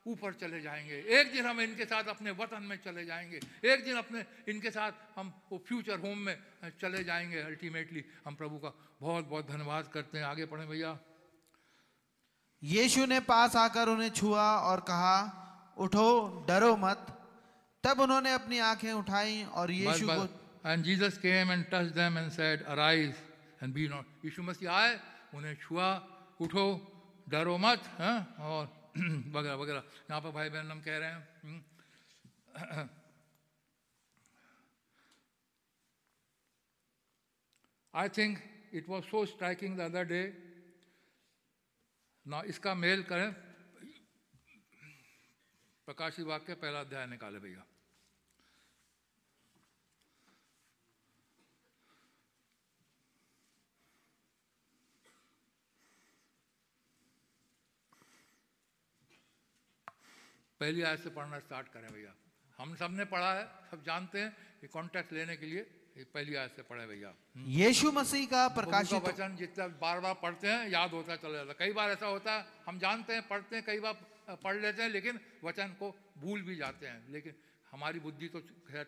[0.06, 3.96] ऊपर चले जाएँगे। एक दिन हम इनके साथ अपने वतन में चले जाएँगे। एक दिन
[3.96, 6.36] अपने इनके साथ हम वो फ्यूचर होम में
[6.80, 10.98] चले जाएँगे अल्टीमेटली हम प्रभु का बहुत बहुत धन्यवाद करते हैं। आगे पढ़े भैया।
[12.62, 15.16] यीशु ने पास आकर उन्हें छुआ और कहा
[15.78, 17.06] उठो डरो मत।
[17.84, 20.24] तब उन्होंने अपनी आँखें उठाई और यीशु को
[20.68, 23.14] and Jesus came and touch them and said arise
[23.62, 24.98] and be not यीशु मसीह आए
[25.34, 25.90] उन्हें छुआ
[26.40, 26.66] उठो
[27.28, 28.83] डरो मत हाँ और
[29.34, 31.22] वगैरह वगैरह। यहाँ पर भाई बहन हम कह रहे हैं
[37.94, 38.38] I think
[38.74, 40.22] it was so striking the other day
[42.26, 43.32] ना इसका मेल करें।
[45.88, 47.64] प्रकाशी वाक्य, पहला अध्याय निकाले भैया।
[60.64, 62.12] पहली आयत से पढ़ना स्टार्ट करें भैया।
[62.58, 64.30] हम सबने पढ़ा है सब जानते हैं
[64.60, 65.62] कि कॉन्टेक्ट लेने के लिए
[66.14, 70.14] पहली आयत से पढ़े भैया। यीशु मसीह का प्रभु का प्रकाशित वचन जितना बार बार
[70.22, 73.56] पढ़ते हैं याद होता चला जाता कई बार ऐसा होता है हम जानते हैं पढ़ते
[73.56, 77.34] हैं कई बार पढ़ लेते हैं लेकिन वचन को भूल भी जाते हैं। लेकिन
[77.70, 78.86] हमारी बुद्धि तो खैर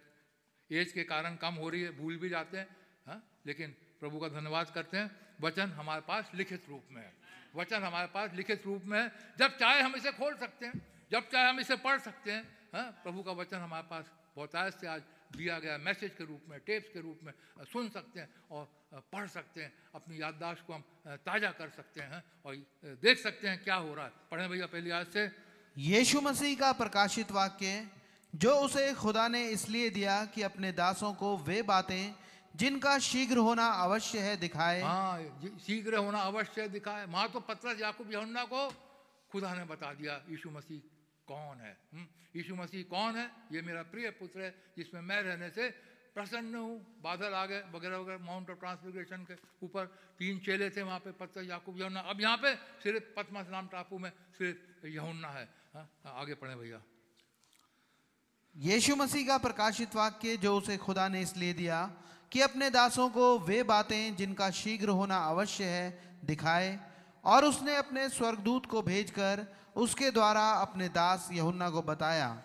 [0.71, 2.69] एज के कारण कम हो रही है भूल भी जाते हैं
[3.07, 3.21] हाँ?
[3.47, 7.13] लेकिन प्रभु का धन्यवाद करते हैं। वचन हमारे पास लिखित रूप में है।
[7.57, 9.09] वचन हमारे पास लिखित रूप में है।
[9.39, 12.43] जब चाहे हम इसे खोल सकते हैं। जब चाहे हम इसे पढ़ सकते हैं
[12.75, 15.03] हाँ प्रभु का वचन हमारे पास बहुतायत से आज
[15.37, 17.33] दिया गया मैसेज के रूप में टेप्स के रूप में
[17.65, 18.65] सुन सकते हैं और
[19.13, 20.85] पढ़ सकते हैं अपनी याददाश्त को हम
[21.27, 22.57] ताज़ा कर सकते हैं और
[23.03, 25.31] देख सकते हैं क्या हो रहा है। पढ़ें भैया पहली आज से।
[25.77, 27.87] यीशु मसीह का प्रकाशित वाक्य
[28.35, 32.15] जो उसे खुदा ने इसलिए दिया कि अपने दासों को वे बातें
[32.57, 37.81] जिनका शीघ्र होना अवश्य है दिखाए। हाँ शीघ्र होना अवश्य है दिखाए। वहाँ तो पत्रस
[37.81, 38.11] याकूब
[38.53, 38.69] को
[39.33, 40.81] खुदा ने बता दिया यीशु मसीह
[41.27, 41.77] कौन है?
[41.93, 43.27] हम्म, यीशु मसीह कौन है?
[43.53, 45.69] ये मेरा प्रिय पुत्र है जिसमें मैं रहने से
[46.15, 49.85] प्रसन्न हूँ। बादल आ गए वगैरह वगैरह माउंट ऑफ़ ट्रांसफिग्रेशन के ऊपर
[50.17, 53.99] तीन चेले थे वहाँ पे पत्रस याकूब यहुन्ना। अब यहाँ पे सिर्फ़ पद्मस नाम टापू
[53.99, 56.81] में सिर्फ़ यहुन्ना है हाँ, आगे पढ़े भैया।
[58.55, 61.85] यीशु मसीह का प्रकाशित वाक्य जो उसे खुदा ने इसलिए दिया
[62.33, 65.87] कि अपने दासों को वे बातें जिनका शीघ्र होना अवश्य है
[66.25, 66.79] दिखाए
[67.25, 69.47] और उसने अपने स्वर्गदूत को भेजकर
[69.77, 72.37] उसके द्वारा अपने दास यहुन्ना को बताया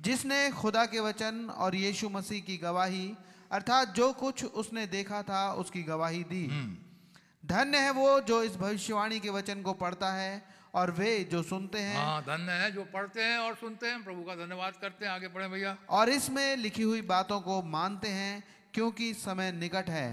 [0.00, 3.12] जिसने खुदा के वचन और यीशु मसीह की गवाही
[3.52, 6.46] अर्थात जो कुछ उसने देखा था उसकी गवाही दी।
[7.46, 10.42] धन्य है वो जो इस भविष्यवाणी के वचन को पढ़ता है
[10.74, 14.22] और वे जो सुनते हैं। हाँ धन्य है जो पढ़ते हैं और सुनते हैं। प्रभु
[14.22, 18.42] का धन्यवाद करते हैं आगे बढ़े भैया। और इसमें लिखी हुई बातों को मानते हैं
[18.74, 20.08] क्योंकि समय निकट है।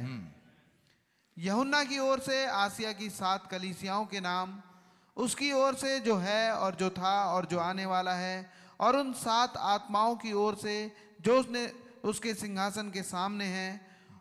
[1.38, 4.60] यहुन्ना की ओर से आसिया की सात कलीसियाओं के नाम
[5.18, 8.35] उसकी ओर से जो है और जो था और जो आने वाला है
[8.80, 10.76] और उन सात आत्माओं की ओर से
[11.22, 11.65] जो उसने
[12.06, 13.72] उसके सिंहासन के सामने हैं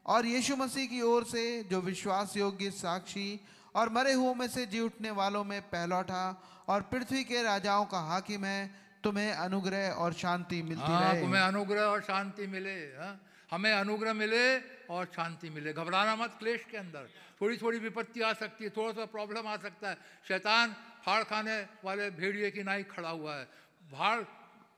[0.07, 3.29] और यीशु मसीह की ओर से जो विश्वास योग्य साक्षी
[3.75, 6.25] और मरे हुओं में से जी उठने वालों में पहलौठा
[6.69, 8.71] और पृथ्वी के राजाओं का हाकिम है
[9.05, 13.13] तुम्हें अनुग्रह और शांति मिलती हाँ रहे तुम्हें अनुग्रह और शांति मिले हाँ?
[13.51, 14.45] हमें अनुग्रह मिले
[14.91, 17.09] और शांति मिले। घबराना मत क्लेश के अंदर।
[17.41, 19.97] थोड़ी थोड़ी विपत्ति आ सकती है थोड़ा सा प्रॉब्लम आ सकता है।
[20.29, 20.77] शैतान
[21.07, 23.49] फाड़ खाने वाले भेड़िए की नाई खड़ा हुआ है।
[23.93, 24.21] भाड़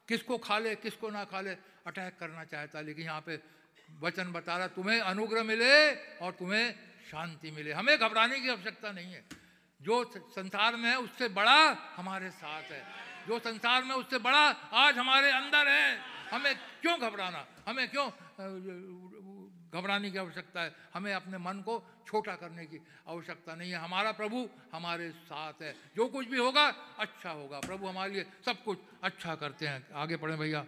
[0.09, 1.51] किसको खा ले, किसको ना खा ले
[1.86, 3.40] अटैक करना चाहता है। लेकिन यहाँ पे
[4.01, 6.74] वचन बता रहा तुम्हें अनुग्रह मिले और तुम्हें
[7.10, 9.24] शांति मिले। हमें घबराने की आवश्यकता नहीं है।
[9.82, 12.85] जो संसार में है, उससे बड़ा हमारे साथ है।
[13.28, 15.98] जो संसार में उससे बड़ा आज हमारे अंदर है।
[16.32, 17.47] हमें क्यों घबराना?
[17.68, 18.10] हमें क्यों
[19.74, 24.12] घबराने की आवश्यकता है। हमें अपने मन को छोटा करने की आवश्यकता नहीं है। हमारा
[24.12, 26.66] प्रभु हमारे साथ है। जो कुछ भी होगा
[26.98, 30.64] अच्छा होगा। प्रभु हमारे लिए सब कुछ अच्छा करते हैं। आगे पढ़े भैया।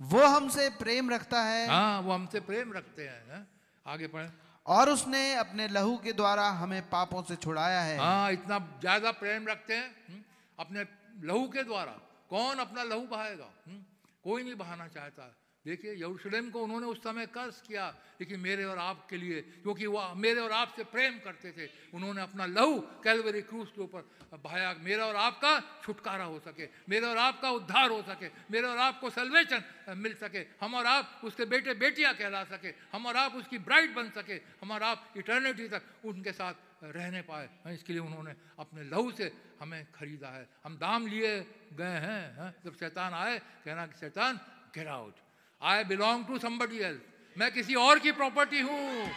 [0.00, 3.46] वो हमसे प्रेम रखता है। हाँ वो हमसे प्रेम रखते हैं हैं?
[3.86, 4.30] आगे पढ़े।
[4.66, 9.48] और उसने अपने लहू के द्वारा हमें पापों से छुड़ाया है। हाँ इतना ज़्यादा प्रेम
[9.48, 10.22] रखते हैं हम्म,
[10.58, 10.84] अपने
[11.26, 11.92] लहू के द्वारा।
[12.30, 13.82] कौन अपना लहू बहाएगा हम्म,
[14.24, 15.34] कोई नहीं बहाना चाहता।
[15.64, 17.86] देखिए, यरूशलेम को उन्होंने उस समय कर्ज किया
[18.20, 22.46] लेकिन मेरे और आपके लिए, क्योंकि वो मेरे और आपसे प्रेम करते थे। उन्होंने अपना
[22.46, 24.02] लहू कैलवरी क्रूस के ऊपर
[24.42, 25.52] भाया मेरा और आपका
[25.82, 29.62] छुटकारा हो सके, मेरे और आपका उद्धार हो सके, मेरे और आपको सल्वेशन
[29.98, 33.94] मिल सके, हम और आप उसके बेटे बेटियाँ कहला सके, हम और आप उसकी ब्राइड
[33.94, 38.82] बन सके, हम और आप इटर्निटी तक उनके साथ रहने पाए। इसके लिए उन्होंने अपने
[38.90, 41.34] लहू से हमें खरीदा है। हम दाम लिए
[41.72, 42.54] गए हैं हैं?
[42.64, 44.40] जब शैतान आए, कहना कि शैतान
[44.74, 45.14] get out
[45.62, 49.10] I belong to somebody else मैं किसी और की प्रॉपर्टी हूँ।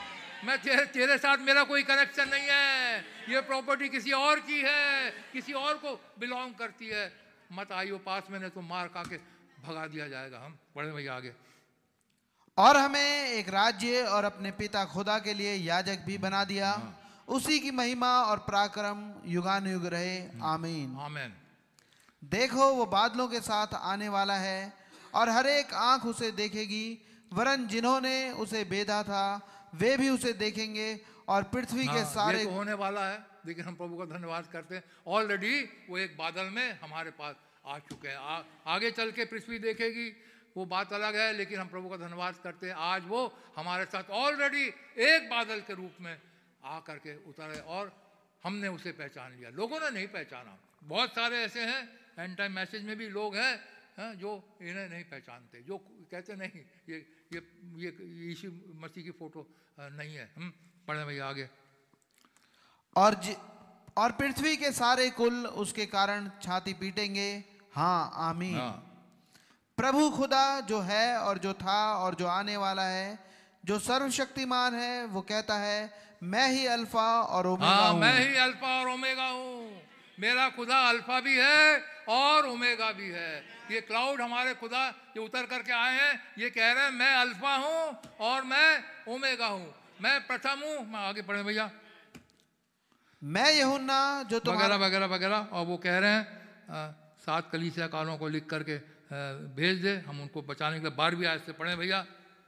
[0.45, 2.99] मैं तेरे तेरे साथ मेरा कोई कनेक्शन नहीं है।
[3.29, 7.11] ये प्रॉपर्टी किसी और की है। किसी और को बिलोंग करती है।
[7.51, 9.17] मत आइयो पास मैंने तो मार खा के
[9.65, 11.33] भगा दिया जाएगा। हम बड़े भैया आगे।
[12.57, 17.25] और हमें एक राज्य और अपने पिता खुदा के लिए याजक भी बना दिया। हाँ।
[17.27, 21.33] उसी की महिमा और पराक्रम युगानुयुग रहे। आमीन। आमेन।
[22.23, 24.84] देखो वो बादलों के साथ आने वाला है।
[25.15, 26.85] और हर एक आँख उसे देखेगी
[27.33, 29.23] वरन जिन्होंने उसे बेधा था
[29.75, 30.89] वे भी उसे देखेंगे
[31.27, 34.75] और पृथ्वी के हाँ, सारे तो होने वाला है। लेकिन हम प्रभु का धन्यवाद करते
[34.75, 35.55] हैं। ऑलरेडी
[35.89, 37.35] वो एक बादल में हमारे पास
[37.65, 40.07] आ चुके हैं। आ, आगे चल के पृथ्वी देखेगी
[40.57, 43.21] वो बात अलग है लेकिन हम प्रभु का धन्यवाद करते हैं। आज वो
[43.55, 44.65] हमारे साथ ऑलरेडी
[45.09, 46.15] एक बादल के रूप में
[46.65, 47.91] आ करके उतरे और
[48.43, 51.81] हमने उसे पहचान लिया। लोगों ने नहीं पहचाना। बहुत सारे ऐसे हैं
[52.19, 53.53] एंड टाइम मैसेज में भी लोग हैं
[53.97, 54.31] हैं, जो
[54.61, 55.77] इन्हें नहीं पहचानते जो
[56.11, 56.97] कहते नहीं ये
[57.33, 57.39] ये
[57.79, 57.89] ये
[58.27, 59.41] यीशु मसीह की फ़ोटो
[59.79, 60.53] नहीं है हम
[60.87, 61.47] पढ़े भैया आगे।
[62.95, 63.35] और जि,
[63.97, 67.29] और पृथ्वी के सारे कुल उसके कारण छाती पीटेंगे।
[67.73, 68.75] हाँ आमीन। हाँ।
[69.77, 73.07] प्रभु खुदा जो है और जो था और जो आने वाला है
[73.63, 75.79] जो सर्वशक्तिमान है वो कहता है
[76.23, 79.64] मैं ही अल्फ़ा और ओमेगा हाँ। मैं ही अल्फ़ा और ओमेगा हूँ।
[80.19, 83.33] मेरा खुदा अल्फ़ा भी है और उमेगा भी है।
[83.71, 84.83] ये क्लाउड हमारे खुदा
[85.17, 87.83] ये उतर करके आए हैं। ये कह रहे हैं मैं अल्फ़ा हूँ
[88.21, 88.69] और मैं
[89.13, 91.69] उमेगा हूँ। मैं प्रथम हूँ। मैं आगे पढ़े भैया।
[93.21, 96.23] मैं यहुन्ना जो वगैरह वगैरह वगैरह। और वो कह रहे हैं
[96.65, 96.93] अ,
[97.25, 98.77] सात कलीसिया कालों को लिख करके
[99.55, 102.05] भेज दे। हम उनको बचाने के लिए बारहवीं आयत से पढ़े भैया।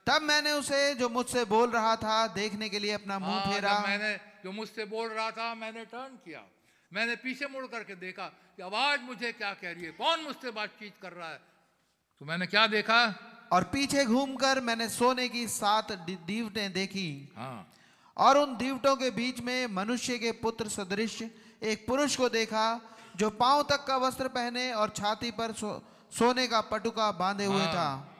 [0.08, 3.80] तब मैंने उसे जो मुझसे बोल रहा था देखने के लिए अपना मुँह हाँ, फेरा।
[3.88, 4.14] मैंने
[4.44, 6.46] जो मुझसे बोल रहा था मैंने टर्न किया।
[6.94, 9.92] मैंने पीछे मुड़ करके देखा कि आवाज़ मुझे क्या कह रही है?
[9.92, 11.40] कौन मुझसे बातचीत कर रहा है?
[12.20, 13.00] तो मैंने क्या देखा?
[13.52, 17.74] और पीछे घूमकर मैंने सोने की सात दीवटें देखी। हाँ।
[18.18, 21.22] और उन दीवटों के बीच में मनुष्य के पुत्र सदृश
[21.64, 22.82] एक पुरुष को देखा
[23.16, 27.54] जो पाँव तक का वस्त्र पहने और छाती पर सो, सोने का पटुका बांधे हाँ।
[27.54, 28.14] हुए। था।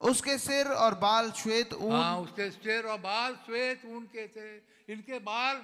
[0.00, 4.56] उसके सिर और बाल श्वेत ऊन हाँ उसके सिर और बाल श्वेत ऊन के थे।
[4.92, 5.62] इनके बाल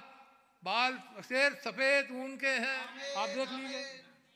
[0.63, 2.79] बाल शेर सफ़ेद ऊन के हैं।
[3.15, 3.83] आप देख लीजिए।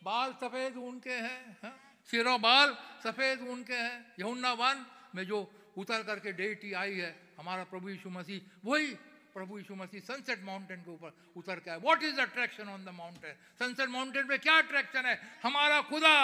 [0.02, 1.76] बाल सफ़ेद ऊन के हैं हाँ?
[2.10, 4.86] सिर बाल सफ़ेद ऊन के हैं। यमुना वन
[5.16, 5.40] में जो
[5.78, 8.88] उतर करके डेटी आई है हमारा प्रभु यीशु मसीह वही
[9.34, 12.90] प्रभु यीशु मसीह सनसेट माउंटेन के ऊपर उतर के आए। What is attraction on the
[12.92, 15.16] mountain sunset mountain पे क्या अट्रैक्शन है?
[15.44, 16.16] हमारा खुदा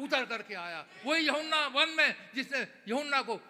[0.00, 3.40] उतर करके आया। वही यमुना वन में जिसने यमुना को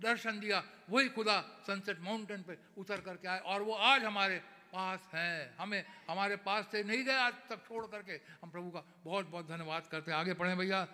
[0.00, 1.36] दर्शन दिया वही खुदा
[1.66, 4.40] सनसेट माउंटेन पे उतर करके आए। और वो आज हमारे
[4.76, 8.82] पास हैं। हमें हमारे पास से नहीं गए आज तक छोड़ करके। हम प्रभु का
[9.04, 10.86] बहुत बहुत धन्यवाद करते हैं। आगे पढ़ें भैया।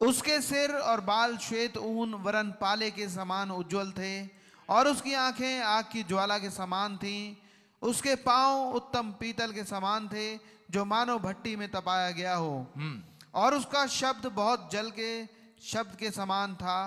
[0.00, 4.12] उसके सिर और बाल श्वेत ऊन वरन पाले के समान उज्जवल थे
[4.68, 7.36] और उसकी आँखें आग की ज्वाला के समान थीं।
[7.82, 10.26] उसके पाँव उत्तम पीतल के समान थे
[10.70, 12.52] जो मानो भट्टी में तपाया गया हो।
[13.34, 15.10] और उसका शब्द बहुत जल के
[15.62, 16.80] शब्द के समान था।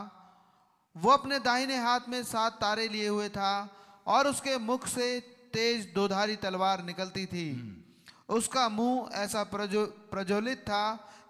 [0.95, 3.53] वो अपने दाहिने हाथ में सात तारे लिए हुए था
[4.07, 5.07] और उसके मुख से
[5.53, 7.47] तेज दोधारी तलवार निकलती थी।
[8.29, 10.83] उसका मुँह ऐसा प्रज्व प्रज्वलित था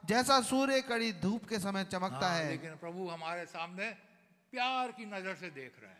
[0.05, 3.89] जैसा सूर्य कड़ी धूप के समय चमकता हाँ, है। लेकिन प्रभु हमारे सामने
[4.53, 5.99] प्यार की नज़र से देख रहे हैं।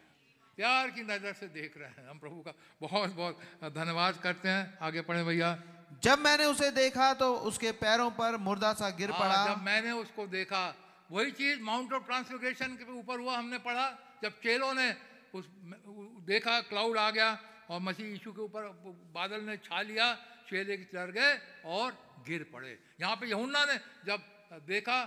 [0.58, 3.40] प्यार की नज़र से देख रहे हैं। हम प्रभु का बहुत बहुत
[3.76, 5.58] धन्यवाद करते हैं। आगे पढ़े भैया।
[6.04, 9.92] जब मैंने उसे देखा तो उसके पैरों पर मुर्दा सा गिर हाँ, पड़ा। जब मैंने
[9.94, 10.64] उसको देखा
[11.12, 13.88] वही चीज़ माउंट ऑफ़ ट्रांसफिग्रेशन के ऊपर हुआ हमने पढ़ा।
[14.24, 14.90] जब चेलों ने
[15.34, 15.46] उस
[16.28, 17.30] देखा क्लाउड आ गया
[17.72, 18.68] और मसीह यीशु के ऊपर
[19.16, 20.14] बादल ने छा लिया,
[20.50, 21.32] चेले चढ़ गए
[21.66, 21.96] और
[22.28, 24.20] गिर पड़े। यहाँ पे यहुन्ना ने जब
[24.68, 25.00] देखा,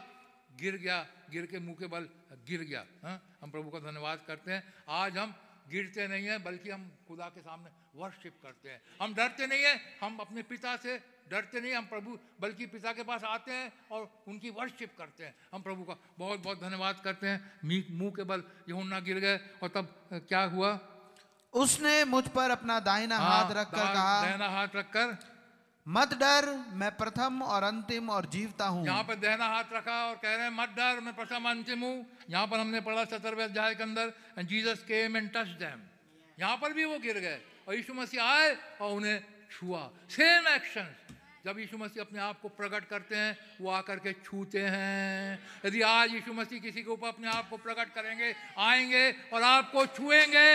[0.56, 0.98] गिर गया,
[1.30, 2.08] गिर के मुँह के बल
[2.48, 3.16] गिर गया हाँ?
[3.42, 5.34] हम प्रभु का धन्यवाद करते हैं। आज हम
[5.68, 9.98] गिरते नहीं हैं, बल्कि हम खुदा के सामने वर्शिप करते हैं। हम डरते नहीं हैं,
[10.00, 10.96] हम अपने पिता से
[11.30, 15.34] डरते नहीं हम प्रभु, बल्कि पिता के पास आते हैं और उनकी वर्शिप करते हैं।
[15.52, 19.68] हम प्रभु का बहुत बहुत धन्यवाद करते हैं। मुँह के बल यहुन्ना गिर गए और
[19.68, 19.94] तब
[20.28, 20.72] क्या हुआ?
[21.54, 25.16] उसने मुझ पर अपना दाहिना हाँ, हाथ रखकर कहा दाहिना हाथ रखकर।
[25.86, 30.14] मत डर मैं प्रथम और अंतिम और जीवता हूँ। यहाँ पर दहना हाथ रखा और
[30.16, 33.74] कह रहे हैं मत डर मैं प्रथम अंतिम हूँ। यहाँ पर हमने पढ़ा सत्रहवें अध्याय
[33.74, 35.80] के अंदर and Jesus came and touch them
[36.38, 39.20] यहाँ पर भी वो गिर गए और यीशु मसीह आए और उन्हें
[39.52, 40.88] छुआ। सेम एक्शन
[41.44, 45.82] जब यीशु मसीह अपने आप को प्रकट करते हैं, वो आकर के छूते हैं। यदि
[45.82, 50.48] आज यीशु मसीह किसी के ऊपर अपने आप को प्रकट करेंगे, आएँगे और आपको छुएँगे,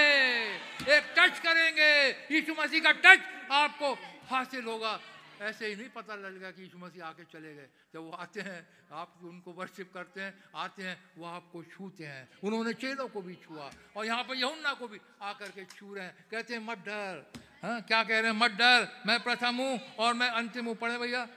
[0.97, 3.19] एक टच करेंगे, यीशु मसीह का टच
[3.51, 3.93] आपको
[4.29, 4.99] हासिल होगा।
[5.41, 8.67] ऐसे ही नहीं पता लगेगा कि यीशु मसीह आके चले गए। जब वो आते हैं,
[8.91, 13.35] आप उनको वर्शिप करते हैं, आते हैं, वो आपको छूते हैं। उन्होंने चेलों को भी
[13.35, 16.77] छुआ और यहाँ पर यमुना को भी आकर के छू रहे हैं। कहते हैं, मत
[16.77, 17.31] डर
[17.63, 18.39] हाँ क्या कह रहे हैं?
[18.39, 21.27] मत डर, मैं प्रथम हूँ और मैं अंतिम हूँ। पढ़े भैया।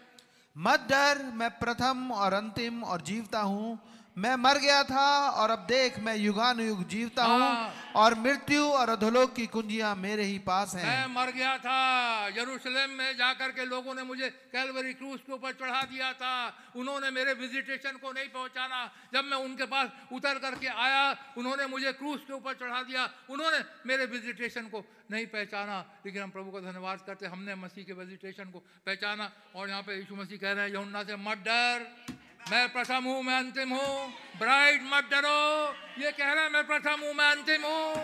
[0.58, 3.78] मत डर, मैं प्रथम और अंतिम और जीवता हूँ।
[4.16, 8.88] मैं मर गया था और अब देख मैं युगानुयुग जीवता हूँ हाँ। और मृत्यु और
[8.90, 13.64] अधोलोक की कुंजियाँ मेरे ही पास हैं। मैं मर गया था। यरूशलेम में जाकर के
[13.64, 16.34] लोगों ने मुझे कैलवरी क्रूज के ऊपर चढ़ा दिया था।
[16.76, 18.84] उन्होंने मेरे विजिटेशन को नहीं पहुंचाना।
[19.14, 23.64] जब मैं उनके पास उतर करके आया उन्होंने मुझे क्रूज के ऊपर चढ़ा दिया। उन्होंने
[23.86, 28.50] मेरे विजिटेशन को नहीं पहचाना। लेकिन हम प्रभु का धन्यवाद करते हमने मसीह के विजिटेशन
[28.52, 32.20] को पहचाना और यहाँ पे यीशु मसीह कह रहे हैं यमुना से मत डर।
[32.50, 37.00] मैं प्रथम हूँ, मैं अंतिम हूँ। ब्राइड मत डरो। ये कह रहा है, मैं प्रथम
[37.02, 37.94] हूँ, मैं अंतिम हूँ।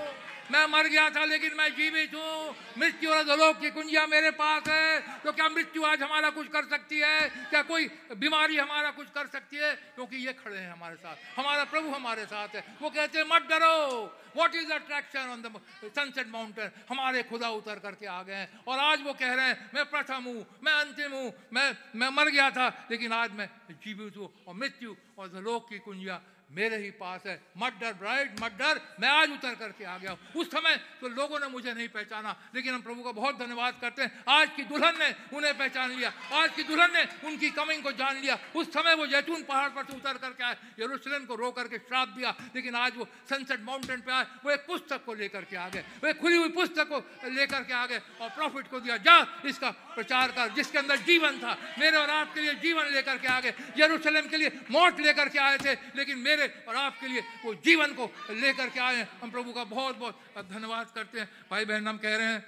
[0.53, 4.63] मैं मर गया था, लेकिन मैं जीवित हूँ। मृत्यु और अधोलोक की कुंजिया मेरे पास
[4.69, 7.29] है। तो क्या मृत्यु आज हमारा कुछ कर सकती है?
[7.29, 9.75] क्या कोई बीमारी हमारा कुछ कर सकती है?
[9.75, 13.43] क्योंकि ये खड़े हैं हमारे साथ। हमारा प्रभु हमारे साथ है। वो कहते हैं, मत
[13.43, 18.65] डरो। What is attraction on the sunset mountain हमारे खुदा उतर करके आ गए हैं।
[18.69, 22.29] और आज वो कह रहे हैं, मैं प्रथम हूँ, मैं अंतिम हूँ। मैं मैं मर
[22.29, 26.21] गया था, लेकिन आज मैं जीवित हूँ। और मृत्यु और लोक की कुंजिया
[26.51, 30.17] मेरे ही पास है। मत डर ब्राइड मत डर। मैं आज उतर करके आ गया
[30.37, 34.03] उस समय तो लोगों ने मुझे नहीं पहचाना, लेकिन हम प्रभु का बहुत धन्यवाद करते
[34.03, 37.93] हैं। आज की दुल्हन ने उन्हें पहचान लिया। आज की दुल्हन ने उनकी कमिंग को
[37.93, 41.51] जान लिया। उस समय वो जैतून पहाड़ पर से उतर करके आए। यरूशलेम को रो
[41.53, 45.45] करके श्राप दिया, लेकिन आज वो सनसेट माउंटेन पर आए। वो एक पुस्तक को लेकर
[45.45, 46.99] के आ गए। वो खुली हुई पुस्तक को
[47.29, 51.39] लेकर के आ गए और प्रॉफिट को दिया। जा, इसका प्रचार कर, जिसके अंदर जीवन
[51.39, 55.29] था। मेरे और आपके लिए जीवन लेकर के आ गए। यरूशलेम के लिए मौत लेकर
[55.29, 59.03] के आए थे, लेकिन मेरे मेरे और आपके लिए वो जीवन को लेकर के आए
[59.21, 62.45] हम प्रभु का बहुत बहुत धन्यवाद करते हैं। भाई बहन हम कह रहे हैं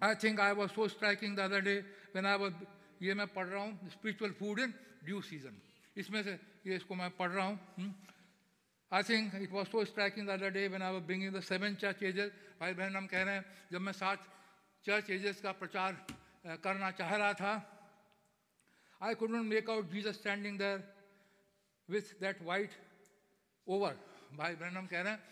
[0.00, 1.74] I think I was so striking the other day
[2.14, 2.54] when I was
[3.02, 5.60] ये मैं पढ़ रहा हूँ spiritual food in due season
[5.96, 7.58] इसमें से ये इसको मैं पढ़ रहा हूँ
[8.92, 11.74] I think it was so striking the other day when I was bringing the seven
[11.82, 14.26] church ages भाई बहन हम कह रहे हैं, जब मैं सात
[14.84, 15.92] चर्च एजेस का प्रचार
[16.62, 17.52] करना चाह रहा था
[19.00, 20.82] I could not make out Jesus standing there
[21.88, 22.70] with that white
[23.66, 23.96] over
[24.36, 25.22] भाई ब्रनम कह रहे हैं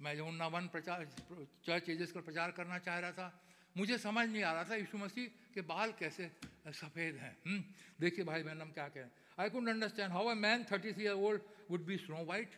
[0.00, 1.04] मैं यमुना वन प्रचार
[1.66, 3.28] चर्च एजेस का प्रचार करना चाह रहा था
[3.76, 6.30] मुझे समझ नहीं आ रहा था यीशु मसीह के बाल कैसे
[6.66, 7.62] सफ़ेद हैं। हम्म,
[8.00, 11.04] देखिए भाई ब्रनम क्या कह। रहे हैं I could understand how a man thirty three
[11.04, 11.40] year old
[11.70, 12.50] would be snow white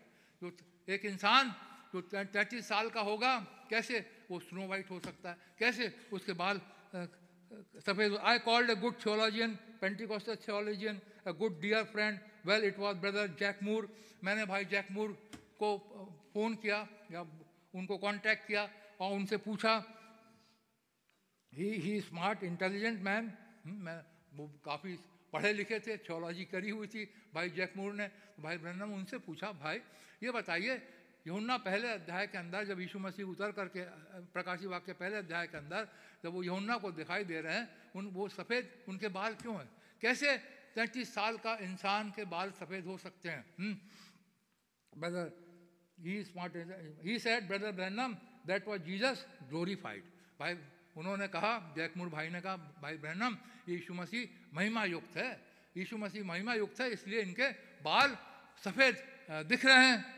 [0.42, 0.56] जो
[0.88, 1.54] एक इंसान
[1.92, 3.32] जो तैंतीस साल का होगा
[3.70, 4.00] कैसे
[4.30, 5.36] वो स्नो वाइट हो सकता है?
[5.58, 6.60] कैसे उसके बाल
[7.50, 12.96] सफ़ेद I called a good theologian Pentecostal theologian a good dear friend well it was
[12.98, 13.62] brother Jack
[14.24, 15.12] मैंने भाई जैक मूर
[15.58, 15.76] को
[16.32, 17.20] फ़ोन किया, या
[17.74, 18.68] उनको कांटेक्ट किया
[19.00, 19.74] और उनसे पूछा।
[21.52, 23.32] He he smart intelligent man
[23.66, 24.00] मैं,
[24.34, 24.96] वो काफ़ी
[25.32, 27.04] पढ़े लिखे थे थियोलॉजी करी हुई थी,
[27.34, 28.10] भाई जैकमूर ने।
[28.40, 29.80] भाई ब्रहणम उनसे पूछा, भाई,
[30.22, 30.76] ये बताइए
[31.28, 33.84] यहुन्ना पहले अध्याय के अंदर, जब यीशु मसीह उतर करके,
[34.32, 35.88] प्रकाशी वाक्य पहले अध्याय के अंदर,
[36.24, 39.68] जब वो यहुन्ना को दिखाई दे रहे हैं, उन, वो सफ़ेद, उनके बाल क्यों हैं?
[40.00, 40.36] कैसे
[40.72, 43.44] तैंतीस साल का इंसान के बाल सफ़ेद हो सकते हैं?
[44.92, 45.26] Brother
[45.98, 46.52] he smart
[47.04, 48.14] he said brother Branham
[48.46, 50.02] that was Jesus glorified
[50.40, 50.54] भाई,
[50.96, 53.36] उन्होंने कहा, जैकमुर भाई ने कहा, भाई ब्रहनम
[53.68, 55.30] यीशु मसीह महिमा युक्त है।
[55.76, 57.48] यीशु मसीह महिमा युक्त है, इसलिए इनके
[57.84, 58.16] बाल
[58.64, 58.94] सफ़ेद
[59.46, 60.17] दिख रहे हैं।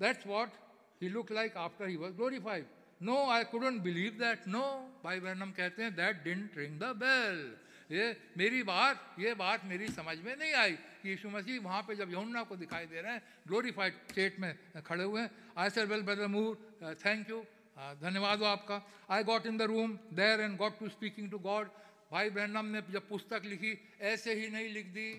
[0.00, 0.62] That's what
[1.02, 2.64] he look like after he was glorified
[3.02, 4.64] no I couldn't believe that no
[5.04, 7.44] भाई ब्रहनम कहते हैं that didn't ring the bell
[7.90, 8.04] ये
[8.38, 12.12] मेरी बात, ये बात मेरी समझ में नहीं आई कि यीशु मसीह वहाँ पे जब
[12.12, 16.02] यमुना को दिखाई दे रहे हैं ग्लोरीफाइड स्टेट में खड़े हुए हैं। I sir well
[16.02, 17.44] brother Moore thank you
[18.00, 18.80] धन्यवाद हो आपका.
[19.10, 21.68] I got in the room there and got to speaking to God
[22.10, 25.10] भाई ब्रहणम ने जब पुस्तक लिखी, ऐसे ही नहीं लिख दी।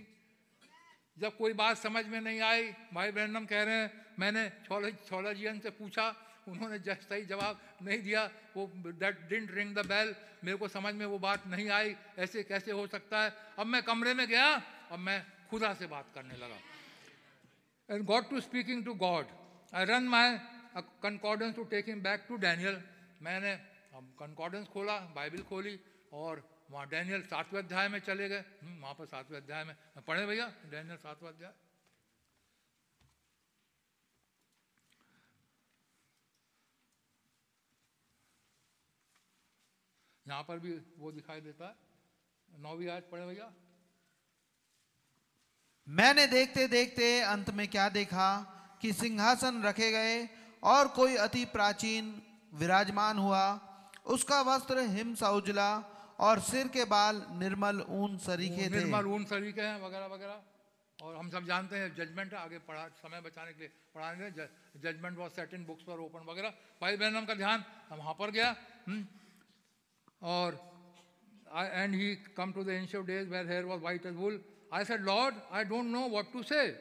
[1.18, 5.70] जब कोई बात समझ में नहीं आई भाई ब्रहणम कह रहे हैं मैंने छोलजियन से
[5.72, 6.08] पूछा
[6.48, 8.24] उन्होंने जस्ट सही जवाब नहीं दिया
[8.56, 12.44] वो that didn't ring the bell मेरे को समझ में वो बात नहीं आई ऐसे
[12.44, 13.34] कैसे हो सकता है?
[13.60, 14.48] अब मैं कमरे में गया
[14.92, 15.20] अब मैं
[15.50, 16.60] खुदा से बात करने लगा।
[17.90, 19.26] And God to speaking to God
[19.74, 20.38] I run my
[21.04, 22.82] concordance to take him back to Daniel
[23.22, 23.56] मैंने
[24.20, 25.80] कंकॉर्डेंस खोला बाइबिल खोली
[26.14, 29.76] और वहाँ डैनियल सातवें अध्याय में चले गए। हम्म, वहाँ पर सातवें अध्याय में।
[30.08, 31.52] पढ़े भैया डैनियल सातवें अध्याय।
[40.26, 41.76] यहाँ पर भी वो दिखाई देता है।
[42.50, 43.52] नौवीं आयत पढ़े भैया?
[45.88, 48.30] मैंने देखते देखते अंत में क्या देखा
[48.82, 50.28] कि सिंहासन रखे गए
[50.64, 52.14] और कोई अति प्राचीन
[52.54, 53.46] विराजमान हुआ।
[54.06, 55.70] उसका वस्त्र हिम सा उजला
[56.20, 60.42] और सिर के बाल निर्मल ऊन सरीखे थे। निर्मल ऊन सरीखे हैं वगैरह वगैरह।
[61.00, 65.32] और हम सब जानते हैं जजमेंट आगे पढ़ा समय बचाने के लिए पढ़ाने judgment was
[65.34, 66.50] set in books पर ओपन वगैरह।
[66.82, 68.56] भाई बहनम का ध्यान हम वहाँ पर गया।
[68.88, 69.04] हुँ?
[70.26, 70.54] हम्म। Or,
[71.54, 74.38] I, and he come to the ancient days where hair was white as wool.
[74.72, 76.76] I said, Lord, I don't know what to say.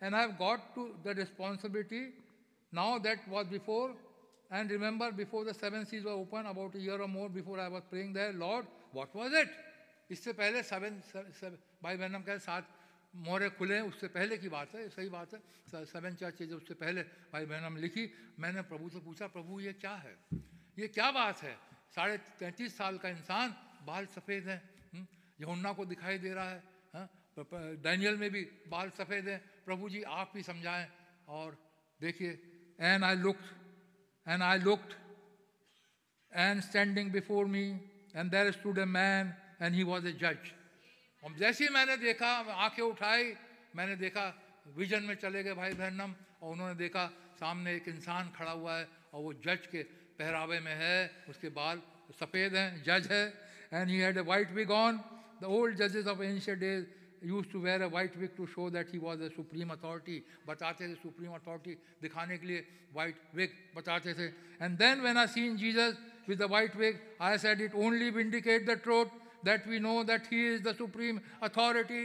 [0.00, 2.08] And I have got to the responsibility
[2.72, 3.92] now that was before.
[4.50, 7.68] And remember, before the seven seas were open, about a year or more before I
[7.68, 9.48] was praying there, Lord, what was it?
[10.10, 11.02] इससे पहले seven
[11.82, 12.64] भाई बहनम कहे सात
[13.26, 17.02] मोहरे खुले उससे पहले की बात है सही बात है सेवन चर्चेज उससे पहले
[17.32, 18.04] भाई बहनम लिखी
[18.38, 20.14] मैंने प्रभु से पूछा प्रभु ये क्या है
[20.78, 21.56] ये क्या बात है
[21.96, 24.60] साढ़े तैंतीस साल का इंसान बाल सफ़ेद हैं
[24.92, 25.06] हम्म,
[25.40, 26.62] यमुना को दिखाई दे रहा है
[27.36, 30.86] डैनियल हाँ, में भी बाल सफ़ेद हैं प्रभु जी आप ही समझाएँ
[31.28, 31.56] और
[32.00, 32.30] देखिए
[32.78, 33.48] and I looked
[34.26, 34.94] and I looked
[36.32, 37.66] and standing before me
[38.16, 40.52] and there stood a man and he was a जज
[41.22, 43.34] और जैसे ही मैंने देखा आँखें उठाई
[43.76, 44.32] मैंने देखा
[44.76, 47.06] विजन में चले गए भाई बहनम और उन्होंने देखा
[47.40, 49.82] सामने एक इंसान खड़ा हुआ है और वो जज के
[50.18, 51.82] पहरावे में है, उसके बाल
[52.20, 53.24] सफ़ेद हैं जज है
[53.72, 55.00] and he had a white wig on
[55.40, 56.84] the old जजेस of ancient days
[57.24, 60.88] use to wear a white wig to show that he was a supreme authority बताते
[60.88, 64.26] थे सुप्रीम अथॉरिटी दिखाने के लिए वाइट विग बताते थे.
[64.62, 65.98] And then when I seen Jesus
[66.28, 70.32] with the white wig I said it only vindicate the truth that we know that
[70.32, 72.04] he is the supreme authority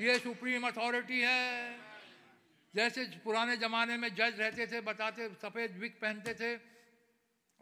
[0.00, 1.42] ये supreme authority है
[2.74, 6.54] जैसे पुराने ज़माने में जज रहते थे, बताते, सफ़ेद विग पहनते थे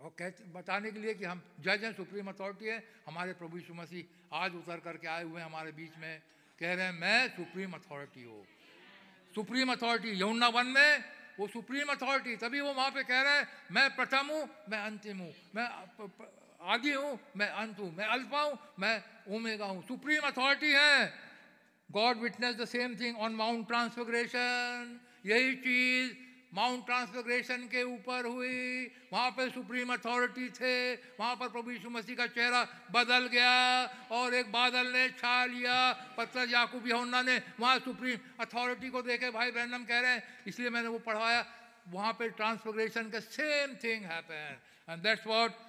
[0.03, 3.74] और कहते, बताने के लिए कि हम जज हैं सुप्रीम अथॉरिटी है, हमारे प्रभु यीशु
[3.74, 6.23] मसीह आज उतर करके आए हुए हैं हमारे बीच में,
[6.59, 8.45] कह रहे हैं, मैं सुप्रीम अथॉरिटी हूँ।
[9.35, 11.05] सुप्रीम अथॉरिटी यमुना वन में,
[11.39, 15.19] वो सुप्रीम अथॉरिटी, तभी वो वहाँ पे कह रहे हैं, मैं प्रथम हूँ, मैं अंतिम
[15.19, 15.69] हूँ, मैं
[16.61, 21.12] आगे हूँ, मैं अंत हूँ, मैं अल्फ़ा हूँ, मैं ओमेगा हूँ। सुप्रीम अथॉरिटी है।
[21.91, 26.12] God witness the same thing on mount transfiguration, यही चीज़
[26.55, 30.74] माउंट ट्रांसफिग्रेशन के ऊपर हुई वहाँ पर सुप्रीम अथॉरिटी थे
[31.20, 32.62] वहाँ पर प्रभु यीशु मसीह का चेहरा
[32.93, 33.55] बदल गया
[34.12, 35.77] और एक बादल ने छा लिया
[36.19, 40.70] पत्थर याकूब यहुन्ना ने वहाँ सुप्रीम अथॉरिटी को देखे भाई बहनम कह रहे हैं इसलिए
[40.70, 41.45] मैंने वो पढ़वाया
[41.93, 44.59] वहाँ पे ट्रांसफिग्रेशन का same thing happen
[44.89, 45.61] and that's what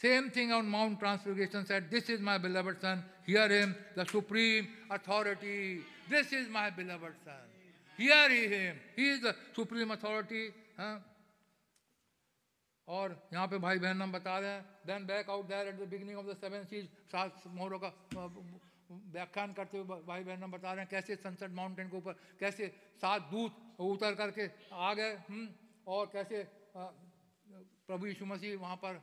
[0.00, 3.04] Same thing on Mount Transfiguration said, This is my beloved Son.
[3.24, 5.80] Hear him, the supreme authority.
[6.10, 7.51] This is my beloved Son.
[8.02, 8.76] Hear him.
[8.96, 10.44] He is the supreme authority.
[10.76, 10.94] हाँ?
[12.88, 15.88] और यहाँ पे भाई बहन हम बता रहे हैं then back out there at the
[15.88, 17.90] beginning of the seven seize सात मोहरों का
[19.12, 22.68] व्याख्यान करते हुए भाई बहन हम बता रहे हैं कैसे सनसेट माउंटेन के ऊपर कैसे
[23.02, 25.48] सात दूत उतर करके आ गए हम्म,
[25.86, 26.42] और कैसे
[26.74, 29.00] प्रभु यीशु मसीह वहाँ पर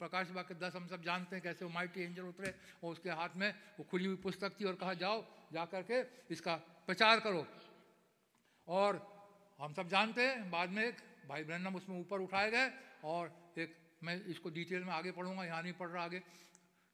[0.00, 3.36] प्रकाश वाक्य दस हम सब जानते हैं कैसे वो माइटी एंजल उतरे और उसके हाथ
[3.36, 5.22] में वो खुली हुई पुस्तक थी और कहा जाओ
[5.52, 7.46] जा करके इसका प्रचार करो।
[8.68, 9.18] और
[9.60, 10.96] हम सब जानते हैं बाद में एक
[11.28, 12.72] भाई ब्रहणम उसमें ऊपर उठाए गए
[13.04, 16.18] और एक मैं इसको डिटेल में आगे पढ़ूँगा यहाँ नहीं पढ़ रहा आगे।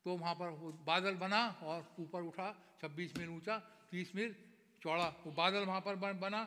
[0.05, 3.59] तो वहाँ पर वो बादल बना और ऊपर उठा 26 मील ऊँचा
[3.91, 4.37] 30 मील
[4.83, 6.47] चौड़ा वो बादल वहाँ पर बन-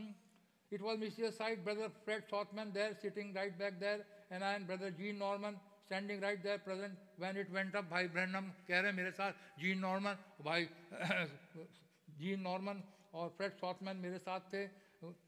[0.72, 3.98] It was mysterious sight brother Fred Shotman there, sitting right back there,
[4.30, 6.98] and I and brother Gene Norman standing right there present.
[7.18, 10.68] When it went up भाई ब्रैंडम कह रहे मेरे साथ जीन नॉर्मन भाई
[12.18, 12.82] जीन नॉर्मन
[13.14, 14.66] और Fred Sothmann मेरे साथ थे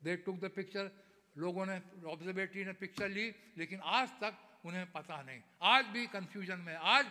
[0.04, 0.90] दे टुक द पिक्चर
[1.36, 5.40] लोगों ने ऑब्जर्वेटरी ने पिक्चर ली लेकिन आज तक उन्हें पता नहीं
[5.74, 7.06] आज भी कंफ्यूजन में आज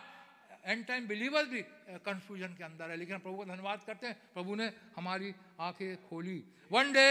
[0.64, 1.62] एंड टाइम बिलीवर भी
[2.04, 6.42] कंफ्यूजन के अंदर है लेकिन प्रभु को धन्यवाद करते हैं प्रभु ने हमारी आँखें खोली
[6.72, 7.08] one day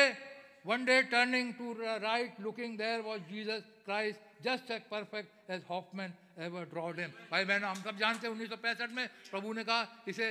[0.68, 6.14] one day turning to right looking there was Jesus Christ just as perfect as Hoffman
[6.44, 9.64] ever drawed him भाई बहन, हम सब जानते हैं उन्नीस सौ पैंसठ में प्रभु ने
[9.64, 10.28] कहा, इसे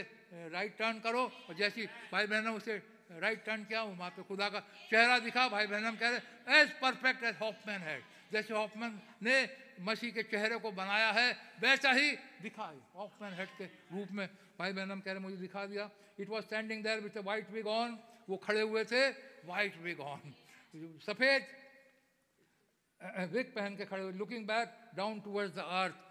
[0.52, 2.76] राइट टर्न करो। और जैसी भाई बहनों, उसे
[3.16, 4.60] राइट टर्न किया वहाँ पे खुदा का
[4.90, 8.00] चेहरा दिखा। भाई बहन, हम कह रहे एज परफेक्ट एज हॉफमैन है
[8.32, 9.36] जैसे हॉफमैन ने
[9.80, 12.10] मसीह के चेहरे को बनाया है, वैसा ही
[12.42, 15.88] दिखा हॉफमैन हेड के रूप में। भाई बहन, हम कह रहे मुझे दिखा दिया।
[16.20, 17.98] It was standing there with white wig on
[18.28, 19.02] वो खड़े हुए थे।
[19.46, 20.34] वाइट विग ऑन
[21.06, 21.46] सफ़ेद
[23.32, 26.04] विग पहन के खड़े हुए looking back down towards the earth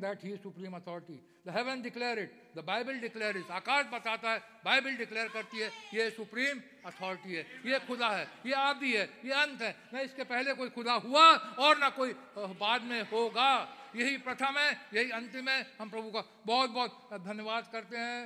[0.00, 1.18] that he is supreme authority.
[1.46, 3.50] The heaven declare it, the Bible declare it.
[3.50, 8.52] आकाश बताता है बाइबल डिक्लेयर करती है ये सुप्रीम अथॉरिटी है ये खुदा है ये
[8.54, 11.24] आदि है ये अंत है। न इसके पहले कोई खुदा हुआ
[11.66, 13.50] और ना कोई बाद में होगा।
[13.96, 18.20] यही प्रथम है यही अंतिम है। हम प्रभु का बहुत बहुत धन्यवाद करते हैं?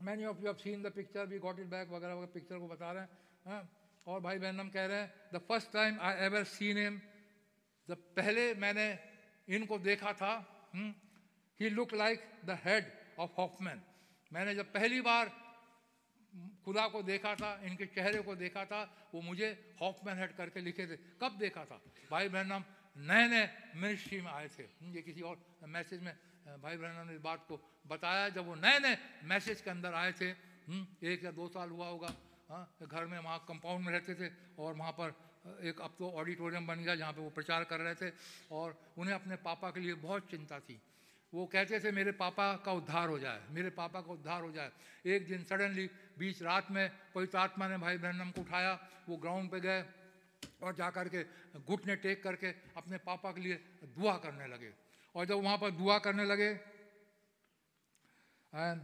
[0.00, 2.68] Many of you have seen the picture we got it back वगैरह वगैरह पिक्चर को
[2.68, 3.10] बता रहे हैं
[3.46, 3.62] हाँ?
[4.06, 7.00] और भाई बहन हम कह रहे हैं the first time I ever seen him
[7.88, 8.86] जब पहले मैंने
[9.48, 10.32] इनको देखा था
[11.60, 13.82] he look like the head of Hoffman
[14.32, 15.30] मैंने जब पहली बार
[16.64, 18.80] खुदा को देखा था, इनके चेहरे को देखा था,
[19.14, 19.48] वो मुझे
[19.80, 21.80] हॉफमैन हेड करके लिखे थे। कब देखा था?
[22.10, 22.64] भाई बहन हम
[22.96, 23.46] नए नए
[23.76, 24.62] मिनिस्ट्री में आए थे।
[24.92, 26.12] ये किसी और मैसेज में
[26.56, 30.12] भाई बहन ने इस बात को बताया जब वो नए नए मैसेज के अंदर आए
[30.12, 30.28] थे
[30.68, 32.12] हम्म, एक या दो साल हुआ होगा
[32.48, 35.12] हाँ घर में वहाँ कंपाउंड में रहते थे और वहाँ पर
[35.68, 38.10] एक अब तो ऑडिटोरियम बन गया जहाँ पे वो प्रचार कर रहे थे
[38.52, 40.80] और उन्हें अपने पापा के लिए बहुत चिंता थी।
[41.32, 44.70] वो कहते थे मेरे पापा का उद्धार हो जाए मेरे पापा का उद्धार हो जाए।
[45.06, 45.86] एक दिन सडनली
[46.18, 48.72] बीच रात में पवित्र आत्मा ने भाई बहनम को उठाया
[49.08, 49.84] वो ग्राउंड पे गए
[50.62, 51.22] और जा कर के
[51.60, 53.54] घुटने टेक करके अपने पापा के लिए
[53.84, 54.72] दुआ करने लगे।
[55.18, 56.50] और जब वहाँ पर दुआ करने लगे
[58.54, 58.82] एंड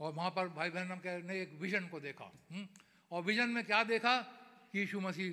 [0.00, 2.68] और वहाँ पर भाई बहन ने एक विजन को देखा। हुँ?
[3.12, 4.22] और विजन में क्या देखा?
[4.72, 5.32] कि यीशु मसीह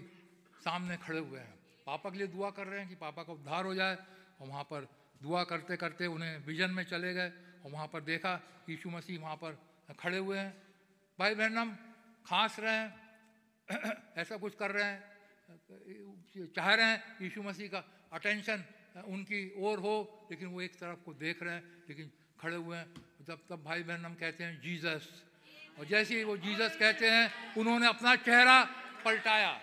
[0.62, 3.66] सामने खड़े हुए हैं। पापा के लिए दुआ कर रहे हैं कि पापा का उद्धार
[3.66, 3.96] हो जाए।
[4.42, 4.88] और वहाँ पर
[5.24, 9.36] दुआ करते करते उन्हें विजन में चले गए। और वहाँ पर देखा यीशु मसीह वहाँ
[9.36, 9.60] पर
[10.00, 10.64] खड़े हुए हैं।
[11.20, 13.02] भाई बहन, हम खांस रहे हैं।
[14.18, 15.11] ऐसा कुछ कर रहे हैं।
[15.52, 17.84] चाह रहे हैं यीशु मसीह का
[18.14, 18.64] अटेंशन
[19.08, 22.88] उनकी ओर हो, लेकिन वो एक तरफ़ को देख रहे हैं, लेकिन खड़े हुए हैं।
[23.24, 25.08] जब तब भाई बहन हम कहते हैं जीसस
[25.80, 28.58] और जैसे ही वो जीसस कहते हैं, उन्होंने अपना चेहरा
[29.06, 29.54] पलटाया।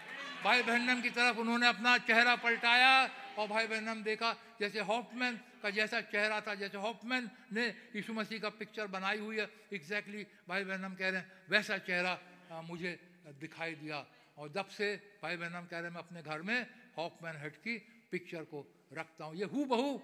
[0.44, 2.92] भाई बहनम की तरफ़ उन्होंने अपना चेहरा पलटाया
[3.38, 7.66] और भाई बहनम देखा, जैसे हॉफमैन का जैसा चेहरा था, जैसे हॉफमैन ने
[7.96, 11.78] यीशु मसीह का पिक्चर बनाई हुई है एग्जैक्टली exactly भाई बहनम कह रहे हैं, वैसा
[11.78, 12.92] चेहरा मुझे
[13.40, 13.98] दिखाई दिया।
[14.38, 16.66] और जब से भाई बहनम कह रहे हैं, मैं अपने घर में
[16.98, 17.76] हॉफमैन हेड की
[18.10, 20.00] पिक्चर को रखता हूँ। ये हु बहू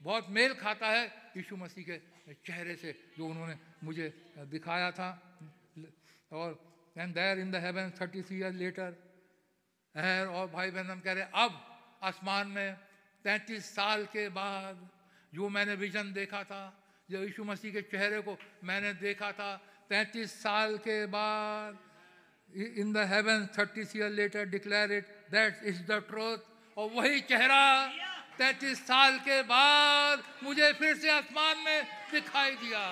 [0.00, 1.04] बहुत मेल खाता है
[1.36, 1.96] यीशु मसीह के
[2.44, 4.12] चेहरे से, जो उन्होंने मुझे
[4.48, 5.10] दिखाया था।
[6.32, 6.48] और
[6.96, 8.96] and there in the heaven thirty three year later
[9.94, 11.52] है और भाई बहन कह रहे अब
[12.04, 12.76] आसमान में
[13.24, 14.88] तैंतीस साल के बाद
[15.32, 16.62] जो मैंने विजन देखा था,
[17.08, 19.56] जो यीशु मसीह के चेहरे को मैंने देखा था,
[19.88, 21.78] तैंतीस साल के बाद
[22.54, 26.38] in the heaven thirty year later declare it that is the truth
[26.76, 27.64] और वही चेहरा
[28.38, 32.82] तैतीस साल के बाद मुझे फिर से आसमान में दिखाई दिया।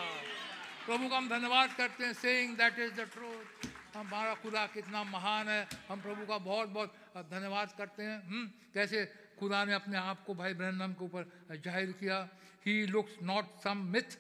[0.87, 5.49] प्रभु का हम धन्यवाद करते हैं saying that is the truth हमारा खुदा कितना महान
[5.49, 6.91] है। हम प्रभु का बहुत बहुत
[7.31, 8.45] धन्यवाद करते हैं। हुँ?
[8.75, 9.05] कैसे
[9.39, 11.23] खुदा ने अपने आप को भाई ब्रहणम के ऊपर
[11.65, 12.19] ज़ाहिर किया।
[12.67, 14.19] He looks not some myth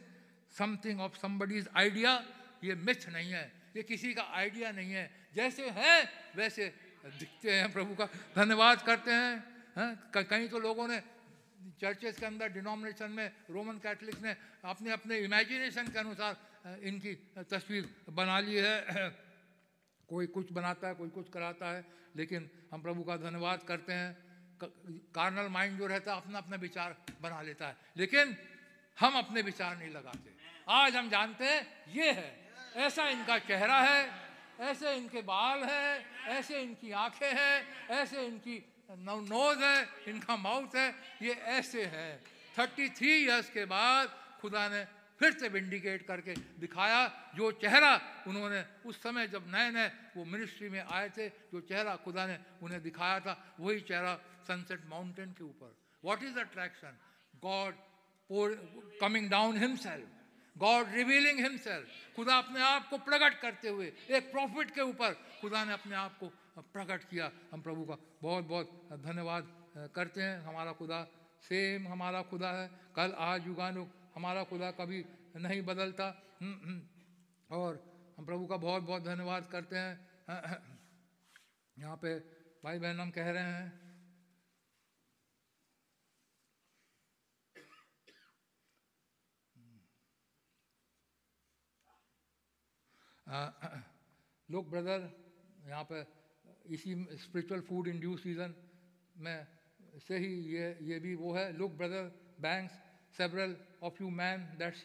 [0.55, 2.12] something of somebody's idea
[2.65, 3.47] ये मिथ नहीं है।
[3.77, 6.74] ये किसी का आइडिया नहीं है। जैसे हैं, वैसे
[7.06, 8.06] दिखते हैं प्रभु का।
[8.36, 10.24] धन्यवाद करते हैं हैं?
[10.24, 11.02] कहीं तो लोगों ने
[11.81, 16.36] चर्चेस के अंदर, डिनोमिनेशन में, रोमन कैथलिक्स ने अपने अपने इमेजिनेशन के अनुसार
[16.82, 18.86] इनकी तस्वीर बना ली है।
[20.09, 21.85] कोई कुछ बनाता है, कोई कुछ कराता है,
[22.16, 24.19] लेकिन हम प्रभु का धन्यवाद करते हैं।
[25.15, 28.36] कार्नल माइंड जो रहता है, अपना अपना विचार बना लेता है। लेकिन
[29.01, 30.31] हम अपने विचार नहीं लगाते।
[30.69, 34.27] आज हम जानते हैं, ये है, ऐसा इनका चेहरा है
[34.60, 37.56] ऐसे इनके बाल है, ऐसे इनकी आँखें हैं,
[37.90, 38.56] ऐसे इनकी
[38.90, 42.10] नोज़ है, इनका माउथ है, ये ऐसे है।
[42.59, 44.09] थर्टी थ्री ईयर्स के बाद
[44.40, 44.85] खुदा ने
[45.20, 47.94] फिर से विंडिकेट करके दिखाया, जो चेहरा
[48.26, 52.39] उन्होंने उस समय जब नए नए वो मिनिस्ट्री में आए थे, जो चेहरा खुदा ने
[52.62, 54.14] उन्हें दिखाया था, वही चेहरा
[54.47, 55.74] सनसेट माउंटेन के ऊपर।
[56.05, 56.98] What is attraction
[57.43, 57.74] God
[59.01, 60.17] coming down himself
[60.59, 65.64] God revealing himself खुदा अपने आप को प्रकट करते हुए एक प्रॉफिट के ऊपर खुदा
[65.64, 66.28] ने अपने आप को
[66.62, 71.09] प्रकट किया। हम प्रभु का बहुत बहुत धन्यवाद करते हैं। हमारा खुदा
[71.43, 75.05] सेम हमारा खुदा है। कल आज युगानुग हमारा खुदा कभी
[75.36, 76.82] नहीं बदलता। हम्म, हम्म।
[77.51, 77.85] और
[78.18, 80.09] हम प्रभु का बहुत बहुत धन्यवाद करते हैं।
[81.78, 82.18] यहाँ पे
[82.64, 83.88] भाई बहन हम कह रहे हैं
[93.28, 95.00] लुक ब्रदर
[95.68, 96.05] यहाँ पे
[96.74, 98.55] इसी spiritual food in due season
[99.16, 99.46] में
[100.06, 102.10] से ही ये ये भी वो है। Look brother
[102.40, 102.74] Banks
[103.18, 104.82] several of you man men that's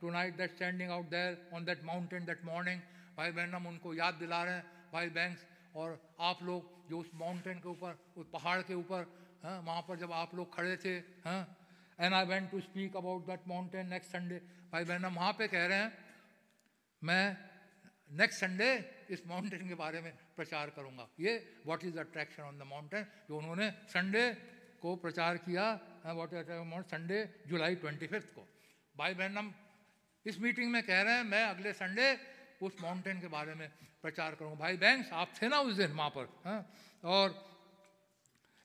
[0.10, 2.80] tonight that standing out there on that mountain that morning
[3.16, 5.46] भाई बहन, हम उनको याद दिला रहे हैं, भाई बैंक्स
[5.76, 9.06] और आप लोग जो उस माउंटेन के ऊपर, उस पहाड़ के ऊपर
[9.44, 11.42] हाँ वहाँ पर जब आप लोग खड़े थे हाँ
[11.98, 14.40] and I went to speak about that mountain next Sunday
[14.72, 15.92] भाई बहन, हम वहाँ पे कह रहे हैं,
[17.02, 17.36] मैं
[18.14, 18.70] नेक्स्ट संडे
[19.10, 21.32] इस माउंटेन के बारे में प्रचार करूँगा। ये
[21.66, 24.24] what is attraction on the mountain जो उन्होंने संडे
[24.80, 25.64] को प्रचार किया
[26.06, 27.18] what is attraction Sunday
[27.48, 28.46] July twenty fifth को।
[28.94, 29.54] भाई बहन, हम
[30.26, 32.06] इस मीटिंग में कह रहे हैं, मैं अगले संडे
[32.62, 33.68] उस माउंटेन के बारे में
[34.02, 36.60] प्रचार करूँगा। भाई बैंक्स आप थे ना उस दिन वहाँ पर हाँ?
[37.04, 37.26] और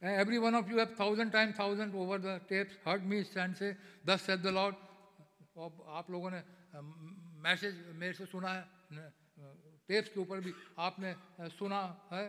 [0.01, 3.75] every one of you have thousand time thousand over the tapes heard me stand say
[4.05, 4.75] thus said the Lord
[5.59, 6.41] आप लोगों ने
[7.43, 8.63] मैसेज मेरे से सुना है
[9.89, 11.15] टेप्स के ऊपर भी आपने
[11.49, 11.81] सुना
[12.13, 12.25] है।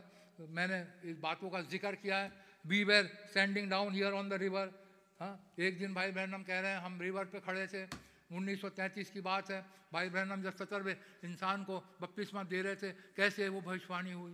[0.51, 2.33] मैंने इस बातों का ज़िक्र किया है।
[2.67, 4.73] We were standing down here on the river
[5.21, 7.85] हाँ एक दिन भाई बहन कह रहे हैं, हम रिवर पे खड़े थे।
[8.33, 9.61] 1933 की बात है।
[9.93, 14.33] भाई बहन हम जब सतरवे इंसान को बपतिस्मा दे रहे थे, कैसे वो भविष्यवाणी हुई?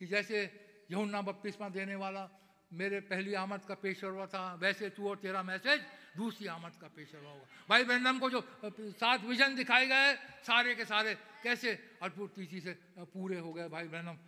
[0.00, 0.42] कि जैसे
[0.90, 2.28] यहुन्ना बपतिस्मा देने वाला,
[2.72, 5.80] मेरे पहली आमद का पेशर हुआ था, वैसे तू और तेरा मैसेज
[6.16, 6.88] दूसरी आमद का
[7.18, 8.40] हुआ होगा। भाई बहन को जो
[8.80, 10.14] सात विजन दिखाए गए,
[10.46, 11.98] सारे के सारे कैसे?
[12.02, 14.18] अद्भुत रीति से पूरे हो गए। भाई हम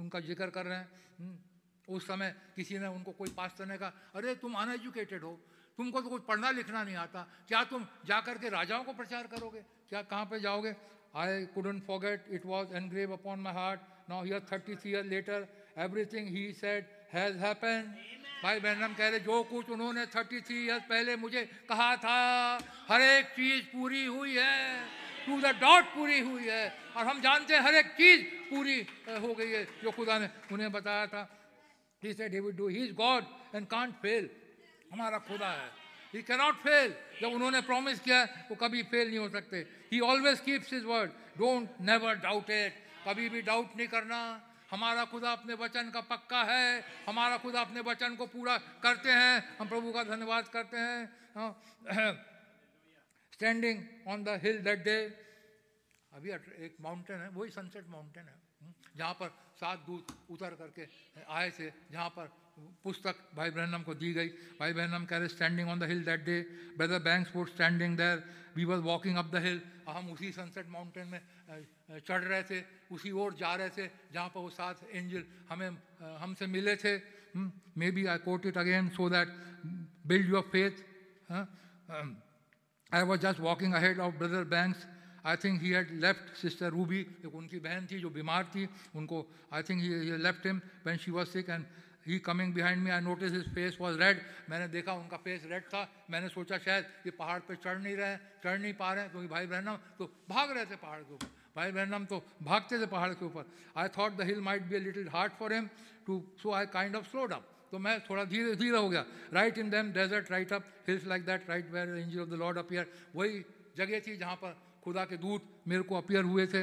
[0.00, 1.44] उनका ज़िक्र कर रहे हैं।
[1.88, 5.40] उस समय किसी ने उनको कोई पास करने का, अरे, तुम अनएजुकेटेड हो।
[5.76, 9.60] तुमको तो कुछ पढ़ना लिखना नहीं आता। क्या तुम जाकर के राजाओं को प्रचार करोगे?
[9.88, 10.76] क्या, कहाँ पे जाओगे?
[11.16, 13.80] I couldn't forget it was engrave upon my heart
[14.10, 15.48] now here thirty three year later
[15.78, 17.94] everything he said has happen
[18.44, 22.18] भाई बहन कह रहे, जो कुछ उन्होंने थर्टी थ्री ईयर पहले मुझे कहा था,
[22.88, 24.84] हर एक चीज़ पूरी हुई है
[25.26, 26.64] टू द डॉट पूरी हुई है,
[26.96, 28.78] और हम जानते हैं हर एक चीज़ पूरी
[29.24, 31.24] हो गई है, जो खुदा ने उन्हें बताया था.
[32.02, 32.68] He said, he would do.
[32.68, 34.28] He is God and can't fail.
[34.92, 35.68] हमारा खुदा है।
[36.14, 40.40] ही कैनॉट फेल जब उन्होंने प्रॉमिस किया, वो कभी फेल नहीं हो सकते। He always
[40.40, 42.72] keeps his word don't never doubt it
[43.08, 44.20] कभी भी डाउट नहीं करना।
[44.74, 49.56] हमारा खुदा अपने वचन का पक्का है, हमारा खुदा अपने वचन को पूरा करते हैं,
[49.58, 51.00] हम प्रभु का धन्यवाद करते हैं
[53.32, 53.78] standing
[54.08, 54.98] on the hill that day
[56.12, 56.30] अभी
[56.66, 58.34] एक माउंटेन है, वही सनसेट माउंटेन है,
[58.96, 60.86] जहाँ पर सात दूत उतर करके
[61.22, 62.26] आए थे, जहाँ पर
[62.56, 64.28] पुस्तक भाई ब्रहनम को दी गई।
[64.58, 66.40] भाई ब्रहनम कह रहे standing on the hill that day
[66.76, 68.22] brother Banks Wood standing there
[68.56, 71.20] we was walking up the hill हम उसी सनसेट माउंटेन में
[72.00, 72.60] चढ़ रहे थे,
[72.90, 75.70] उसी ओर जा रहे थे, जहाँ पर वो सात एंजल हमें
[76.20, 76.96] हमसे मिले थे।
[77.90, 79.28] Maybe I quote it again so that
[80.06, 80.74] build your faith
[82.92, 84.86] I was just walking ahead of brother Banks
[85.26, 89.18] I think he had left sister Ruby एक उनकी बहन थी जो बीमार थी। उनको
[89.52, 91.64] I think he left him when she was sick and
[92.06, 94.20] he coming behind me I notice his face was red
[94.50, 98.16] मैंने देखा उनका फेस रेड था। मैंने सोचा शायद ये पहाड़ पे चढ़ नहीं रहे
[98.44, 101.26] चढ़ नहीं पा रहे क्योंकि भाई बहनम तो भाग रहे थे पहाड़ के ऊपर।
[101.56, 104.80] भाई बहनम तो भागते थे पहाड़ के ऊपर। I thought the hill might be a
[104.80, 105.68] little hard for him
[106.06, 109.58] to so I kind of slow down तो मैं थोड़ा धीरे धीरे हो गया। Right
[109.58, 112.92] in them desert right up hills like that right where angel of the Lord appear
[113.16, 113.44] वही
[113.76, 116.62] जगह थी जहाँ पर खुदा के दूत मेरे को अपियर हुए थे।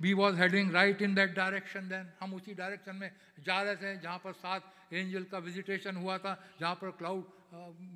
[0.00, 3.10] We was heading right in that direction then हम उसी डायरेक्शन में
[3.46, 7.38] जा रहे थे जहाँ पर सात एंजल का विजिटेशन हुआ था, जहाँ पर क्लाउड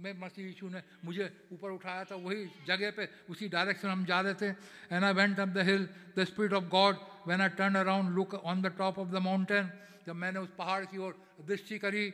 [0.03, 4.21] में मसीह यीशु ने मुझे ऊपर उठाया था, वही जगह पे उसी डायरेक्शन हम जा
[4.21, 4.49] रहे थे।
[4.93, 5.89] And I went up the hill
[6.19, 6.97] the spirit of God
[7.27, 9.71] when I turn around look on the top of the mountain
[10.07, 12.12] जब मैंने उस पहाड़ की ओर दृष्टि करी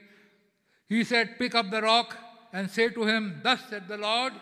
[0.90, 2.15] he said pick up the rock
[2.55, 4.35] and say to him thus saith the Lord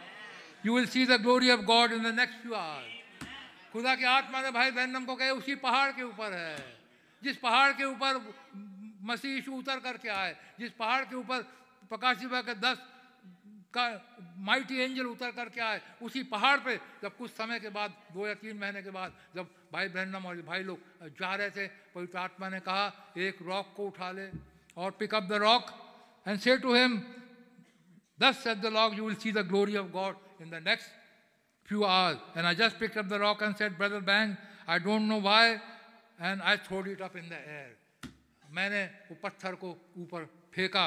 [0.66, 3.26] you will see the glory of God in the next few hours
[3.72, 6.56] खुदा की आत्मा ने भाई बहनम को कहे, उसी पहाड़ के ऊपर है।
[7.22, 8.16] जिस पहाड़ के ऊपर
[9.00, 11.42] मसीह यीशु उतर करके आए जिस पहाड़ के ऊपर
[11.90, 12.78] प्रकाश के दस
[13.74, 13.84] का
[14.40, 18.34] माइटी एंजल उतर करके आए उसी पहाड़ पे जब कुछ समय के बाद दो या
[18.42, 20.78] तीन महीने के बाद जब भाई बहनम और भाई लोग
[21.20, 24.30] जा रहे थे पवित्र आत्मा ने कहा एक रॉक को उठा ले
[24.76, 25.74] और pick up the rock
[26.26, 26.96] and say to him
[28.18, 30.96] thus saith the Lord you will see the glory of God in the next
[31.68, 32.16] few hours.
[32.34, 35.60] And I just picked up the rock and said, Brother Bang, I don't know why.
[36.18, 37.70] And I threw it up in the air.
[38.50, 40.86] मैंने वो पत्थर को ऊपर फेंका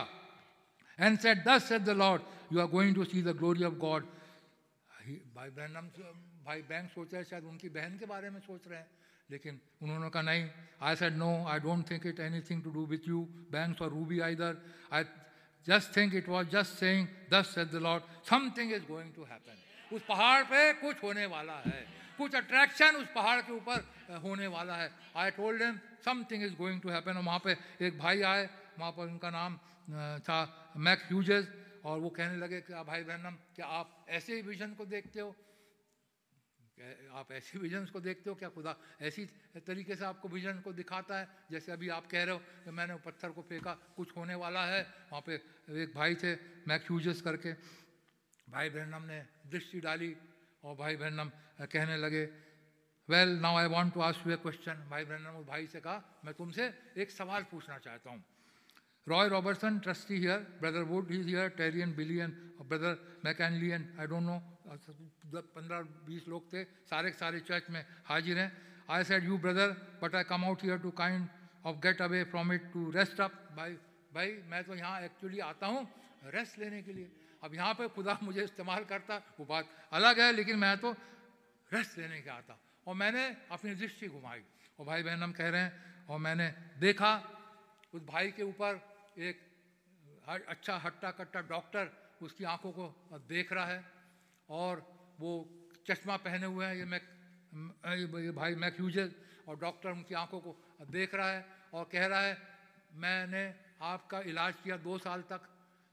[0.99, 2.21] and said, thus said the Lord
[2.53, 4.03] you are going to see the glory of God
[5.35, 5.89] भाई बहन
[6.45, 8.87] भाई bank सोच रहे शायद उनकी बहन के बारे में सोच रहे हैं
[9.29, 10.47] लेकिन उन्होंने कहा नहीं
[10.81, 12.19] I said no I don't think it
[12.49, 13.21] anything to do with you
[13.51, 14.57] Banks और Ruby either
[14.93, 15.03] I
[15.67, 19.95] just think it was just saying thus said the Lord something is going to happen
[19.95, 21.85] उस पहाड़ पे कुछ होने वाला है।
[22.21, 26.81] कुछ attraction उस पहाड़ के ऊपर होने वाला है। I told them something is going
[26.81, 28.49] to happen और वहाँ पे एक भाई आए,
[28.79, 29.57] वहाँ पर उनका नाम
[30.21, 30.39] था
[30.77, 31.47] मैक ह्यूजेस
[31.83, 35.35] और वो कहने लगे कि भाई बहनम, क्या आप ऐसे ही विजन को देखते हो?
[37.13, 38.35] आप ऐसे विजन को देखते हो?
[38.35, 39.25] क्या खुदा ऐसी
[39.65, 41.27] तरीके से आपको विजन को दिखाता है?
[41.51, 44.81] जैसे अभी आप कह रहे हो कि मैंने पत्थर को फेंका, कुछ होने वाला है।
[45.11, 45.33] वहाँ पे
[45.83, 46.33] एक भाई थे
[46.69, 46.85] मैक
[47.25, 47.53] करके।
[48.47, 50.15] भाई बहनम ने दृष्टि डाली
[50.63, 51.29] और भाई बहनम
[51.65, 52.23] कहने लगे
[53.09, 56.21] well now I want to ask you a question भाई बहनम और भाई से कहा,
[56.25, 56.63] मैं तुमसे
[56.97, 58.23] एक सवाल पूछना चाहता हूँ।
[59.07, 62.31] Roy Robertson trustee here brother Wood is here Terrian Billion
[62.61, 64.37] brother McAnally I don't know
[65.31, 68.51] पंद्रह, बीस लोग थे, सारे सारे चर्च में हाजिर हैं।
[68.89, 69.69] I said you brother
[70.01, 71.27] but I come out here to kind
[71.65, 73.73] of get away from it to rest up भाई
[74.13, 75.87] भाई, मैं तो यहाँ एक्चुअली आता हूँ
[76.27, 77.09] रेस्ट लेने के लिए।
[77.41, 80.91] अब यहाँ पे खुदा मुझे इस्तेमाल करता, वो बात अलग है, लेकिन मैं तो
[81.71, 82.57] रेस्ट लेने के आता
[82.87, 84.43] और मैंने अपनी दृष्टि घुमाई।
[84.79, 86.47] और भाई बहन, हम कह रहे हैं, और मैंने
[86.79, 87.13] देखा,
[87.93, 88.81] उस भाई के ऊपर
[89.19, 89.39] एक
[90.27, 91.89] अच्छा हट्टा कट्टा डॉक्टर
[92.21, 93.83] उसकी आँखों को देख रहा है,
[94.49, 94.85] और
[95.19, 95.31] वो
[95.87, 97.01] चश्मा पहने हुए हैं, ये मैं,
[98.21, 99.15] ये भाई मैक यूजेज
[99.47, 100.55] और डॉक्टर उनकी आँखों को
[100.91, 102.37] देख रहा है और कह रहा है,
[102.93, 103.43] मैंने
[103.81, 105.41] आपका इलाज किया दो साल तक,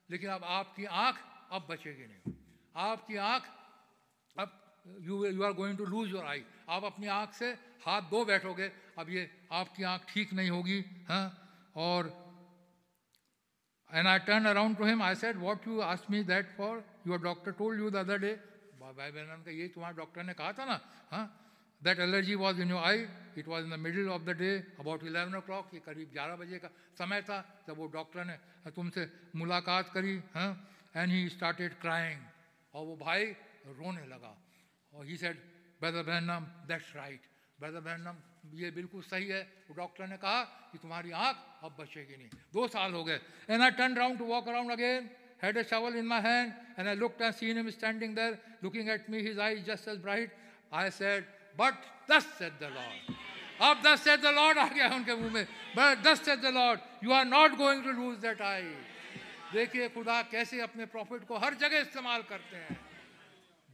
[0.08, 1.16] लेकिन अब आपकी आँख
[1.52, 2.34] अब बचेगी नहीं।
[2.74, 3.42] आपकी आँख,
[4.36, 4.48] अब
[5.02, 7.50] you you are going to lose your eye आप अपनी आँख से
[7.84, 11.26] हाथ दो बैठोगे, अब ये आपकी आँख ठीक नहीं होगी हाँ?
[11.76, 12.12] और
[13.90, 17.20] and I turn around to him I said what you ask me that for your
[17.22, 18.32] doctor told you the other day
[18.80, 20.80] भाई बहन का ये तुम्हारे डॉक्टर ने कहा था ना
[21.10, 21.26] हाँ?
[21.82, 23.06] That allergy was in your eye
[23.38, 24.50] it was in the middle of the day
[24.80, 26.68] about eleven o'clock ये करीब ग्यारह बजे का
[26.98, 28.36] समय था, जब वो डॉक्टर ने
[28.70, 30.50] तुमसे मुलाकात करी हाँ?
[30.95, 32.19] एंड ही स्टार्टेड क्राइंग
[32.73, 33.25] और वो भाई
[33.80, 34.35] रोने लगा
[34.93, 35.41] और he said
[35.81, 37.21] brother Branham that's right
[37.59, 38.21] brother Branham
[38.59, 42.67] ये बिल्कुल सही है वो डॉक्टर ने कहा कि तुम्हारी आंख अब बचेगी नहीं दो
[42.77, 43.19] साल हो गए
[43.49, 45.09] and I turn round to walk around again
[45.43, 48.89] had a shovel in my hand and I looked and seen him standing there looking
[48.89, 50.30] at me, his eyes just as bright.
[50.71, 51.25] I said,
[51.57, 51.73] But
[52.07, 53.17] thus said the Lord.
[53.61, 56.80] अब thus said the Lord आ गया उनके मुंह में But thus said the Lord,
[57.01, 58.71] you are not going to lose that eye.
[59.52, 62.76] देखिए खुदा कैसे अपने profit को हर जगह इस्तेमाल करते हैं।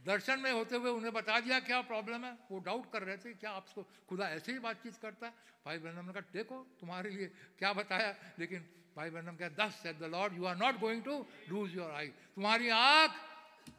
[0.05, 3.33] दर्शन में होते हुए उन्हें बता दिया क्या प्रॉब्लम है, वो डाउट कर रहे थे,
[3.33, 5.33] क्या आपको खुदा ऐसे ही बातचीत करता है?
[5.65, 7.27] भाई बहनम ने कहा, देखो, तुम्हारे लिए
[7.59, 8.15] क्या बताया?
[8.39, 8.65] लेकिन
[8.97, 12.07] भाई बहनम कहा, thus said the Lord you are not going to lose your eye
[12.35, 13.11] तुम्हारी आँख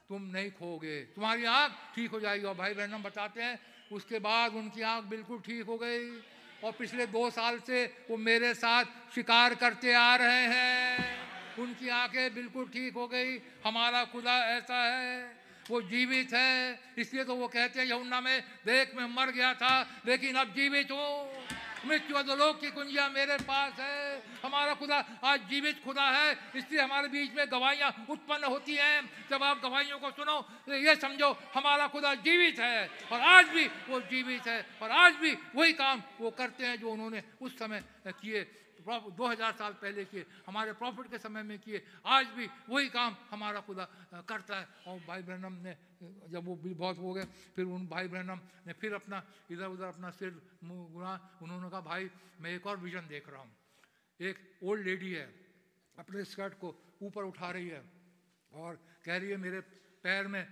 [0.09, 3.59] तुम नहीं खोगे तुम्हारी आँख ठीक हो जाएगी। और भाई बहनम बताते हैं,
[3.93, 6.11] उसके बाद उनकी आँख बिल्कुल ठीक हो गई
[6.65, 11.26] और पिछले दो साल से वो मेरे साथ शिकार करते आ रहे हैं।
[11.59, 15.37] उनकी आँखें बिल्कुल ठीक हो गई। हमारा खुदा ऐसा है,
[15.71, 20.03] वो जीवित है। इसलिए तो वो कहते हैं यमुना में देख, मैं मर गया था,
[20.07, 21.47] लेकिन अब जीवित हूँ।
[21.87, 27.09] मृत्यु अधोलोक की कुंजिया मेरे पास है। हमारा खुदा, आज जीवित खुदा है। इसलिए हमारे
[27.09, 31.87] बीच में गवाहियाँ उत्पन्न होती हैं। जब आप गवाहियों को सुनो तो ये समझो, हमारा
[31.87, 36.31] खुदा जीवित है और आज भी वो जीवित है और आज भी वही काम वो
[36.33, 38.43] करते हैं जो उन्होंने उस समय किए।
[38.87, 43.17] दो हज़ार साल पहले किए, हमारे प्रॉफिट के समय में किए, आज भी वही काम
[43.31, 43.85] हमारा खुदा
[44.23, 45.75] करता है। और भाई ब्रहणम ने
[46.31, 47.25] जब वो भी बहुत हो गए,
[47.57, 51.81] फिर उन भाई ब्रहणम ने फिर अपना, इधर उधर अपना सिर मुँह घुमा। उन्होंने कहा,
[51.83, 52.11] भाई,
[52.41, 53.53] मैं एक और विजन देख रहा हूँ।
[54.21, 55.27] एक ओल्ड लेडी है,
[55.99, 57.83] अपने स्कर्ट को ऊपर उठा रही है
[58.53, 59.61] और कह रही है, मेरे
[60.05, 60.47] पैर में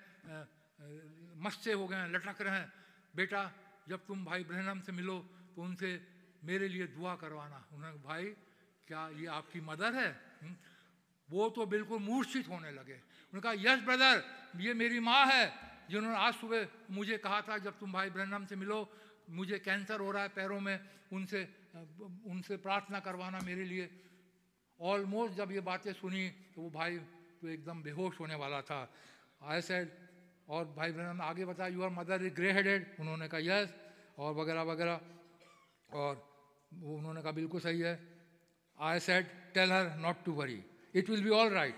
[1.39, 2.73] मस्से हो गए हैं, लटक रहे हैं।
[3.15, 3.51] बेटा,
[3.89, 5.19] जब तुम भाई ब्रहणम से मिलो
[5.55, 5.91] तो उनसे
[6.45, 8.25] मेरे लिए दुआ करवाना। उन्होंने भाई,
[8.89, 10.21] क्या ये आपकी मदर है?
[10.43, 10.57] हम्म?
[11.31, 14.25] वो तो बिल्कुल मूर्छित होने लगे। उन्होंने कहा, यस, ब्रदर,
[14.61, 15.53] ये मेरी माँ है।
[15.91, 18.89] जिन्होंने आज सुबह मुझे कहा था, जब तुम भाई ब्रहणम से मिलो,
[19.31, 20.81] मुझे कैंसर हो रहा है पैरों में,
[21.13, 21.49] उनसे
[22.27, 24.01] उनसे प्रार्थना करवाना मेरे लिए।
[24.81, 26.99] ऑलमोस्ट जब ये बातें सुनी तो वो भाई
[27.41, 28.95] तो एकदम बेहोश होने वाला था।
[29.43, 29.89] आई सेड
[30.49, 33.75] और भाई ब्रहणम, आगे बताया your mother is grey headed उन्होंने कहा यस
[34.19, 35.01] और वगैरह वगैरह।
[35.93, 36.34] और
[36.81, 37.99] वो उन्होंने कहा बिल्कुल सही है।
[38.79, 40.63] I said tell her not to worry
[40.95, 41.77] it will be all right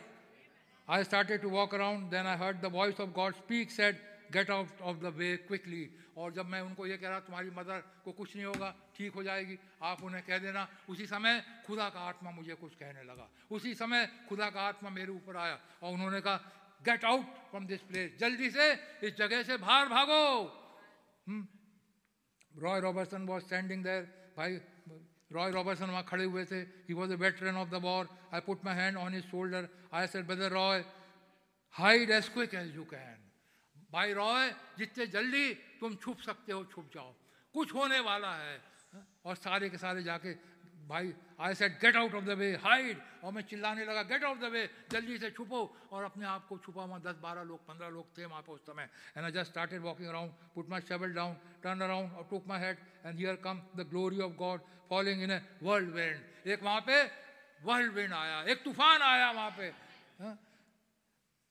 [0.88, 3.94] I started to walk around then I heard the voice of God speak said,
[4.32, 7.82] get out of the way quickly और जब मैं उनको ये कह रहा तुम्हारी mother
[8.04, 12.00] को कुछ नहीं होगा ठीक हो जाएगी आप उन्हें कह देना। उसी समय खुदा का
[12.00, 16.20] आत्मा मुझे कुछ कहने लगा। उसी समय खुदा का आत्मा मेरे ऊपर आया और उन्होंने
[16.20, 16.36] कहा
[16.82, 20.22] get out from this place जल्दी से इस जगह से बाहर भागो.
[22.54, 24.02] Roy Roberson was standing there
[24.36, 24.58] भाई
[25.30, 28.64] रॉय रॉबर्सन वहाँ खड़े हुए थे। He was a veteran of the war I put
[28.64, 30.84] my hand on his shoulder I said brother Roy
[31.74, 33.24] hide as quick as you can
[33.92, 37.14] भाई Roy जितने जल्दी तुम छुप सकते हो, छुप जाओ।
[37.54, 38.60] कुछ होने वाला है।
[39.24, 40.32] और सारे के सारे जाके
[40.88, 44.38] भाई I said get out of the way hide और मैं चिल्लाने लगा गेट आउट
[44.40, 45.60] द वे जल्दी से छुपो.
[45.92, 48.66] और अपने आप को छुपा वहाँ दस, बारह लोग, पंद्रह लोग थे वहाँ पे उस
[48.66, 52.46] समय। And I just started walking around put my shovel down turn around और took
[52.48, 54.60] my head and here come the glory of God
[54.90, 55.40] falling in a
[55.94, 57.02] whirlwind एक वहाँ पे
[57.64, 59.72] वर्ल्ड वेंड आया, एक तूफ़ान आया वहाँ पे।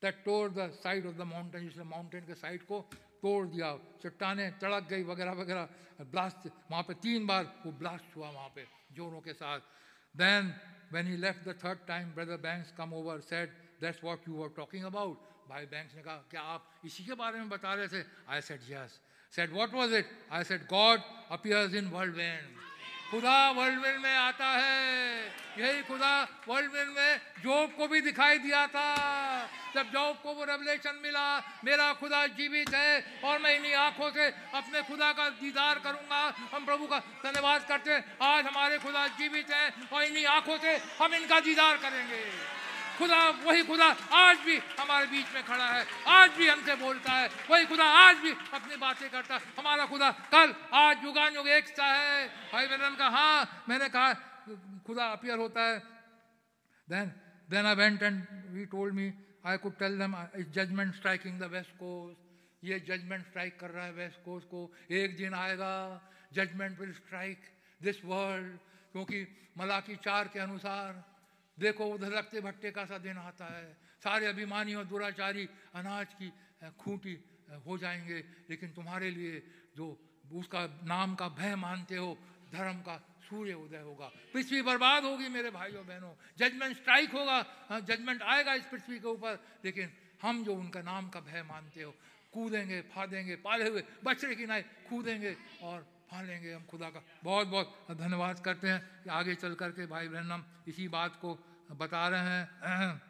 [0.02, 2.80] that tore the side of the mountain इसलिए माउंटेन के साइड को
[3.22, 3.70] तोड़ दिया,
[4.04, 5.68] चट्टाने तड़क गई वगैरह वगैरह।
[6.06, 9.60] ब्लास्ट वहाँ पे तीन बार वो ब्लास्ट हुआ वहाँ पे जोरों के साथ।
[10.16, 10.54] Then
[10.94, 13.50] when he left the third time brother Banks come over said
[13.82, 17.40] that's what you are talking about भाई बैंक्स ने कहा, क्या आप इसी के बारे
[17.40, 18.04] में बता रहे थे?
[18.30, 19.00] I said yes
[19.34, 21.02] said what was it I said God
[21.32, 22.48] appears in whirlwind
[23.12, 25.26] खुदा वर्ल्ड में आता है।
[25.60, 26.14] यही खुदा
[26.48, 28.90] वर्ल्ड में जॉब को भी दिखाई दिया था।
[29.76, 31.28] जब जॉब को वो रेवलेशन मिला,
[31.66, 36.24] मेरा खुदा जीवित है और मैं इन्हीं आँखों से अपने खुदा का दीदार करूँगा।
[36.54, 40.76] हम प्रभु का धन्यवाद करते हैं। आज हमारे खुदा जीवित है और इन्हीं आँखों से
[41.02, 42.24] हम इनका दीदार करेंगे।
[42.98, 43.86] खुदा, वही खुदा
[44.16, 48.16] आज भी हमारे बीच में खड़ा है। आज भी हमसे बोलता है, वही खुदा आज
[48.18, 52.68] भी अपनी बातें करता है। हमारा खुदा कल, आज युगान युग एक सा है। भाई
[52.68, 54.14] बहन का हाँ मैंने कहा,
[54.88, 55.78] खुदा अपियर होता है।
[56.88, 57.12] Then
[57.50, 59.12] then I went and we told me
[59.46, 60.16] I could tell them
[60.54, 62.24] judgment striking the west coast
[62.64, 64.62] ये जजमेंट स्ट्राइक कर रहा है वेस्ट कोस्ट को।
[64.92, 65.74] एक दिन आएगा
[66.34, 67.40] judgment will strike
[67.82, 68.58] this world
[68.92, 69.20] क्योंकि
[69.58, 71.04] मलाकी चार के अनुसार
[71.60, 76.30] देखो उधर लगते भट्टे का सा दिन आता है। सारे अभिमानी और दुराचारी अनाज की
[76.80, 77.18] खूंटी
[77.66, 78.20] हो जाएँगे।
[78.50, 79.44] लेकिन तुम्हारे लिए
[79.76, 79.98] जो
[80.34, 82.18] उसका नाम का भय मानते हो,
[82.52, 82.98] धर्म का
[83.30, 88.66] सूर्य उदय होगा। पृथ्वी बर्बाद होगी मेरे भाइयों बहनों। जजमेंट स्ट्राइक होगा जजमेंट आएगा इस
[88.66, 91.92] पृथ्वी के ऊपर। लेकिन हम जो उनका नाम का भय मानते हो,
[92.34, 97.88] कूदेंगे, फादेंगे, पाले हुए बछड़े की नाई कूदेंगे और फालेंगे हम खुदा का। बहुत बहुत
[97.92, 101.36] धन्यवाद करते हैं। कि आगे चल करके भाई बहन हम इसी बात को
[101.72, 103.02] बता रहे हैं।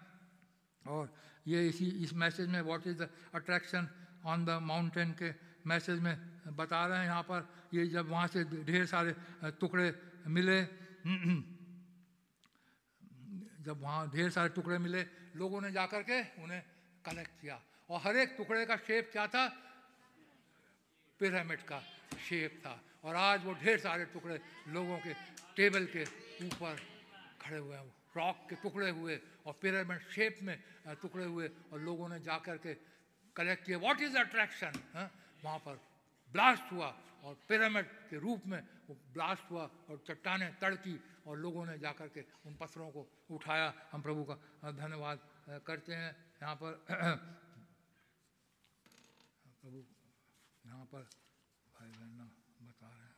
[0.87, 1.15] और
[1.47, 3.89] ये इसी, इस मैसेज में what is the attraction
[4.25, 5.33] on the mountain के
[5.67, 10.63] मैसेज में बता रहे हैं। यहाँ पर ये जब वहाँ से ढेर सारे टुकड़े मिले,
[13.63, 15.03] जब वहाँ ढेर सारे टुकड़े मिले,
[15.35, 16.63] लोगों ने जाकर के उन्हें
[17.05, 19.47] कलेक्ट किया। और हर एक टुकड़े का शेप क्या था?
[21.19, 21.83] पिरामिड का।
[22.27, 24.37] शेप था। और आज वो ढेर सारे टुकड़े
[24.69, 25.13] लोगों के
[25.55, 26.03] टेबल के
[26.45, 26.75] ऊपर
[27.41, 29.15] खड़े हुए हैं। रॉक के टुकड़े हुए
[29.45, 30.57] और पिरामिड शेप में
[31.01, 32.73] टुकड़े हुए और लोगों ने जा कर के
[33.35, 34.73] कलेक्ट किया व्हाट इज़ अट्रैक्शन
[35.43, 35.75] वहाँ पर
[36.31, 36.87] ब्लास्ट हुआ
[37.23, 40.95] और पिरामिड के रूप में वो ब्लास्ट हुआ और चट्टाने तड़की
[41.27, 43.01] और लोगों ने जा कर के उन पत्थरों को
[43.31, 44.35] उठाया। हम प्रभु का
[44.71, 45.19] धन्यवाद
[45.67, 46.11] करते हैं।
[46.41, 46.71] यहाँ पर,
[49.61, 49.83] प्रभु,
[50.65, 51.01] यहाँ पर
[51.75, 52.29] भाई बहन
[52.61, 53.15] बता रहे हैं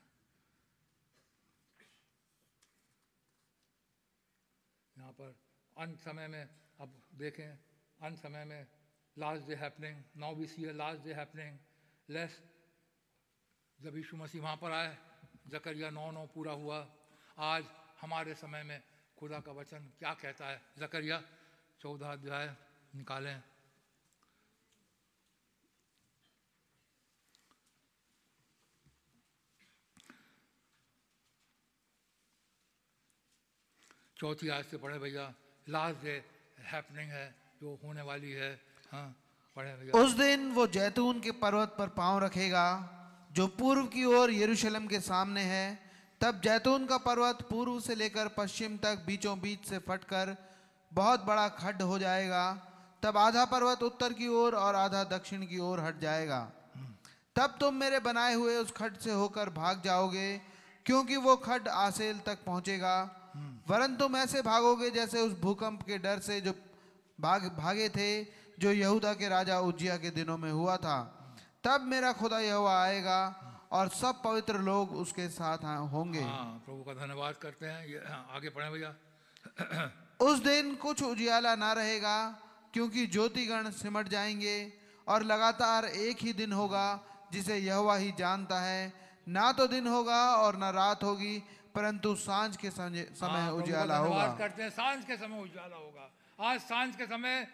[4.98, 5.36] यहाँ पर।
[5.78, 6.44] अंत समय में
[6.80, 7.50] अब देखें,
[8.02, 8.68] अंत समय में
[9.18, 11.58] last day happening now we see last day happening
[12.10, 12.42] less
[13.80, 14.98] जब यीशु मसीह वहाँ पर आए,
[15.48, 16.80] जकरिया नौ नौ पूरा हुआ।
[17.38, 17.66] आज
[18.02, 18.84] हमारे समय में
[19.18, 20.62] खुदा का वचन क्या कहता है?
[20.78, 21.22] जकरिया
[21.80, 22.56] चौदह अध्याय
[22.96, 23.44] निकालें।
[34.20, 35.24] चौथी आज से पढ़े भैया
[35.68, 36.14] लास्ट डे
[36.66, 37.26] हैपनिंग है,
[37.62, 38.50] जो होने वाली है
[38.92, 39.16] हाँ
[39.58, 42.66] पढ़े भैया। उस दिन वो जैतून के पर्वत पर पाँव रखेगा,
[43.32, 45.68] जो पूर्व की ओर यरूशलेम के सामने है।
[46.22, 50.36] तब जैतून का पर्वत पूर्व से लेकर पश्चिम तक बीचों बीच से फटकर
[50.92, 52.46] बहुत बड़ा खड्ड हो जाएगा।
[53.04, 56.40] तब आधा पर्वत उत्तर की ओर और आधा दक्षिण की ओर हट जाएगा।
[57.36, 60.42] तब तुम मेरे बनाए हुए उस खड्ड से होकर भाग जाओगे,
[60.86, 62.96] क्योंकि वो खड्ड आसेल तक पहुंचेगा।
[63.70, 66.54] वरन तुम ऐसे भागोगे जैसे उस भूकंप के डर से जो
[67.20, 68.24] भाग भागे थे
[68.60, 70.98] जो यहूदा के राजा उज्जिया के दिनों में हुआ था।
[71.64, 73.20] तब मेरा खुदा यहोवा आएगा
[73.72, 75.58] और सब पवित्र लोग उसके साथ
[75.92, 78.96] होंगे। हाँ प्रभु का धन्यवाद करते हैं। ये हाँ, आगे पढ़े भैया।
[80.22, 82.18] उस दिन कुछ उजियाला ना रहेगा
[82.74, 84.58] क्योंकि ज्योतिगण सिमट जाएँगे
[85.08, 86.88] और लगातार एक ही दिन होगा
[87.32, 88.94] जिसे यहोवा ही जानता है।
[89.28, 91.44] ना तो दिन होगा और ना रात होगी
[91.78, 96.10] परंतु साँझ के समय समय हाँ, उजियाला होगा। करते हैं साँझ के समय उजाला होगा।
[96.42, 97.48] आज साँझ के समय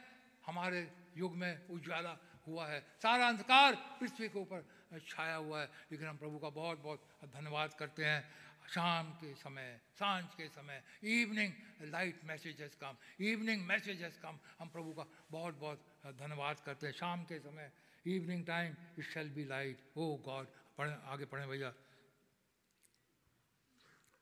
[0.47, 0.79] हमारे
[1.17, 2.15] युग में उजाला
[2.47, 4.63] हुआ है। सारा अंधकार पृथ्वी के ऊपर
[5.07, 6.99] छाया हुआ है। लेकिन हम प्रभु का बहुत बहुत
[7.35, 8.23] धन्यवाद करते हैं।
[8.63, 14.39] शाम के समय साँझ के समय evening light message has come evening message has come
[14.59, 15.79] हम प्रभु का बहुत बहुत
[16.23, 17.71] धन्यवाद करते हैं। शाम के समय
[18.07, 20.47] evening time it shall be light O God
[20.77, 21.73] पढ़े आगे पढ़ें भैया।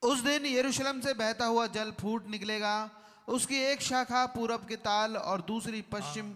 [0.04, 2.76] उस दिन यरूशलेम से बहता हुआ जल फूट निकलेगा।
[3.28, 6.32] उसकी एक शाखा पूरब के ताल और दूसरी पश्चिम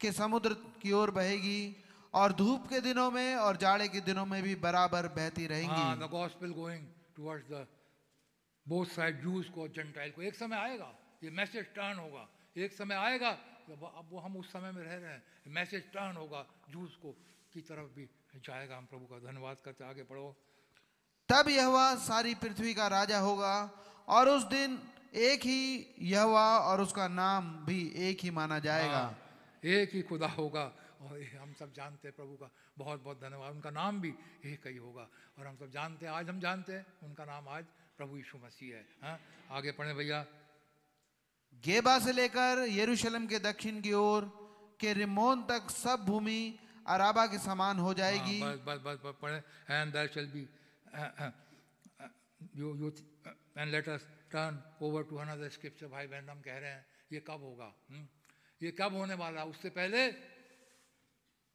[0.00, 1.60] के समुद्र की ओर बहेगी
[2.14, 6.08] और धूप के दिनों में और जाड़े के दिनों में भी बराबर बहती रहेंगी। The
[6.10, 6.86] gospel going
[7.16, 7.66] towards the
[8.66, 10.90] both side Jews को जेंटाइल को। एक समय आएगा,
[11.24, 13.32] ये मैसेज टर्न होगा। एक समय आएगा,
[13.68, 15.22] जब अब वो हम उस समय में रह रहे हैं
[15.54, 17.12] मैसेज टर्न होगा जूस को
[17.52, 20.28] की तरफ़ भी जाएगा। हम प्रभु का धन्यवाद करते आगे पढ़ो
[21.28, 23.54] तब यहवा सारी पृथ्वी का राजा होगा
[24.08, 24.78] और उस दिन
[25.14, 25.62] एक ही
[26.08, 29.16] यहवा और उसका नाम भी एक ही माना जाएगा। हाँ,
[29.64, 30.64] एक ही खुदा होगा
[31.04, 34.12] और हम सब जानते हैं प्रभु का बहुत बहुत धन्यवाद। उनका नाम भी
[34.46, 35.06] एक ही होगा
[35.38, 37.64] और हम सब जानते हैं आज हम जानते हैं उनका नाम आज
[37.98, 39.18] प्रभु यीशु मसीह है हाँ?
[39.50, 40.24] आगे पढ़े भैया।
[41.64, 44.24] गेबा से लेकर यरूशलेम के दक्षिण की ओर
[44.80, 46.40] के रिमोन तक सब भूमि
[46.86, 50.48] अराबा के समान हो जाएगी। हाँ, बस बस बस पढ़े। And there shall be
[52.56, 52.88] you you
[53.58, 57.20] and let us turn over to another scripture भाई बहन, हम कह रहे हैं, ये
[57.20, 57.74] कब होगा?
[57.90, 58.08] हुँ?
[58.62, 59.44] ये कब होने वाला?
[59.44, 60.10] उससे पहले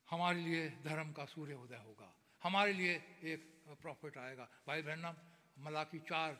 [0.09, 2.93] हमारे लिए धर्म का सूर्य उदय होगा। हमारे लिए
[3.23, 5.15] एक प्रॉफिट आएगा। भाई बहन
[5.59, 6.33] मलाकी चार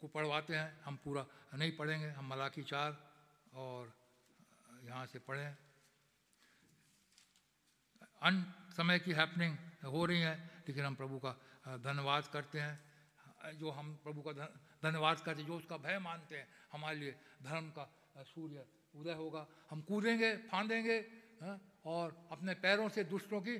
[0.00, 2.96] को पढ़वाते हैं। हम पूरा नहीं पढ़ेंगे, हम मलाकी चार
[3.54, 3.92] और
[4.84, 5.56] यहाँ से पढ़ें।
[8.22, 12.92] अन, समय की हैपनिंग हो रही है, लेकिन हम प्रभु का धन्यवाद करते हैं
[13.58, 14.32] जो हम प्रभु का
[14.82, 17.86] धन्यवाद करते हैं, जो उसका भय मानते हैं, हमारे लिए धर्म का
[18.18, 20.98] सूर्य उदय होगा। हम कूदेंगे, फांदेंगे
[21.84, 23.56] और अपने पैरों से दुष्टों की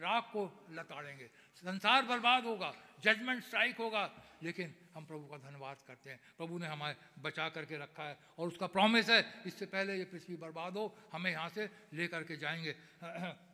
[0.00, 2.72] राख को लताड़ेंगे। संसार बर्बाद होगा
[3.02, 4.10] जजमेंट स्ट्राइक होगा,
[4.42, 8.48] लेकिन हम प्रभु का धन्यवाद करते हैं। प्रभु ने हमारे बचा करके रखा है, और
[8.48, 12.76] उसका प्रॉमिस है, इससे पहले ये पृथ्वी बर्बाद हो, हमें यहाँ से ले करके जाएँगे।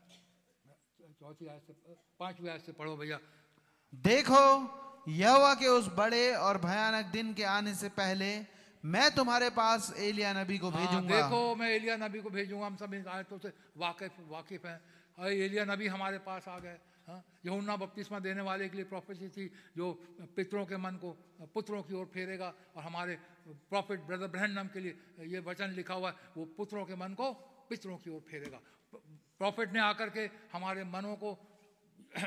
[1.15, 1.73] चौथी आयत से
[2.19, 3.19] पांचवी आयत से पढ़ो भैया।
[3.93, 4.43] देखो
[5.09, 8.29] यहोवा के उस बड़े और भयानक दिन के आने से पहले
[8.85, 12.77] मैं तुम्हारे पास एलिया नबी को हाँ, भेजूँगा। देखो मैं एलिया नबी को भेजूँगा। हम
[12.77, 14.81] सब इन आयतों से वाकिफ वाकिफ हैं।
[15.19, 19.29] और एलिया नबी हमारे पास आ गए। हाँ यहुन्ना बपतिस्मा देने वाले के लिए प्रोफेसी
[19.29, 19.45] थी
[19.77, 19.93] जो
[20.37, 21.11] पितरों के मन को
[21.55, 23.15] पुत्रों की ओर फेरेगा और हमारे
[23.69, 27.33] प्रॉफिट ब्रदर ब्रहणम के लिए ये वचन लिखा हुआ है वो पुत्रों के मन को
[27.69, 28.61] पितरों की ओर फेरेगा।
[29.41, 31.33] प्रॉफिट ने आकर के हमारे मनों को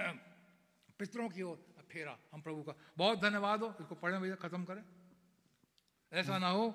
[0.99, 1.57] पितरों की ओर
[1.91, 4.83] फेरा हम प्रभु का। बहुत धन्यवाद हो इसको पढ़ें भैया खत्म करें।
[6.11, 6.65] ऐसा ना हो।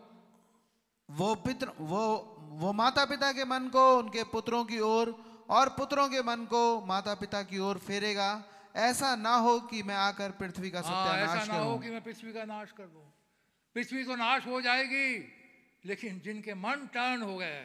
[1.09, 2.05] वो पितर वो
[2.63, 5.15] वो माता पिता के मन को उनके पुत्रों की ओर
[5.51, 8.31] और पुत्रों के मन को माता पिता की ओर फेरेगा।
[8.77, 12.33] ऐसा ना हो कि मैं आकर पृथ्वी का हाँ ऐसा ना हो कि मैं पृथ्वी
[12.33, 13.05] का नाश कर दूँ।
[13.77, 15.09] पृथ्वी तो नाश हो जाएगी
[15.85, 17.61] लेकिन जिनके मन टर्न हो गए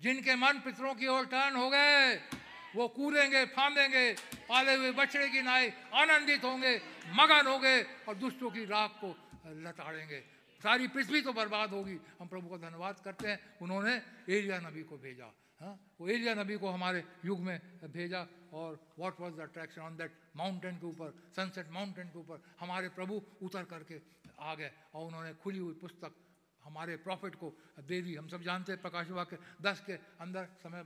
[0.00, 2.14] जिनके मन पितरों की ओर टर्न हो गए,
[2.76, 4.06] वो कूदेंगे, फांदेंगे,
[4.48, 6.74] पाले हुए बछड़े की नाई आनंदित होंगे,
[7.12, 7.76] मगन होंगे
[8.06, 9.10] और दुष्टों की राख को
[9.64, 10.20] लताड़ेंगे।
[10.60, 13.94] सारी पृथ्वी तो बर्बाद होगी। हम प्रभु का धन्यवाद करते हैं। उन्होंने
[14.28, 15.30] एलिया नबी को भेजा
[15.60, 15.74] हाँ?
[16.00, 17.58] वो एलिया नबी को हमारे युग में
[17.90, 22.42] भेजा और what was the attraction on that mountain के ऊपर सनसेट माउंटेन के ऊपर
[22.60, 24.00] हमारे प्रभु उतर करके
[24.38, 26.14] आ गए और उन्होंने खुली हुई पुस्तक
[26.68, 27.48] हमारे प्रॉफिट को
[27.80, 30.84] दे दी हम सब जानते हैं, प्रकाश वाक्य दस के अंदर समय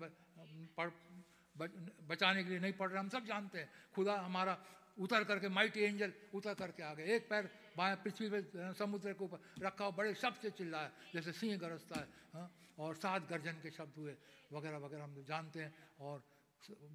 [2.06, 4.54] बचाने के लिए नहीं पढ़ रहे, हम सब जानते हैं खुदा हमारा
[4.94, 8.40] उतर करके माइटी एंजल उतर करके आ गए एक पैर बाएँ पृथ्वी पे
[8.76, 12.48] समुद्र के ऊपर रखा हो बड़े शब्द से चिल्लाया, जैसे सिंह गरजता है हाँ?
[12.78, 14.14] और सात गर्जन के शब्द हुए,
[14.52, 16.22] वगैरह वगैरह हम जानते हैं, और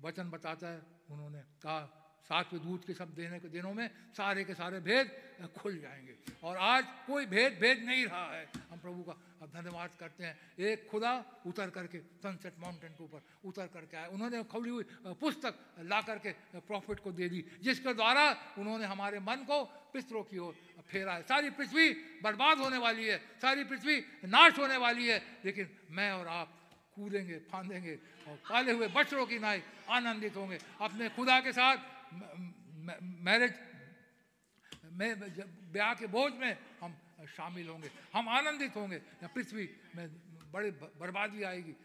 [0.01, 3.87] वचन बताता है, उन्होंने कहा सातवें दूत के सब देने के दिनों में
[4.17, 5.11] सारे के सारे भेद
[5.57, 9.89] खुल जाएँगे। और आज कोई भेद भेद नहीं रहा है। हम प्रभु का अब धन्यवाद
[9.99, 11.13] करते हैं। एक खुदा
[11.47, 14.85] उतर करके सनसेट माउंटेन के ऊपर उतर करके आए उन्होंने खुली हुई
[15.21, 18.25] पुस्तक ला करके प्रॉफिट को दे दी, जिसके द्वारा
[18.57, 19.63] उन्होंने हमारे मन को
[19.93, 20.53] पितरों की ओर
[20.89, 21.89] फेरा है सारी पृथ्वी
[22.23, 26.53] बर्बाद होने वाली है, सारी पृथ्वी नाश होने वाली है, लेकिन मैं और आप
[26.95, 27.95] कूदेंगे, फांदेंगे
[28.27, 31.77] और पाले हुए बच्चों की नाई आनंदित होंगे। अपने खुदा के साथ
[32.13, 33.53] मैरिज,
[34.93, 35.19] में
[35.71, 36.91] ब्याह के बोझ में हम
[37.27, 40.07] शामिल होंगे, हम आनंदित होंगे, या पृथ्वी में
[40.51, 41.75] बड़ी बर्बादी आएगी,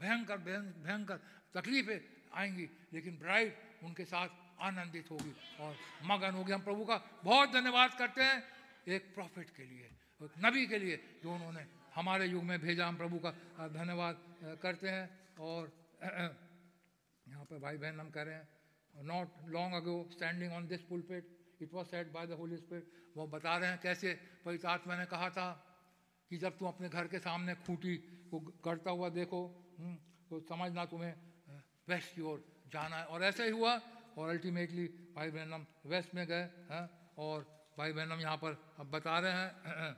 [0.00, 1.16] भयंकर भयंकर
[1.54, 2.00] तकलीफें
[2.34, 3.52] आएँगी, लेकिन ब्राइड
[3.84, 4.28] उनके साथ
[4.60, 8.42] आनंदित होगी और मगन होगी। हम प्रभु का बहुत धन्यवाद करते हैं
[8.88, 9.90] एक प्रॉफिट के लिए,
[10.20, 13.30] एक नबी के लिए, जो उन्होंने हमारे युग में भेजा। हम प्रभु का
[13.68, 14.14] धन्यवाद
[14.62, 15.06] करते हैं
[15.38, 15.72] और
[17.28, 18.48] यहाँ पर भाई बहन हम कह रहे हैं
[18.94, 23.26] not long ago standing on this pulpit it was said by the Holy Spirit वो
[23.26, 24.14] बता रहे हैं कैसे
[24.44, 25.48] पवित्र आत्मा ने कहा था
[26.30, 27.96] कि जब तुम अपने घर के सामने खूंटी
[28.30, 29.40] को करता हुआ देखो
[29.78, 29.94] हम्म,
[30.28, 31.14] तो समझना तुम्हें
[31.88, 33.80] वेस्ट की ओर जाना है। और ऐसा ही हुआ।
[34.18, 36.88] और अल्टीमेटली भाई बहनम वेस्ट में गए हैं
[37.18, 37.42] और
[37.78, 39.94] भाई बहन हम यहाँ पर अब बता रहे हैं।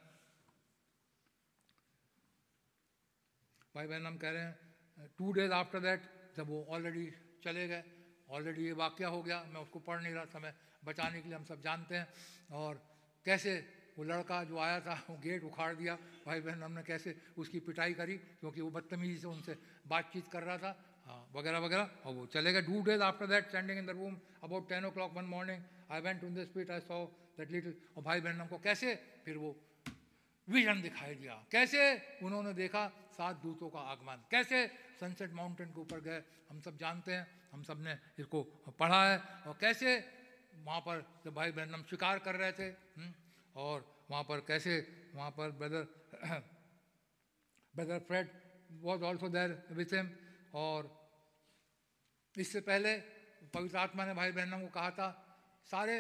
[3.75, 7.07] भाई बहन हम कह रहे हैं टू डेज़ आफ्टर दैट जब वो ऑलरेडी
[7.45, 7.83] चले गए
[8.29, 10.55] ऑलरेडी ये वाक्य हो गया, मैं उसको पढ़ नहीं रहा, समय
[10.85, 12.07] बचाने के लिए हम सब जानते हैं।
[12.53, 12.81] और
[13.27, 13.53] कैसे
[13.97, 15.95] वो लड़का जो आया था, वो गेट उखाड़ दिया
[16.27, 20.59] भाई बहन हमने कैसे उसकी पिटाई करी, क्योंकि वो बदतमीजी से उनसे बातचीत कर रहा
[20.59, 20.73] था
[21.07, 24.19] हाँ वगैरह वगैरह, और वो चले गए। Two days after that standing in the room
[24.43, 27.05] about ten o'clock one morning I went to this spot I saw
[27.39, 28.95] that little और भाई बहन हमको कैसे,
[29.25, 29.55] फिर वो
[30.49, 31.81] विजन दिखाई दिया। कैसे,
[32.23, 32.85] उन्होंने देखा
[33.17, 34.67] सात दूतों का आगमन। कैसे?
[35.01, 38.43] सनसेट माउंटेन के ऊपर गए। हम सब जानते हैं हम सबने इसको
[38.79, 39.97] पढ़ा है। और कैसे?
[40.57, 43.13] वहाँ पर जब भाई बहन हम शिकार कर रहे थे हम्म,
[43.57, 43.77] और
[44.11, 44.75] वहाँ पर कैसे?
[45.15, 45.85] वहाँ पर brother
[47.75, 48.27] brother Fred
[48.83, 50.11] was also there with him
[50.55, 50.89] और
[52.35, 52.97] इससे पहले
[53.55, 55.09] पवित्र आत्मा ने भाई बहनों को कहा था
[55.71, 55.99] सारे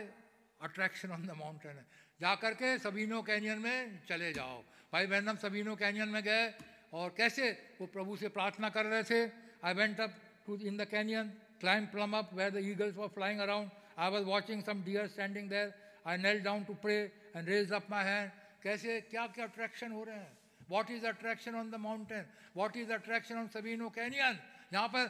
[0.60, 1.86] अट्रैक्शन ऑन द माउंटेन है।
[2.20, 4.62] जा करके सबीनो कैनियन में चले जाओ।
[4.92, 6.48] भाई बहन हम सबीनो कैनियन में गए
[6.96, 7.50] और कैसे
[7.80, 9.20] वो प्रभु से प्रार्थना कर रहे थे?
[9.64, 10.12] I went up
[10.46, 11.28] to in the canyon
[11.60, 15.48] climb plumb up where the eagles were flying around I was watching some deer standing
[15.50, 15.74] there
[16.06, 16.96] I kneel down to pray
[17.36, 18.30] and raise up my hand
[18.62, 19.00] कैसे?
[19.10, 20.32] क्या क्या attraction हो रहे हैं?
[20.70, 22.24] What is attraction on the mountain
[22.56, 24.38] what is attraction on Sabino Canyon
[24.72, 25.04] यहाँ पर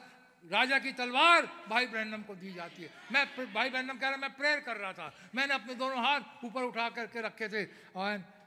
[0.45, 4.35] राजा की तलवार भाई ब्रैंडम को दी जाती है। मैं भाई ब्रैंडम कह रहा, मैं
[4.37, 7.65] प्रेयर कर रहा था। मैंने अपने दोनों हाथ ऊपर उठा करके रखे थे।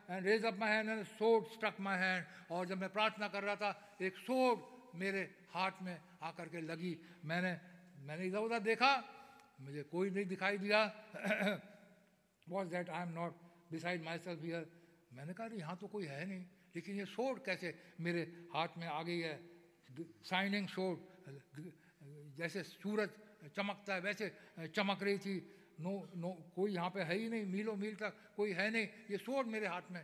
[0.10, 3.44] And raise up my hand and sword struck my hand और जब मैं प्रार्थना कर
[3.44, 4.64] रहा था, एक सोड
[4.96, 5.22] मेरे
[5.52, 7.54] हाथ में आकर के लगी। मैंने
[8.00, 8.92] मैंने इधर उधर देखा,
[9.62, 10.82] मुझे कोई नहीं दिखाई दिया।
[12.48, 13.34] Was that I am not
[13.72, 14.66] beside myself here
[15.14, 16.46] मैंने कहा यहाँ तो कोई है नहीं।
[16.76, 18.22] लेकिन ये सोड कैसे मेरे
[18.54, 19.40] हाथ में आ गई है?
[20.26, 20.98] साइनिंग सोड
[22.38, 23.10] जैसे सूरज
[23.56, 24.32] चमकता है, वैसे
[24.76, 25.38] चमक रही थी।
[25.80, 29.18] नो नो कोई यहाँ पे है ही नहीं मीलों मील तक कोई है नहीं ये
[29.18, 30.04] सोड मेरे हाथ में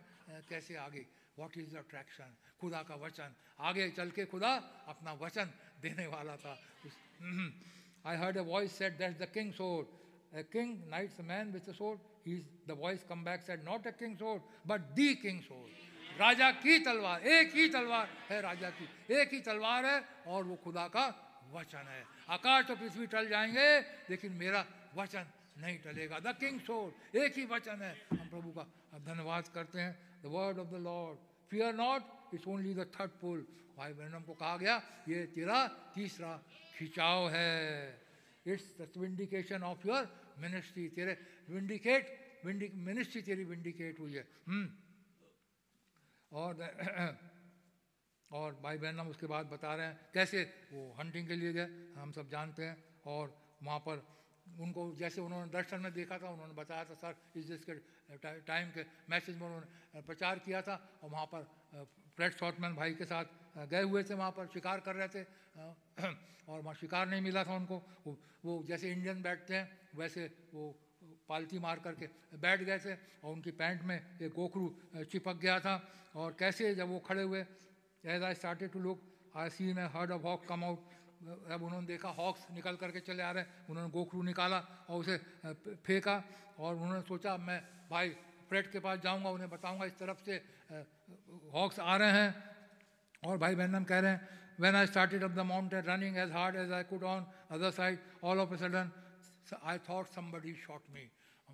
[0.50, 1.06] कैसे आ गई
[1.40, 4.52] वॉट इज़ द अट्रैक्शन खुदा का वचन। आगे चल के खुदा
[4.88, 6.58] अपना वचन देने वाला था।
[8.06, 9.84] I heard a voice said that's the king sword
[10.40, 12.00] a king knights man with a sword.
[12.26, 15.70] He's, the voice come back said, not a king's sword, but the king's sword.
[16.20, 19.98] राजा की तलवार एक ही तलवार है राजा की एक ही तलवार है
[20.34, 21.06] और वो खुदा का
[21.54, 22.04] वचन है
[22.36, 23.68] आकाश और पृथ्वी टल जाएँगे
[24.10, 24.66] लेकिन मेरा
[24.96, 25.26] वचन
[25.58, 28.64] नहीं टलेगा। द किंग सोड एक ही वचन है। हम प्रभु का
[29.00, 31.20] धन्यवाद करते हैं। The word of the Lord
[31.50, 32.02] fear not
[32.34, 36.44] it's only the third pull भाई बहनों को कहा गया, ये तेरा तीसरा
[36.78, 38.02] खिंचाव है।
[38.48, 41.18] It's the vindication of your ministry तेरे
[41.50, 44.70] विंडिकेट विंडी मिनिस्ट्री तेरी विंडिकेट हुई है। हम्म।
[46.32, 46.54] और
[48.32, 51.94] और भाई बहन, हम उसके बाद बता रहे हैं, कैसे वो हंटिंग के लिए गए,
[51.98, 54.08] हम सब जानते हैं। और वहाँ पर
[54.60, 57.74] उनको जैसे उन्होंने दर्शन में देखा था उन्होंने बताया था सर इस जिसके
[58.48, 61.44] टाइम के मैसेज में उन्होंने प्रचार किया था और वहाँ पर
[62.16, 63.26] फ्रेड शॉटमैन भाई के साथ
[63.72, 65.24] गए हुए थे वहाँ पर शिकार कर रहे थे।
[66.50, 70.64] और वहाँ शिकार नहीं मिला था उनको। वो, वो जैसे इंडियन बैठते हैं वैसे वो
[71.30, 72.08] पालती मार करके
[72.38, 75.76] बैठ गए थे और उनकी पैंट में एक गोखरू चिपक गया था।
[76.16, 77.46] और कैसे जब वो खड़े हुए
[78.06, 79.02] as I started to look
[79.36, 80.80] I seen I heard of hawk come out
[81.26, 85.18] जब उन्होंने देखा हॉक्स निकल करके चले आ रहे हैं। उन्होंने गोखरू निकाला और उसे
[85.86, 86.24] फेंका
[86.60, 88.10] और उन्होंने सोचा, मैं भाई
[88.50, 90.36] फ्रेड के पास जाऊँगा, उन्हें बताऊँगा इस तरफ़ से
[91.54, 92.30] हॉक्स आ रहे हैं।
[93.26, 94.22] और भाई बहन कह रहे हैं,
[94.62, 97.98] when I started up the mountain running as hard as I could on other side,
[98.24, 98.92] all of a sudden,
[99.66, 101.06] I thought somebody shot me.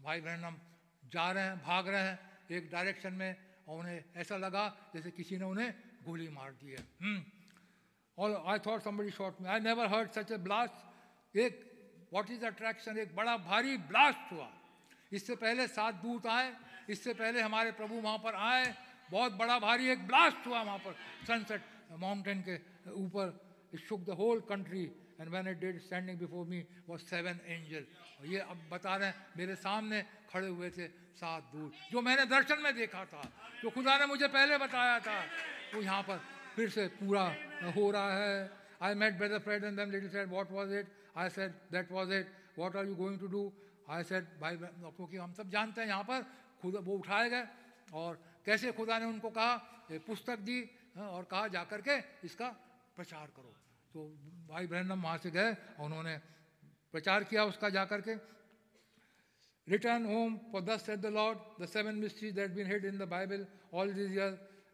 [0.04, 0.60] भाई बहन
[1.06, 2.20] जा रहे हैं, भाग रहे हैं
[2.52, 3.36] एक डायरेक्शन में
[3.68, 5.74] और उन्हें ऐसा लगा जैसे किसी ने उन्हें
[6.04, 7.41] गोली मार दी है। हम्म।
[8.22, 9.50] और I thought somebody shot me.
[9.50, 10.78] I never heard such a blast.
[11.36, 11.60] एक,
[12.14, 14.48] what इज़ अट्रैक्शन एक बड़ा भारी ब्लास्ट हुआ।
[15.12, 16.52] इससे पहले सात दूत आए,
[16.90, 18.74] इससे पहले हमारे प्रभु वहाँ पर आए,
[19.12, 20.96] बहुत बड़ा भारी एक ब्लास्ट हुआ वहाँ पर।
[21.28, 21.62] सनसेट
[22.00, 22.58] माउंटेन के
[22.96, 23.40] ऊपर
[23.88, 26.58] shook the whole country, and when it did, standing before me
[26.88, 27.88] was seven angels.
[28.28, 32.60] ये अब बता रहे हैं, मेरे सामने खड़े हुए थे सात दूत, जो मैंने दर्शन
[32.64, 33.22] में देखा था,
[33.62, 35.18] जो खुदा ने मुझे पहले बताया था,
[35.76, 36.20] वो यहाँ पर
[36.56, 37.24] फिर से पूरा
[37.76, 38.50] हो रहा है।
[38.82, 40.88] I met brother friend and them little said what it
[41.18, 43.52] I said that was it what are you going to do
[43.90, 46.26] I said भाई क्योंकि हम सब जानते हैं यहाँ पर।
[46.62, 47.46] खुद वो उठाए गए
[47.94, 49.56] और कैसे खुदा ने उनको कहा?
[50.08, 50.60] पुस्तक दी
[50.96, 52.48] हाँ, और कहा, जा कर के इसका
[52.96, 53.54] प्रचार करो।
[53.94, 54.00] तो
[54.50, 56.18] भाई ब्रहणम वहाँ से गए और उन्होंने
[56.94, 58.14] प्रचार किया उसका जा करके।
[59.68, 63.08] Return home for this said the Lord the seven mysteries that been hid in the
[63.10, 64.32] Bible all this year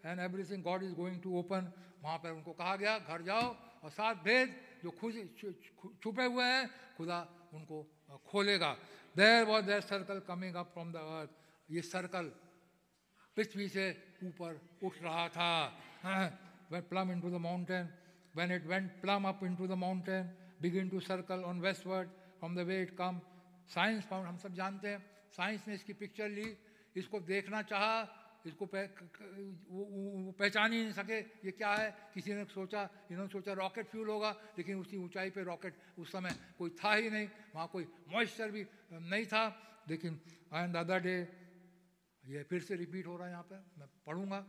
[0.08, 1.72] and everything God is going to open
[2.04, 3.48] वहाँ पर उनको कहा गया, घर जाओ
[3.84, 5.14] और साथ भेद जो खुद
[6.04, 7.20] छुपे हुए हैं, खुदा
[7.54, 7.78] उनको
[8.26, 8.72] खोलेगा।
[9.16, 11.32] There was there circle coming up from the earth
[11.70, 12.32] ये सर्कल
[13.38, 13.86] पृथ्वी से
[14.24, 15.52] ऊपर उठ रहा था।
[16.72, 17.90] When plumb into the mountain
[18.36, 20.24] when it went plumb up into the mountain
[20.62, 22.10] begin to circle on westward
[22.40, 23.20] from the way it come
[23.70, 25.04] science found हम सब जानते हैं
[25.38, 26.56] साइंस ने इसकी पिक्चर ली,
[26.96, 27.96] इसको देखना चाहा
[28.46, 28.84] इसको पह,
[29.70, 32.82] वो, वो, पहचान ही नहीं सके ये क्या है। किसी ने सोचा
[33.12, 37.10] इन्होंने सोचा रॉकेट फ्यूल होगा लेकिन उसी ऊंचाई पे रॉकेट उस समय कोई था ही
[37.10, 39.44] नहीं वहाँ कोई मॉइस्चर भी नहीं था।
[39.90, 40.20] लेकिन
[40.54, 41.18] एंड अदर डे
[42.24, 44.46] ये फिर से रिपीट हो रहा है यहाँ पे मैं पढ़ूँगा।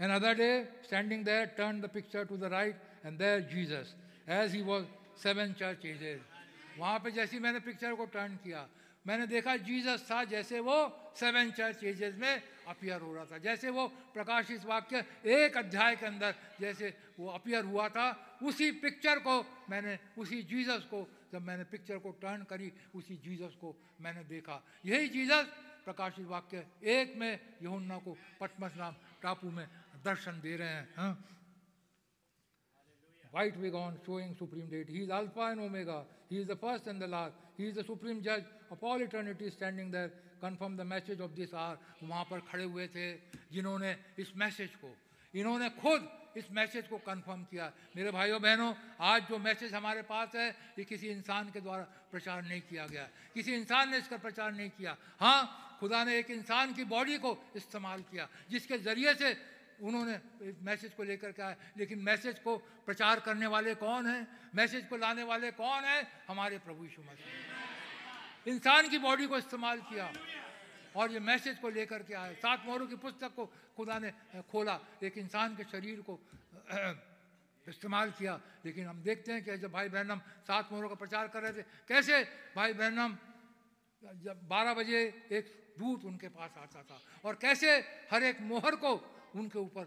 [0.00, 2.76] Another day, standing there, turned the picture to the right
[3.06, 3.94] and there Jesus
[4.28, 4.84] as he was
[5.22, 6.20] seven church ages.
[6.78, 8.66] वहाँ पे जैसे मैंने पिक्चर को टर्न किया
[9.06, 10.76] मैंने देखा जीसस था जैसे वो
[11.18, 16.06] सेवन चर्च एजेस में अपियर हो रहा था जैसे वो प्रकाशित वाक्य एक अध्याय के
[16.06, 18.06] अंदर जैसे वो अपियर हुआ था
[18.42, 19.34] उसी पिक्चर को
[19.70, 24.62] मैंने उसी जीसस को जब मैंने पिक्चर को टर्न करी उसी जीसस को मैंने देखा
[24.86, 25.50] यही जीसस
[25.84, 29.66] प्रकाशित वाक्य एक में यहुन्ना को पटमस नाम टापू में
[30.04, 31.14] दर्शन दे रहे हैं हाँ?
[33.32, 34.92] white wig on, showing supreme deity.
[34.92, 36.04] He is Alpha and Omega.
[36.28, 37.34] He is the first and the last.
[37.56, 40.10] He is the supreme judge of all eternity standing there.
[40.40, 41.78] Confirm the message of this hour.
[42.02, 43.06] वहाँ पर खड़े हुए थे,
[43.52, 44.90] जिन्होंने इस message को,
[45.34, 50.34] इन्होंने खुद इस मैसेज को कंफर्म किया मेरे भाइयों, बहनों, आज जो मैसेज हमारे पास
[50.34, 50.48] है,
[50.78, 54.70] ये किसी इंसान के द्वारा प्रचार नहीं किया गया किसी इंसान ने इसका प्रचार नहीं
[54.72, 59.28] किया हाँ खुदा ने एक इंसान की बॉडी को इस्तेमाल किया, जिसके ज़रिए से
[59.82, 60.14] उन्होंने
[60.62, 62.56] मैसेज को लेकर के आए लेकिन मैसेज को
[62.86, 64.26] प्रचार करने वाले कौन हैं?
[64.54, 66.02] मैसेज को लाने वाले कौन हैं?
[66.28, 70.12] हमारे प्रभु यीशु मसीह। इंसान की बॉडी को इस्तेमाल किया
[70.96, 73.46] और ये मैसेज को लेकर के आए। सात मोहरों की पुस्तक को
[73.76, 74.10] खुदा ने
[74.50, 76.18] खोला। एक इंसान के शरीर को
[77.66, 81.42] इस्तेमाल किया। लेकिन हम देखते हैं कि जब भाई बहनम सात मोहरों का प्रचार कर
[81.42, 82.22] रहे थे, कैसे
[82.56, 83.16] भाई बहनम
[84.02, 84.98] जब बारह बजे
[85.32, 87.70] एक दूत उनके पास आता था और कैसे
[88.10, 88.90] हर एक मोहर को
[89.36, 89.84] उनके ऊपर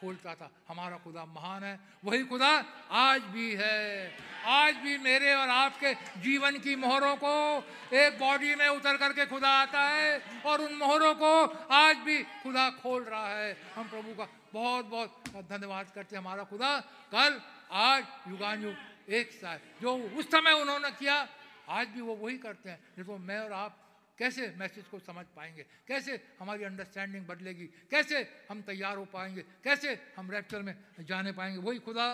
[0.00, 4.12] खोलता था। हमारा खुदा महान है। वही खुदा आज भी है।
[4.44, 7.64] आज भी मेरे और आपके जीवन की मोहरों को
[7.96, 12.70] एक बॉडी में उतर करके खुदा आता है और उन मोहरों को आज भी खुदा
[12.70, 16.78] खोल रहा है। हम प्रभु का बहुत बहुत धन्यवाद करते हैं। हमारा खुदा
[17.12, 17.40] कल,
[17.70, 21.28] आज, युगान युग एक सा है जो उस समय उन्होंने किया,
[21.68, 23.78] आज भी वो वही करते हैं। देखो, मैं और आप
[24.18, 25.62] कैसे मैसेज को समझ पाएँगे?
[25.86, 27.66] कैसे हमारी अंडरस्टैंडिंग बदलेगी?
[27.90, 29.42] कैसे हम तैयार हो पाएँगे?
[29.64, 31.58] कैसे हम रैप्चर में जाने पाएँगे?
[31.58, 32.06] वही खुदा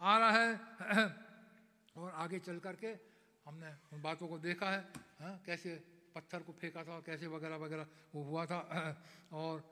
[0.00, 0.50] आ रहा है।
[1.96, 2.86] और आगे चल करके
[3.46, 4.80] हमने उन बातों को देखा है।
[5.20, 5.74] हाँ, कैसे
[6.14, 8.60] पत्थर को फेंका था कैसे वगैरह वगैरह वो हुआ था।
[9.32, 9.64] और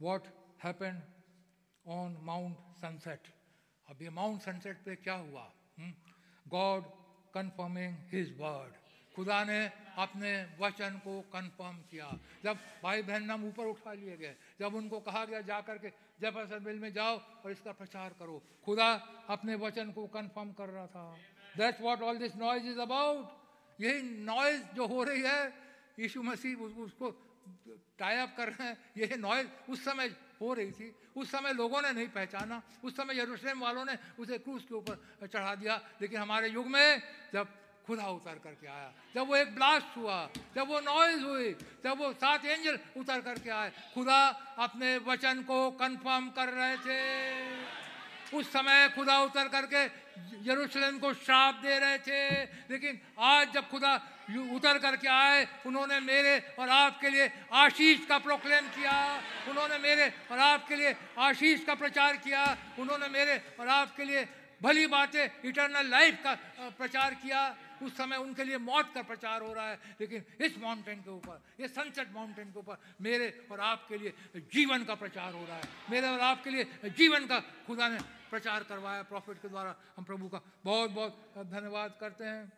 [0.00, 0.26] what
[0.64, 1.02] happen
[1.86, 3.28] on Mount Sunset
[3.88, 5.52] अब ये माउंट सनसेट पे क्या हुआ?
[6.46, 6.84] गॉड
[7.36, 8.74] कंफर्मिंग हिज वर्ड
[9.14, 9.60] खुदा ने
[9.98, 10.30] अपने
[10.60, 12.08] वचन को कन्फर्म किया।
[12.44, 15.88] जब भाई बहन नाम ऊपर उठा लिए गए, जब उनको कहा गया जा करके
[16.20, 18.88] जेफरसन बिल में जाओ और इसका प्रचार करो। खुदा
[19.30, 21.06] अपने वचन को कन्फर्म कर रहा था।
[21.56, 25.40] That's what all this noise is about यही नॉइज़ जो हो रही है,
[25.98, 27.10] यीशु मसीह उसको
[27.98, 30.08] टाई अप कर रहे हैं। यही नॉइज़ उस समय
[30.40, 34.38] हो रही थी। उस समय लोगों ने नहीं पहचाना। उस समय यरूशलेम वालों ने उसे
[34.38, 37.02] क्रूस के ऊपर चढ़ा दिया। लेकिन हमारे युग में
[37.32, 37.48] जब
[37.86, 41.52] खुदा उतर करके आया, जब वो एक ब्लास्ट हुआ, जब वो नॉइज़ हुई,
[41.84, 47.85] जब वो सात एंजल उतर करके आए, खुदा अपने वचन को कंफर्म कर रहे थे।
[48.34, 49.84] उस समय खुदा उतर करके
[50.50, 53.94] यरूशलेम को श्राप दे रहे थे। लेकिन आज जब खुदा
[54.52, 60.38] उतर करके आए, उन्होंने मेरे और आपके लिए आशीष का प्रोक्लेम किया। उन्होंने मेरे और
[60.38, 64.28] आपके लिए आशीष का प्रचार किया। उन्होंने मेरे और आपके लिए
[64.62, 66.34] भली बातें इटरनल लाइफ का
[66.78, 70.96] प्रचार किया। उस समय उनके लिए मौत का प्रचार हो रहा है। लेकिन इस माउंटेन
[70.96, 75.44] के ऊपर, ये सनसेट माउंटेन के ऊपर मेरे और आपके लिए जीवन का प्रचार हो
[75.44, 76.64] रहा है। मेरे और आपके लिए
[76.96, 77.98] जीवन का खुदा ने
[78.30, 82.52] प्रचार करवाया, प्रॉफिट के द्वारा हम प्रभु का बहुत बहुत धन्यवाद करते हैं।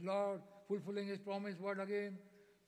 [0.00, 2.18] Lord, fulfilling is promise word again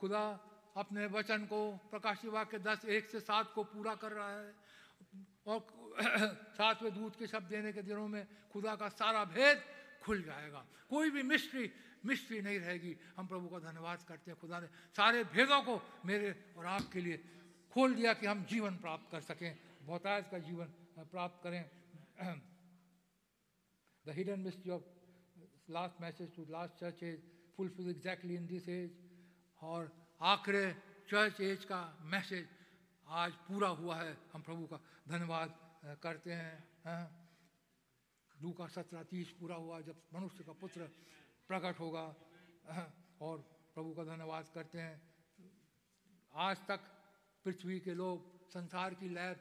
[0.00, 0.40] खुदा
[0.76, 4.54] अपने वचन को प्रकाशी वाक्य दस, एक से सात को पूरा कर रहा है।
[5.46, 5.66] और
[6.54, 9.62] सातवें दूध के शब्द देने के दिनों में खुदा का सारा भेद
[10.02, 11.72] खुल जाएगा। कोई भी मिस्ट्री
[12.06, 16.54] मिस्ट्री नहीं रहेगी। हम प्रभु का धन्यवाद करते हैं। खुदा ने सारे भेदों को मेरे
[16.56, 17.24] और आपके लिए
[17.72, 20.66] खोल दिया कि हम जीवन प्राप्त कर सकें। बहुतायत का जीवन
[20.98, 21.70] प्राप्त करें।
[22.22, 24.82] The hidden mystery of
[25.70, 27.22] last message to last church age
[27.56, 28.90] fulfil exactly in this age
[29.62, 29.90] और
[30.30, 30.64] आखिरी
[31.10, 31.80] चर्च एज का
[32.12, 32.48] मैसेज
[33.06, 34.78] आज पूरा हुआ है। हम प्रभु का
[35.08, 35.50] धन्यवाद
[36.02, 36.56] करते हैं
[38.34, 40.80] लू का सत्रह तीस पूरा हुआ जब मनुष्य का पुत्र
[41.48, 42.04] प्रकट होगा
[43.20, 43.38] और
[43.74, 45.00] प्रभु का धन्यवाद करते हैं।
[46.34, 46.80] आज तक
[47.44, 48.16] पृथ्वी के लोग,
[48.50, 49.36] संसार की लैब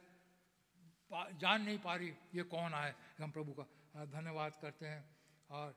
[1.13, 2.95] जान नहीं पा रही ये कौन आए?
[3.19, 5.15] हम प्रभु का धन्यवाद करते हैं।
[5.49, 5.75] और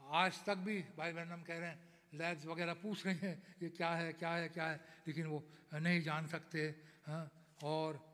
[0.00, 3.68] आज तक भी भाई बहन हम कह रहे हैं लैब्स वगैरह पूछ रहे हैं ये
[3.68, 4.80] क्या है क्या है क्या है?
[5.06, 5.44] लेकिन वो
[5.74, 6.74] नहीं जान सकते
[7.06, 7.30] हाँ?
[7.64, 8.10] और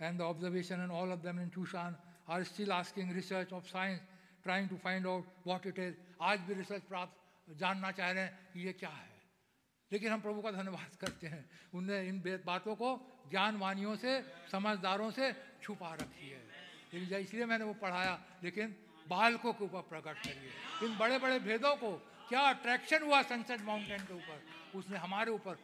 [0.00, 1.96] and the observation and all of them in Tucson
[2.30, 4.00] are still asking research of science,
[4.46, 5.92] trying to find out what it is.
[6.22, 7.16] आज भी रिसर्च प्राप्त
[7.50, 9.10] जानना चाह रहे हैं कि ये क्या है?
[9.92, 14.20] लेकिन हम प्रभु का धन्यवाद करते हैं। उनने इन बातों को ज्ञानवानियों से,
[14.52, 15.32] समझदारों से
[15.62, 18.76] छुपा रखी है। इसलिए मैंने वो पढ़ाया, लेकिन
[19.08, 21.92] बालकों के ऊपर प्रकट करिए। इन बड़े बड़े भेदों को
[22.28, 24.42] क्या अट्रैक्शन हुआ सनसेट माउंटेन के ऊपर?
[24.74, 25.54] उसने हमारे ऊपर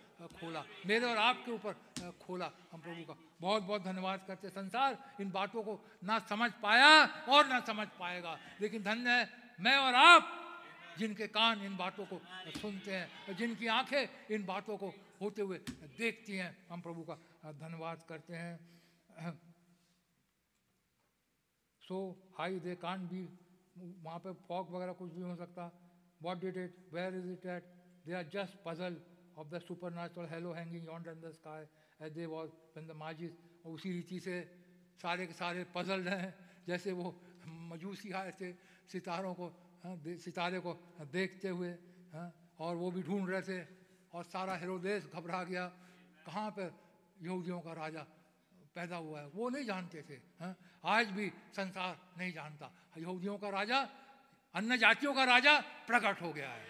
[0.40, 1.72] खोला। मेरे और आपके ऊपर
[2.22, 6.90] खोला हम प्रभु का। बहुत बहुत धन्यवाद करते संसार, इन बातों को ना समझ पाया
[7.28, 9.30] और ना समझ पाएगा। लेकिन धन्य है
[9.60, 10.34] मैं और आप
[10.98, 12.20] जिनके कान इन बातों को
[12.52, 15.58] सुनते हैं, जिनकी आँखें इन बातों को होते हुए
[15.98, 17.14] देखती हैं। हम प्रभु का
[17.60, 18.54] धन्यवाद करते हैं।
[21.82, 21.96] सो
[22.38, 23.22] हाई दे कान भी
[23.76, 25.70] वहाँ पे फॉक वगैरह कुछ भी हो सकता।
[26.20, 27.64] What did it where is it at
[28.06, 29.00] they are just puzzle
[29.38, 31.60] of the supernatural halo hanging yonder in the sky,
[32.00, 33.34] as they was when the Majis
[33.66, 34.36] उसी रीति से
[34.98, 36.34] सारे के सारे पजल हैं,
[36.66, 37.14] जैसे वो
[37.46, 38.52] मजूसी आए थे
[38.90, 39.46] सितारों को
[40.18, 40.72] सितारे को
[41.06, 41.70] देखते हुए
[42.58, 43.58] और वो भी ढूंढ रहे थे।
[44.18, 45.66] और सारा हेरोदेश घबरा गया।
[46.26, 46.74] कहाँ पर
[47.22, 48.02] यहूदियों का राजा
[48.74, 49.26] पैदा हुआ है?
[49.30, 50.54] वो नहीं जानते थे हाँ?
[50.84, 52.66] आज भी संसार नहीं जानता।
[52.98, 53.78] यहूदियों का राजा
[54.54, 55.54] अन्य जातियों का राजा
[55.86, 56.66] प्रकट हो गया है।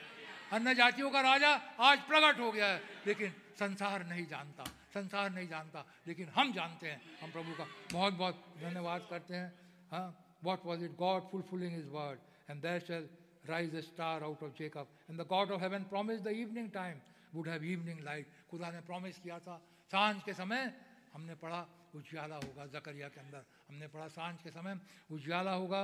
[0.53, 1.49] अन्य जातियों का राजा
[1.81, 6.91] आज प्रकट हो गया है। लेकिन संसार नहीं जानता, संसार नहीं जानता। लेकिन हम जानते
[6.91, 9.53] हैं, हम प्रभु का बहुत बहुत धन्यवाद करते हैं
[9.91, 10.37] हाँ?
[10.45, 13.09] What was it God fulfilling is word and that shall
[13.49, 14.87] rise a star out of Jacob.
[15.09, 17.01] And the God of heaven promised the evening time
[17.35, 19.57] would have evening light खुदा ने प्रॉमिस किया था,
[19.91, 20.75] साँझ के समय
[21.13, 25.83] हमने पढ़ा, उज्याला होगा जकरिया के अंदर। हमने पढ़ा, साँझ के समय उज्याला होगा।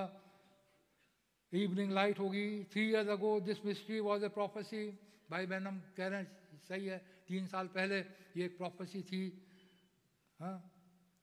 [1.52, 4.86] इवनिंग लाइट होगी। Three years ago this mystery was a prophecy
[5.31, 6.98] भाई बहन हम कह रहे हैं सही है।
[7.28, 7.98] तीन साल पहले
[8.36, 9.23] ये एक प्रोफेसी थी।
[10.40, 10.56] हाँ?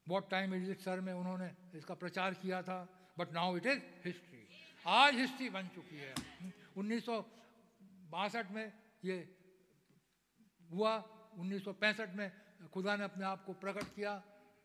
[0.08, 2.80] What time is it sir में उन्होंने इसका प्रचार किया था।
[3.17, 4.48] But now it is history
[4.85, 6.14] आज हिस्ट्री बन चुकी है।
[6.77, 7.09] उन्नीस
[8.51, 8.72] में
[9.06, 9.17] ये
[10.72, 10.93] हुआ
[11.40, 12.32] उन्नीस सौ पैंसठ में,
[12.74, 14.11] खुदा ने अपने आप को प्रकट किया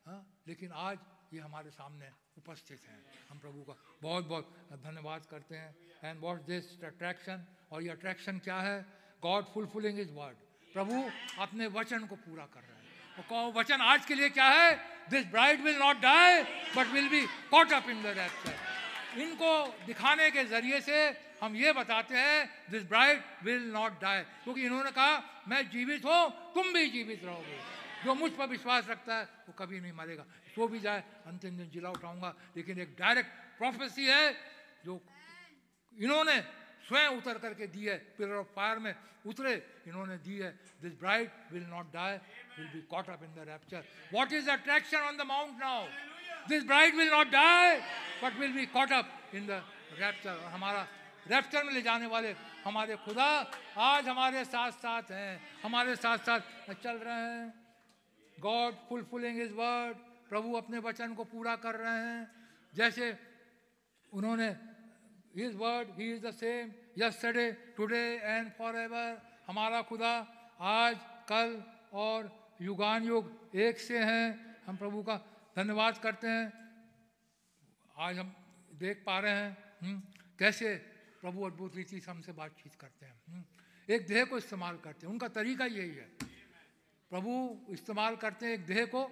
[0.07, 0.99] हाँ लेकिन आज
[1.35, 6.43] ये हमारे सामने उपस्थित हैं। हम प्रभु का बहुत बहुत धन्यवाद करते हैं। एंड वॉट
[6.47, 8.78] दिस अट्रैक्शन और ये अट्रैक्शन क्या है?
[9.23, 10.36] गॉड फुलफिलिंग इज़ वर्ड
[10.75, 11.02] प्रभु
[11.43, 12.85] अपने वचन को पूरा कर रहे हैं।
[13.33, 14.70] और वचन आज के लिए क्या है?
[15.10, 16.43] This bride will not die
[16.76, 19.51] but will be caught up in the rapture इनको
[19.86, 20.99] दिखाने के ज़रिए से
[21.47, 25.12] हम ये बताते हैं this bride will not die क्योंकि इन्होंने कहा,
[25.49, 27.58] मैं जीवित हूँ, तुम भी जीवित रहोगे।
[28.05, 31.70] जो मुझ पर विश्वास रखता है, वो कभी नहीं मरेगा। सो भी जाए, अंतिम दिन
[31.70, 34.33] जिला उठाऊँगा। लेकिन एक डायरेक्ट प्रोफेसी है,
[34.84, 35.00] जो
[35.92, 36.36] इन्होंने
[36.89, 38.94] स्वयं उतर करके दी है पिलर ऑफ़ फायर में
[39.26, 39.55] उतरे,
[39.86, 40.50] इन्होंने दी है
[40.83, 42.16] this bride will not die
[42.58, 45.86] will be caught up in the rapture what is attraction on the mount now
[46.49, 47.76] this bride will not die
[48.23, 49.62] but will be caught up in the
[49.99, 50.86] rapture हमारा
[51.30, 53.28] rapture में ले जाने वाले हमारे खुदा
[53.76, 56.40] आज हमारे साथ साथ हैं हमारे साथ साथ
[56.82, 57.55] चल रहे हैं।
[58.38, 59.96] गॉड फुलफिलिंग इज़ वर्ड
[60.28, 62.22] प्रभु अपने वचन को पूरा कर रहे हैं।
[62.74, 63.18] जैसे
[64.12, 64.48] उन्होंने
[65.36, 70.14] his word he is the same yesterday today and forever हमारा खुदा
[70.60, 70.96] आज
[71.28, 72.30] कल और
[72.62, 74.26] युगान युग एक से हैं।
[74.66, 75.16] हम प्रभु का
[75.56, 76.46] धन्यवाद करते हैं।
[77.96, 78.34] आज हम
[78.74, 80.00] देख पा रहे हैं हम्म,
[80.38, 80.95] कैसे
[81.26, 83.44] प्रभु अद्भुत रीति से हमसे बातचीत करते हैं। हम्म,
[83.94, 86.12] एक देह को इस्तेमाल करते हैं। उनका तरीका यही है।
[87.10, 89.05] प्रभु इस्तेमाल करते हैं एक देह को।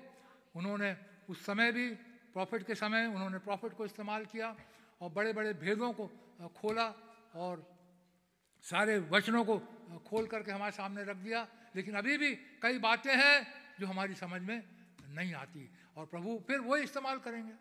[0.57, 0.97] उन्होंने
[1.31, 1.95] उस समय भी
[2.35, 4.57] प्रॉफिट के समय उन्होंने प्रॉफिट को इस्तेमाल किया
[5.01, 6.07] और बड़े बड़े भेदों को
[6.57, 6.89] खोला
[7.35, 7.77] और
[8.63, 9.59] सारे वचनों को
[10.07, 13.47] खोल करके हमारे सामने रख दिया। लेकिन अभी भी कई बातें हैं
[13.81, 14.63] जो हमारी समझ में
[15.09, 17.53] नहीं आती। और प्रभु फिर वही इस्तेमाल करेंगे।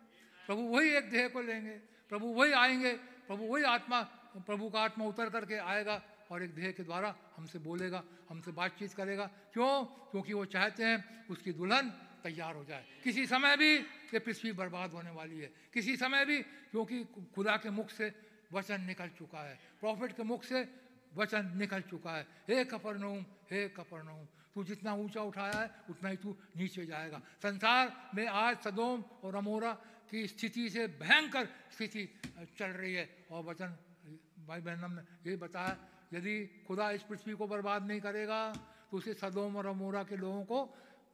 [0.46, 5.04] प्रभु वही एक देह को लेंगे। प्रभु वही आएँगे। प्रभु वही आत्मा प्रभु का आत्मा
[5.04, 9.84] उतर करके आएगा और एक देह के द्वारा हमसे बोलेगा, हमसे बातचीत करेगा। क्यों?
[9.84, 11.90] क्योंकि वो चाहते हैं उसकी दुल्हन
[12.22, 16.42] तैयार हो जाए। किसी समय भी ये पृथ्वी बर्बाद होने वाली है। किसी समय भी,
[16.42, 17.04] क्योंकि
[17.34, 18.12] खुदा के मुख से
[18.52, 20.68] वचन निकल चुका है। प्रॉफिट के मुख से
[21.14, 26.16] वचन निकल चुका है। हे कपरनहूम हे कपरनहूम तू जितना ऊँचा उठाया है, उतना ही
[26.16, 29.72] तू नीचे जाएगा। संसार में आज सदोम और अमोरा
[30.10, 32.20] की स्थिति से भयंकर स्थिति
[32.58, 33.76] चल रही है और वचन
[34.44, 35.76] भाई बहनम ने यही बताया,
[36.12, 38.40] यदि खुदा इस पृथ्वी को बर्बाद नहीं करेगा
[38.90, 40.58] तो उसे सदोम और अमोरा के लोगों को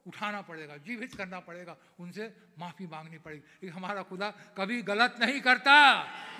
[0.01, 2.25] उठाना पड़ेगा, जीवित करना पड़ेगा, उनसे
[2.57, 5.75] माफ़ी मांगनी पड़ेगी। हमारा खुदा कभी गलत नहीं करता,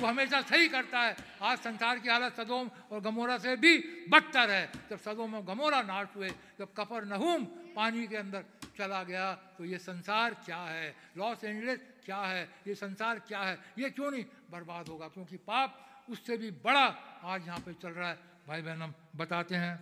[0.01, 3.77] वो हमेशा सही करता है। आज संसार की हालत सदोम और गमोरा से भी
[4.09, 6.29] बदतर है। जब सदोम और गमोरा नाश हुए,
[6.59, 7.45] जब कपर नहूम
[7.75, 8.45] पानी के अंदर
[8.77, 10.95] चला गया तो ये संसार क्या है?
[11.17, 12.43] लॉस एंजलिस क्या है?
[12.67, 13.57] ये संसार क्या है?
[13.77, 15.07] ये क्यों नहीं बर्बाद होगा?
[15.07, 15.77] क्योंकि पाप
[16.09, 16.85] उससे भी बड़ा
[17.23, 19.75] आज यहाँ पे चल रहा है। भाई बहन, हम बताते हैं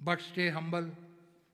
[0.00, 0.84] but stay humble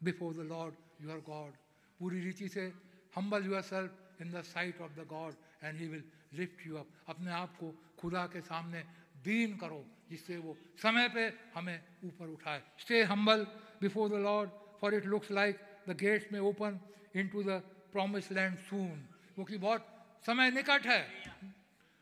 [0.01, 1.53] before the Lord your God
[2.01, 2.73] पूरी रीति से
[3.17, 5.35] humble yourself in the sight of the God
[5.65, 8.85] and he will lift you up अपने आप को खुदा के सामने
[9.25, 13.47] दीन करो, जिससे वो समय पे हमें ऊपर उठाए। Stay humble
[13.81, 16.79] before the Lord for it looks like the gates में open
[17.29, 17.63] into the
[17.93, 18.97] promise land soon
[19.35, 19.87] क्योंकि बहुत
[20.27, 21.03] समय निकट है।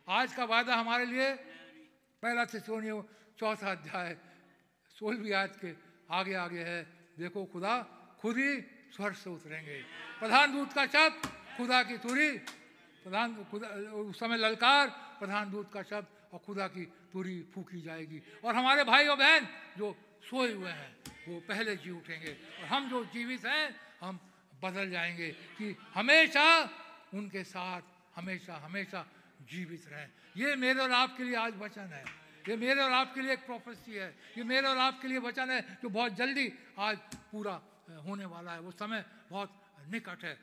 [0.06, 1.32] आज का वादा हमारे लिए
[2.22, 4.16] पहला से सोनियो चौथा अध्याय,
[4.94, 5.74] सोलहवीं आज के
[6.10, 6.86] आगे आगे है।
[7.18, 7.82] देखो, खुदा
[8.20, 8.60] खुद ही
[8.94, 9.82] स्वर्ग से उतरेंगे।
[10.18, 11.26] प्रधान दूत का शब्द,
[11.56, 12.38] खुदा की तुरी
[13.02, 18.22] प्रधान खुदा, उस समय ललकार, प्रधान दूत का शब्द, और खुदा की तुरी फूकी जाएगी।
[18.44, 19.96] और हमारे भाई और बहन जो
[20.30, 20.96] सोए हुए हैं,
[21.28, 24.20] वो पहले जी उठेंगे। और हम जो जीवित हैं, हम
[24.64, 26.70] बदल जाएँगे कि हमेशा
[27.14, 27.82] उनके साथ,
[28.16, 29.06] हमेशा हमेशा
[29.44, 32.04] जीवित रहें। ये मेरे और आपके लिए आज वचन है।
[32.44, 35.60] ये मेरे और आपके लिए एक प्रोफेसी है। ये मेरे और आपके लिए वचन है
[35.82, 36.46] जो बहुत जल्दी
[36.78, 36.96] आज
[37.32, 37.60] पूरा
[38.06, 39.50] होने वाला है। वो समय बहुत
[39.88, 40.36] निकट है।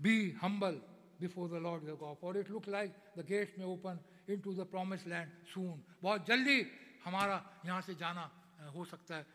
[0.00, 0.80] Be humble
[1.20, 4.00] before the Lord God for it look like the gates में open
[4.40, 6.58] into the promise land soon बहुत जल्दी
[7.04, 8.30] हमारा यहाँ से जाना
[8.74, 9.26] हो सकता है।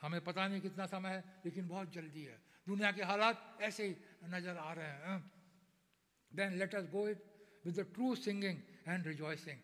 [0.00, 3.96] हमें पता नहीं कितना समय है, लेकिन बहुत जल्दी है। दुनिया के हालात ऐसे ही
[4.26, 5.18] नज़र आ रहे हैं
[6.32, 7.22] then let us go it
[7.64, 8.56] with the true singing
[8.88, 9.58] and rejoicing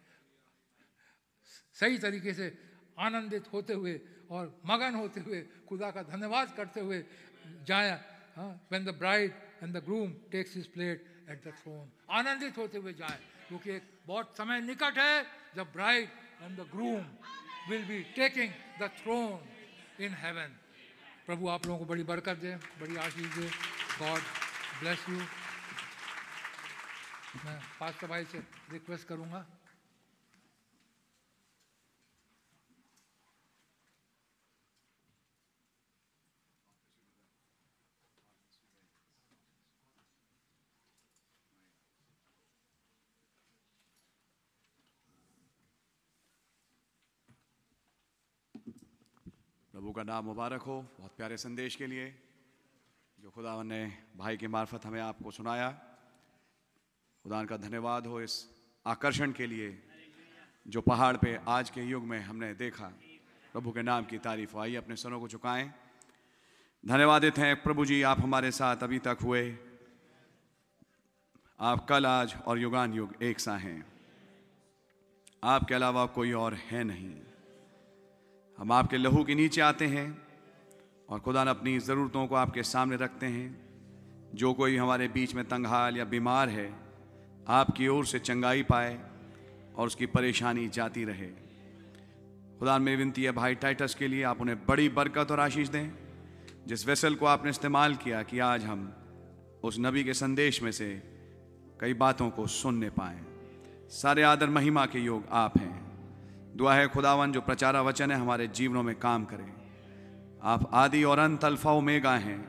[1.76, 2.46] सही तरीके से
[2.98, 3.94] आनंदित होते हुए
[4.30, 7.04] और मगन होते हुए खुदा का धन्यवाद करते हुए
[7.66, 7.90] जाए
[8.38, 10.98] when the bride and the groom takes his place
[11.30, 13.18] at the throne आनंदित होते हुए जाए,
[13.48, 15.24] क्योंकि एक बहुत समय निकट है
[15.56, 16.08] जब bride
[16.42, 17.04] and the groom
[17.70, 20.56] will be taking the throne in heaven
[21.26, 23.48] प्रभु, आप लोगों को बड़ी बरकत दे, बड़ी आशीष दे।
[23.98, 24.20] गॉड
[24.80, 25.20] ब्लेस यू
[27.36, 28.38] मैं पास्टर भाई से
[28.70, 29.46] रिक्वेस्ट करूँगा।
[49.74, 52.08] प्रभु का नाम मुबारक हो, बहुत प्यारे संदेश के लिए,
[53.18, 53.80] जो खुदा ने
[54.16, 55.68] भाई के मार्फत हमें आपको सुनाया।
[57.26, 58.50] खुदा का धन्यवाद हो इस
[58.86, 59.82] आकर्षण के लिए
[60.68, 62.86] जो पहाड़ पे आज के युग में हमने देखा।
[63.52, 65.74] प्रभु के नाम की तारीफ़ आइए अपने सनों को चुकाएँ
[66.88, 69.56] धन्यवादित हैं। प्रभु जी, आप हमारे साथ अभी तक हुए।
[71.60, 73.92] आप कल, आज और युगान युग एक सा हैं।
[75.44, 77.20] आपके अलावा कोई और है नहीं।
[78.58, 80.22] हम आपके लहू के नीचे आते हैं
[81.08, 83.66] और खुदा अपनी ज़रूरतों को आपके सामने रखते हैं।
[84.34, 86.85] जो कोई हमारे बीच में तंगहाल या बीमार है
[87.48, 88.98] आपकी ओर से चंगाई पाए
[89.76, 91.26] और उसकी परेशानी जाती रहे।
[92.58, 95.90] खुदा, मेरी विनती है भाई, टाइटस के लिए आप उन्हें बड़ी बरकत और आशीष दें,
[96.66, 98.92] जिस वेसल को आपने इस्तेमाल किया कि आज हम
[99.64, 101.02] उस नबी के संदेश में से
[101.80, 103.26] कई बातों को सुनने पाएँ।
[103.88, 105.86] सारे आदर महिमा के योग आप हैं।
[106.56, 109.52] दुआ है खुदावन, जो प्रचारा वचन है हमारे जीवनों में काम करें।
[110.42, 112.48] आप आदि और अंत अल्फ़ा ओमेगा हैं,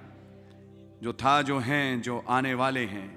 [1.02, 3.17] जो था, जो हैं, जो आने वाले हैं।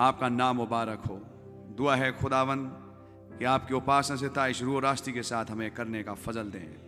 [0.00, 1.22] आपका नाम मुबारक हो।
[1.76, 2.64] दुआ है खुदावन
[3.38, 6.80] कि आपकी उपासना से ताइश रू रास्ती के साथ हमें करने का फजल दें।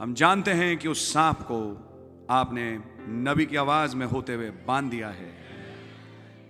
[0.00, 1.90] हम जानते हैं कि उस सांप को
[2.30, 5.44] आपने नबी की आवाज़ में होते हुए बाँध दिया है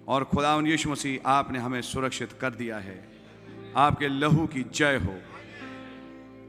[0.09, 3.09] और खुदावन यीशु मसीह आपने हमें सुरक्षित कर दिया है।
[3.76, 5.18] आपके लहू की जय हो।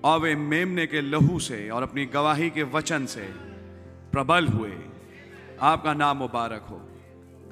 [0.04, 3.34] और वे मेमने के लहू से और अपनी गवाही के वचन से
[4.12, 4.78] प्रबल हुए।
[5.62, 6.85] आपका नाम मुबारक हो।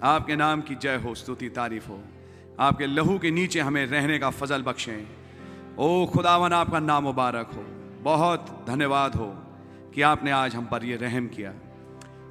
[0.03, 1.99] आपके नाम की जय हो, स्तुति, तारीफ़ हो।
[2.59, 5.07] आपके लहू के नीचे हमें रहने का फजल बख्शें।
[5.77, 7.65] ओ खुदावन, आपका नाम मुबारक हो।
[8.03, 9.35] बहुत धन्यवाद हो
[9.95, 11.51] कि आपने आज हम पर ये रहम किया।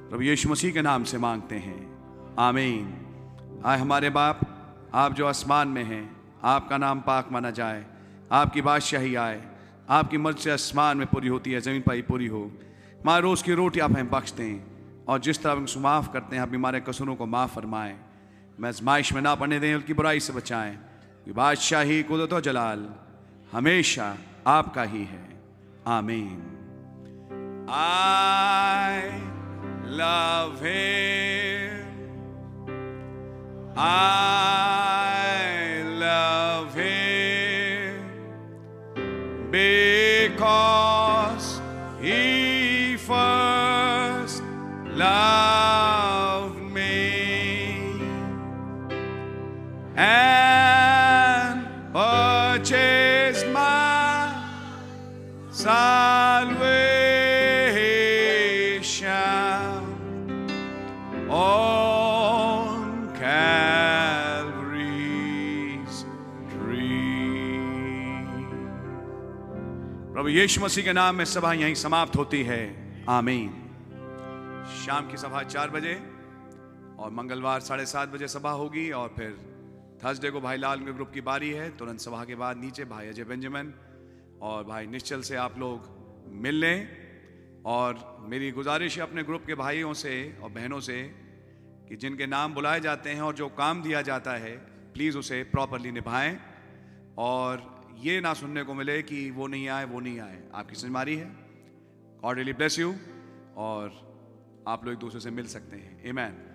[0.09, 1.97] प्रभु यीशु मसीह के नाम से मांगते हैं।
[2.39, 2.99] आमीन।
[3.65, 4.39] आए हमारे बाप,
[4.93, 7.85] आप जो आसमान में हैं, आपका नाम पाक माना जाए।
[8.31, 9.41] आपकी बादशाही आए।
[9.89, 12.51] आपकी मर्ज आसमान में पूरी होती है, ज़मीन पर ही पूरी हो।
[13.01, 14.72] हमारे रोज़ की रोटी आप हमें बख्श दें।
[15.07, 17.99] और जिस तरह उनको माफ़ करते हैं, आप हमारे कसूरों को माफ़ फरमाएँ।
[18.59, 20.77] मैं आजमाइश में ना पढ़ने दें, उनकी बुराई से बचाएँ।
[21.29, 22.89] बादशाही कुदरत जलाल
[23.51, 24.17] हमेशा
[24.47, 25.41] आपका ही है।
[25.87, 26.49] आमीन।
[29.93, 31.83] Love him.
[33.77, 34.23] I
[36.01, 37.23] love him
[39.51, 41.02] because
[45.03, 46.97] loved me
[49.97, 51.57] and
[51.95, 54.33] purchased my
[55.51, 56.53] salvation
[61.29, 62.77] on
[63.23, 64.45] Calvary's
[66.51, 67.57] tree.
[70.13, 72.61] प्रभु यीशु मसीह के नाम में सभा यहीं समाप्त होती है
[73.19, 73.62] आमीन
[74.83, 75.93] शाम की सभा चार बजे
[76.99, 79.37] और मंगलवार साढ़े सात बजे सभा होगी और फिर
[80.03, 83.23] थर्सडे को भाई लाल ग्रुप की बारी है, तुरंत सभा के बाद नीचे भाई अजय
[83.23, 83.73] बेंजामिन
[84.41, 85.87] और भाई निश्चल से आप लोग
[86.27, 86.87] मिल लें।
[87.65, 91.03] और मेरी गुजारिश है अपने ग्रुप के भाइयों से और बहनों से
[91.89, 94.57] कि जिनके नाम बुलाए जाते हैं और जो काम दिया जाता है
[94.93, 96.39] प्लीज़ उसे प्रॉपरली निभाएँ।
[97.17, 101.15] और ये ना सुनने को मिले कि वो नहीं आए, वो नहीं आए। आपकी समझमारी
[101.15, 101.27] है।
[102.23, 102.95] गॉड रियली ब्लेस यू
[103.57, 104.12] और
[104.67, 106.52] आप लोग एक दूसरे से मिल सकते हैं। एमैन